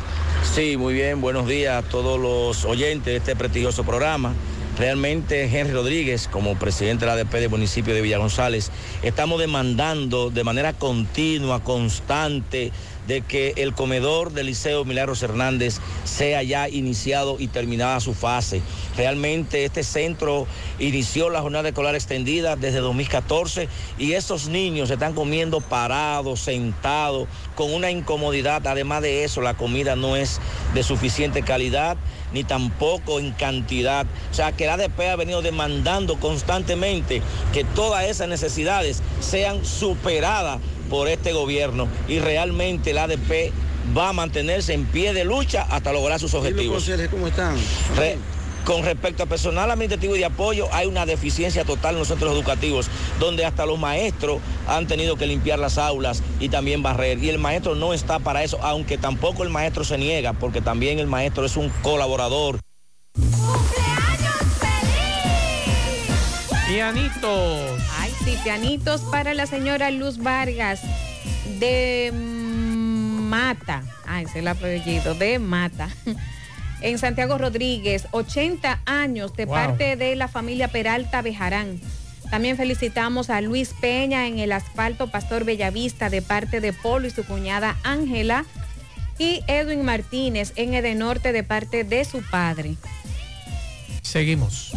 [0.55, 1.21] Sí, muy bien.
[1.21, 4.33] Buenos días a todos los oyentes de este prestigioso programa.
[4.79, 8.71] Realmente Henry Rodríguez, como presidente de la ADP del municipio de Villa González,
[9.03, 12.71] estamos demandando de manera continua, constante,
[13.07, 18.61] de que el comedor del Liceo Milagros Hernández sea ya iniciado y terminada su fase.
[18.97, 20.47] Realmente este centro
[20.79, 23.67] inició la jornada escolar extendida desde 2014
[23.97, 28.65] y esos niños están comiendo parados, sentados, con una incomodidad.
[28.67, 30.39] Además de eso, la comida no es
[30.73, 31.97] de suficiente calidad
[32.33, 34.05] ni tampoco en cantidad.
[34.31, 37.21] O sea, que la ADP ha venido demandando constantemente
[37.53, 40.59] que todas esas necesidades sean superadas
[40.91, 43.51] por este gobierno y realmente la ADP
[43.97, 46.83] va a mantenerse en pie de lucha hasta lograr sus objetivos.
[47.09, 47.55] ¿Cómo están?
[47.95, 48.17] Re-
[48.65, 52.31] Con respecto a personal administrativo y de apoyo, hay una deficiencia total en los centros
[52.31, 52.89] educativos,
[53.19, 57.17] donde hasta los maestros han tenido que limpiar las aulas y también barrer.
[57.23, 60.99] Y el maestro no está para eso, aunque tampoco el maestro se niega, porque también
[60.99, 62.59] el maestro es un colaborador.
[66.67, 67.81] Pianitos.
[68.25, 70.81] Pianitos para la señora Luz Vargas
[71.59, 73.83] de Mata.
[74.07, 75.89] Ay, es el apellido, de Mata.
[76.81, 79.53] En Santiago Rodríguez, 80 años de Wow.
[79.53, 81.79] parte de la familia Peralta Bejarán.
[82.31, 87.11] También felicitamos a Luis Peña en el asfalto Pastor Bellavista de parte de Polo y
[87.11, 88.45] su cuñada Ángela.
[89.19, 92.77] Y Edwin Martínez en Edenorte de parte de su padre.
[94.01, 94.71] Seguimos.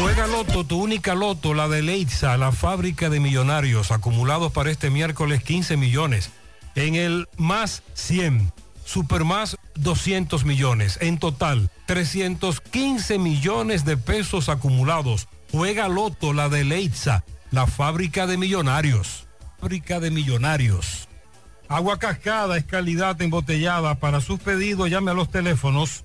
[0.00, 4.88] Juega Loto, tu única Loto, la de Leitza, la fábrica de millonarios, acumulados para este
[4.88, 6.30] miércoles 15 millones.
[6.74, 8.50] En el más 100,
[8.82, 10.96] super más 200 millones.
[11.02, 15.28] En total, 315 millones de pesos acumulados.
[15.52, 19.26] Juega Loto, la de Leitza, la fábrica de millonarios.
[19.60, 21.08] Fábrica de millonarios.
[21.68, 23.96] Agua cascada es calidad embotellada.
[23.96, 26.04] Para sus pedidos, llame a los teléfonos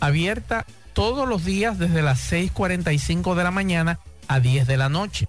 [0.00, 5.28] Abierta todos los días desde las 6.45 de la mañana a 10 de la noche.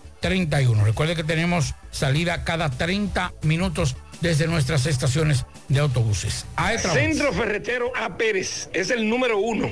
[0.21, 0.83] 809-295-3231.
[0.83, 6.45] Recuerde que tenemos salida cada 30 minutos desde nuestras estaciones de autobuses.
[6.93, 8.17] Centro Ferretero A.
[8.17, 9.69] Pérez es el número uno.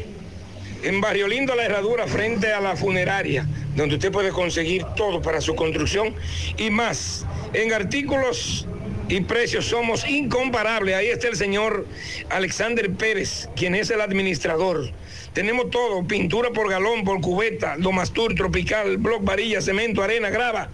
[0.82, 3.46] En Barrio Lindo, la herradura, frente a la funeraria,
[3.76, 6.16] donde usted puede conseguir todo para su construcción
[6.58, 7.26] y más.
[7.54, 8.66] En artículos
[9.10, 10.96] y precios somos incomparables.
[10.96, 11.86] Ahí está el señor
[12.30, 14.92] Alexander Pérez, quien es el administrador.
[15.34, 20.70] Tenemos todo, pintura por galón, por cubeta, domastur, tropical, bloc, varilla, cemento, arena, grava,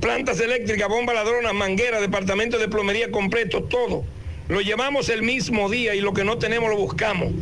[0.00, 4.04] plantas eléctricas, bomba ladrona, manguera, departamento de plomería completo, todo.
[4.48, 7.32] Lo llevamos el mismo día y lo que no tenemos lo buscamos.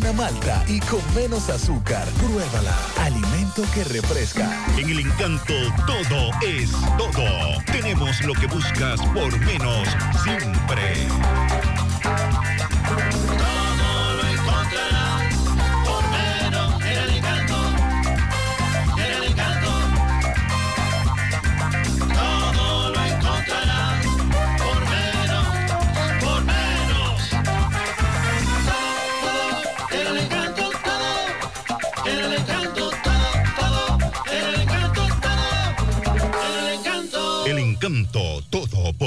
[0.00, 2.06] Buena malta y con menos azúcar.
[2.18, 2.76] Pruébala.
[3.00, 4.48] Alimento que refresca.
[4.76, 5.54] En el encanto
[5.86, 7.62] todo es todo.
[7.66, 9.88] Tenemos lo que buscas por menos
[10.22, 11.08] siempre.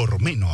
[0.01, 0.50] Por menos.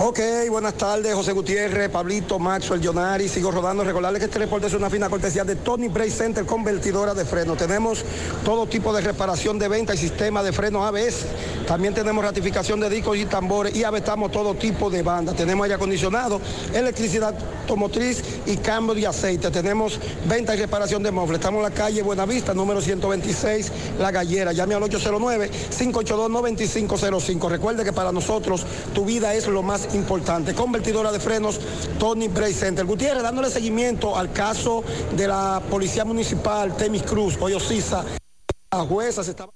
[0.00, 3.82] Ok, buenas tardes, José Gutiérrez, Pablito, Maxwell, Jonari, sigo rodando.
[3.82, 7.56] Recordarles que este reporte es una fina cortesía de Tony Bray Center, convertidora de freno.
[7.56, 8.04] Tenemos
[8.44, 11.26] todo tipo de reparación de venta y sistema de freno ABS.
[11.66, 15.32] También tenemos ratificación de discos y tambores y avestamos todo tipo de banda.
[15.32, 16.40] Tenemos aire acondicionado,
[16.72, 17.34] electricidad
[17.68, 19.50] automotriz y cambio de aceite.
[19.50, 21.38] Tenemos venta y reparación de muebles.
[21.38, 24.52] Estamos en la calle Buenavista, número 126, La Gallera.
[24.52, 27.50] Llame al 809-582-9505.
[27.50, 28.64] Recuerde que para nosotros
[28.94, 30.54] tu vida es lo más importante.
[30.54, 31.60] Convertidora de frenos,
[31.98, 32.84] Tony Bray Center.
[32.84, 34.82] Gutiérrez, dándole seguimiento al caso
[35.16, 38.04] de la Policía Municipal, Temis Cruz, Hoyo Sisa.
[38.70, 39.52] La jueza se estaba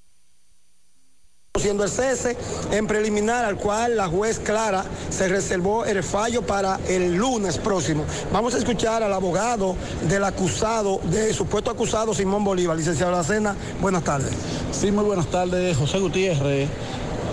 [1.61, 2.37] siendo el cese
[2.71, 8.05] en preliminar al cual la juez Clara se reservó el fallo para el lunes próximo.
[8.33, 9.77] Vamos a escuchar al abogado
[10.09, 12.77] del acusado, del supuesto acusado Simón Bolívar.
[12.77, 14.33] Licenciado Lacena, buenas tardes.
[14.73, 16.69] Sí, muy buenas tardes, José Gutiérrez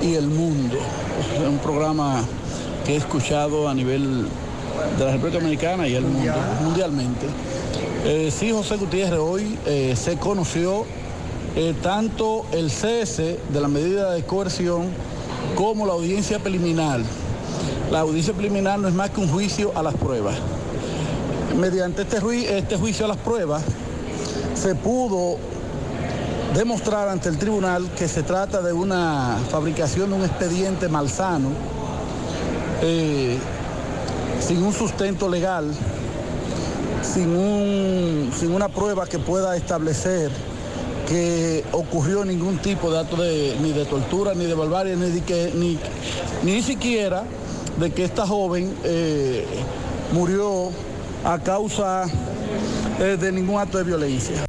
[0.01, 0.75] y El Mundo.
[1.35, 2.23] Es un programa
[2.85, 4.25] que he escuchado a nivel
[4.97, 7.25] de la República Dominicana y el mundo, mundialmente.
[8.05, 10.85] Eh, sí, José Gutiérrez, hoy eh, se conoció
[11.55, 14.87] eh, tanto el cese de la medida de coerción
[15.55, 17.01] como la audiencia preliminar.
[17.91, 20.35] La audiencia preliminar no es más que un juicio a las pruebas.
[21.59, 23.63] Mediante este, jui- este juicio a las pruebas
[24.55, 25.37] se pudo
[26.55, 31.49] demostrar ante el tribunal que se trata de una fabricación de un expediente malsano,
[32.81, 33.37] eh,
[34.45, 35.71] sin un sustento legal,
[37.03, 40.31] sin, un- sin una prueba que pueda establecer
[41.07, 45.51] que ocurrió ningún tipo de acto de, ni de tortura, ni de barbarie, ni, que,
[45.55, 45.79] ni,
[46.43, 47.23] ni siquiera
[47.79, 49.45] de que esta joven eh,
[50.13, 50.69] murió
[51.23, 52.05] a causa
[52.99, 54.48] eh, de ningún acto de violencia.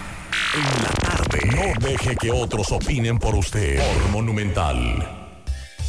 [0.53, 1.39] En la tarde.
[1.45, 3.79] No deje que otros opinen por usted.
[3.79, 5.20] Por Monumental.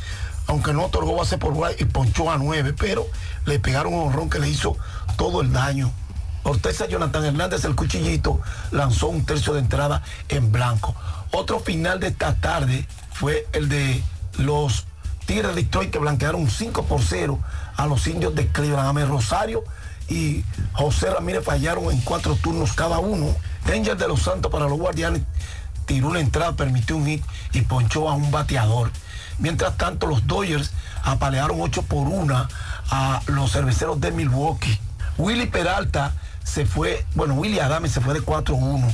[0.48, 3.06] Aunque no otorgó base por guay y ponchó a nueve, pero
[3.46, 4.78] le pegaron un honrón que le hizo
[5.18, 5.92] todo el daño.
[6.44, 8.40] Orteza Jonathan Hernández, el cuchillito,
[8.72, 10.96] lanzó un tercio de entrada en blanco.
[11.32, 14.04] Otro final de esta tarde fue el de
[14.38, 14.86] los
[15.26, 17.40] Tigres de Detroit que blanquearon 5 por 0
[17.76, 18.88] a los indios de Cleveland.
[18.88, 19.64] Amé Rosario
[20.08, 20.44] y
[20.74, 23.36] José Ramírez fallaron en cuatro turnos cada uno.
[23.66, 25.24] Danger de los Santos para los guardianes
[25.86, 27.24] tiró una entrada, permitió un hit
[27.54, 28.92] y ponchó a un bateador.
[29.40, 30.72] Mientras tanto, los Dodgers
[31.04, 32.48] apalearon 8 por 1
[32.92, 34.80] a los cerveceros de Milwaukee.
[35.18, 38.94] Willy Peralta se fue, bueno, Willy Adame se fue de 4-1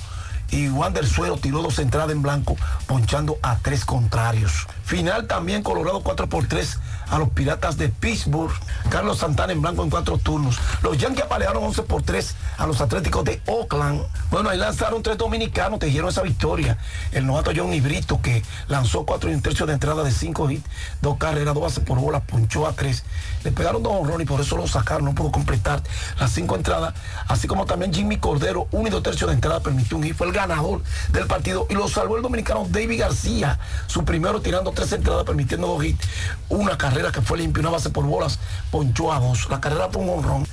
[0.51, 2.55] y Wander Suero tiró dos entradas en blanco,
[2.85, 4.67] ponchando a tres contrarios.
[4.83, 6.77] Final también Colorado 4 por 3
[7.11, 8.51] a los Piratas de Pittsburgh.
[8.89, 10.57] Carlos Santana en blanco en cuatro turnos.
[10.81, 14.01] Los Yankees apalearon 11 por 3 a los Atléticos de Oakland.
[14.31, 16.77] Bueno, ahí lanzaron tres dominicanos, te dijeron esa victoria.
[17.11, 20.63] El novato John Ibrito, que lanzó cuatro y un tercio de entrada de cinco hits,
[21.01, 23.03] dos carreras, dos bases por bola, ponchó a tres.
[23.43, 25.83] Le pegaron dos honrones y por eso lo sacaron, no pudo completar
[26.19, 26.93] las cinco entradas.
[27.27, 30.15] Así como también Jimmy Cordero, un y dos tercios de entrada, permitió un hit.
[30.15, 30.81] Fue el ganador
[31.11, 35.67] del partido y lo salvó el dominicano David García, su primero tirando tres entradas, permitiendo
[35.67, 36.07] dos hits.
[36.49, 38.37] Una carrera que fue limpia, una base por bolas,
[38.69, 39.49] ponchó a dos.
[39.49, 40.47] La carrera fue un honrón.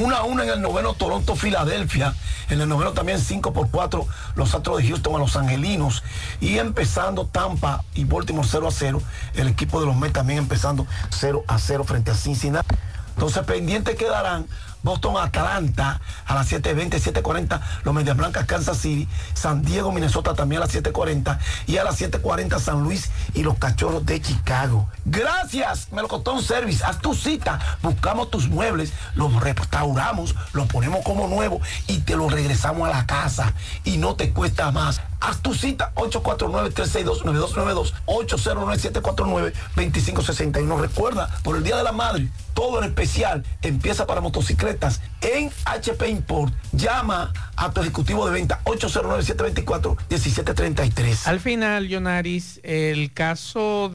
[0.00, 2.14] Una a una en el noveno Toronto, Filadelfia.
[2.48, 4.06] En el noveno también 5 por 4
[4.36, 6.02] los Astros de Houston a los Angelinos.
[6.40, 9.02] Y empezando Tampa y Baltimore 0 a 0.
[9.34, 12.74] El equipo de los Mets también empezando 0 a 0 frente a Cincinnati.
[13.14, 14.46] Entonces pendientes quedarán
[14.84, 20.62] Boston Atlanta a las 7.20, 7.40, los Medias Blancas Kansas City, San Diego, Minnesota también
[20.62, 24.88] a las 7.40 y a las 7.40 San Luis y los Cachorros de Chicago.
[25.04, 31.60] Gracias, Melocotón Service, haz tu cita, buscamos tus muebles, los restauramos, los ponemos como nuevo
[31.86, 33.54] y te los regresamos a la casa
[33.84, 35.00] y no te cuesta más.
[35.20, 40.78] Haz tu cita 849-362-9292, 809-749-2561.
[40.78, 46.08] Recuerda, por el Día de la Madre, todo en especial empieza para motocicletas en HP
[46.08, 46.54] Import.
[46.72, 51.26] Llama a tu ejecutivo de venta 809-724-1733.
[51.26, 53.90] Al final, Yonaris, el caso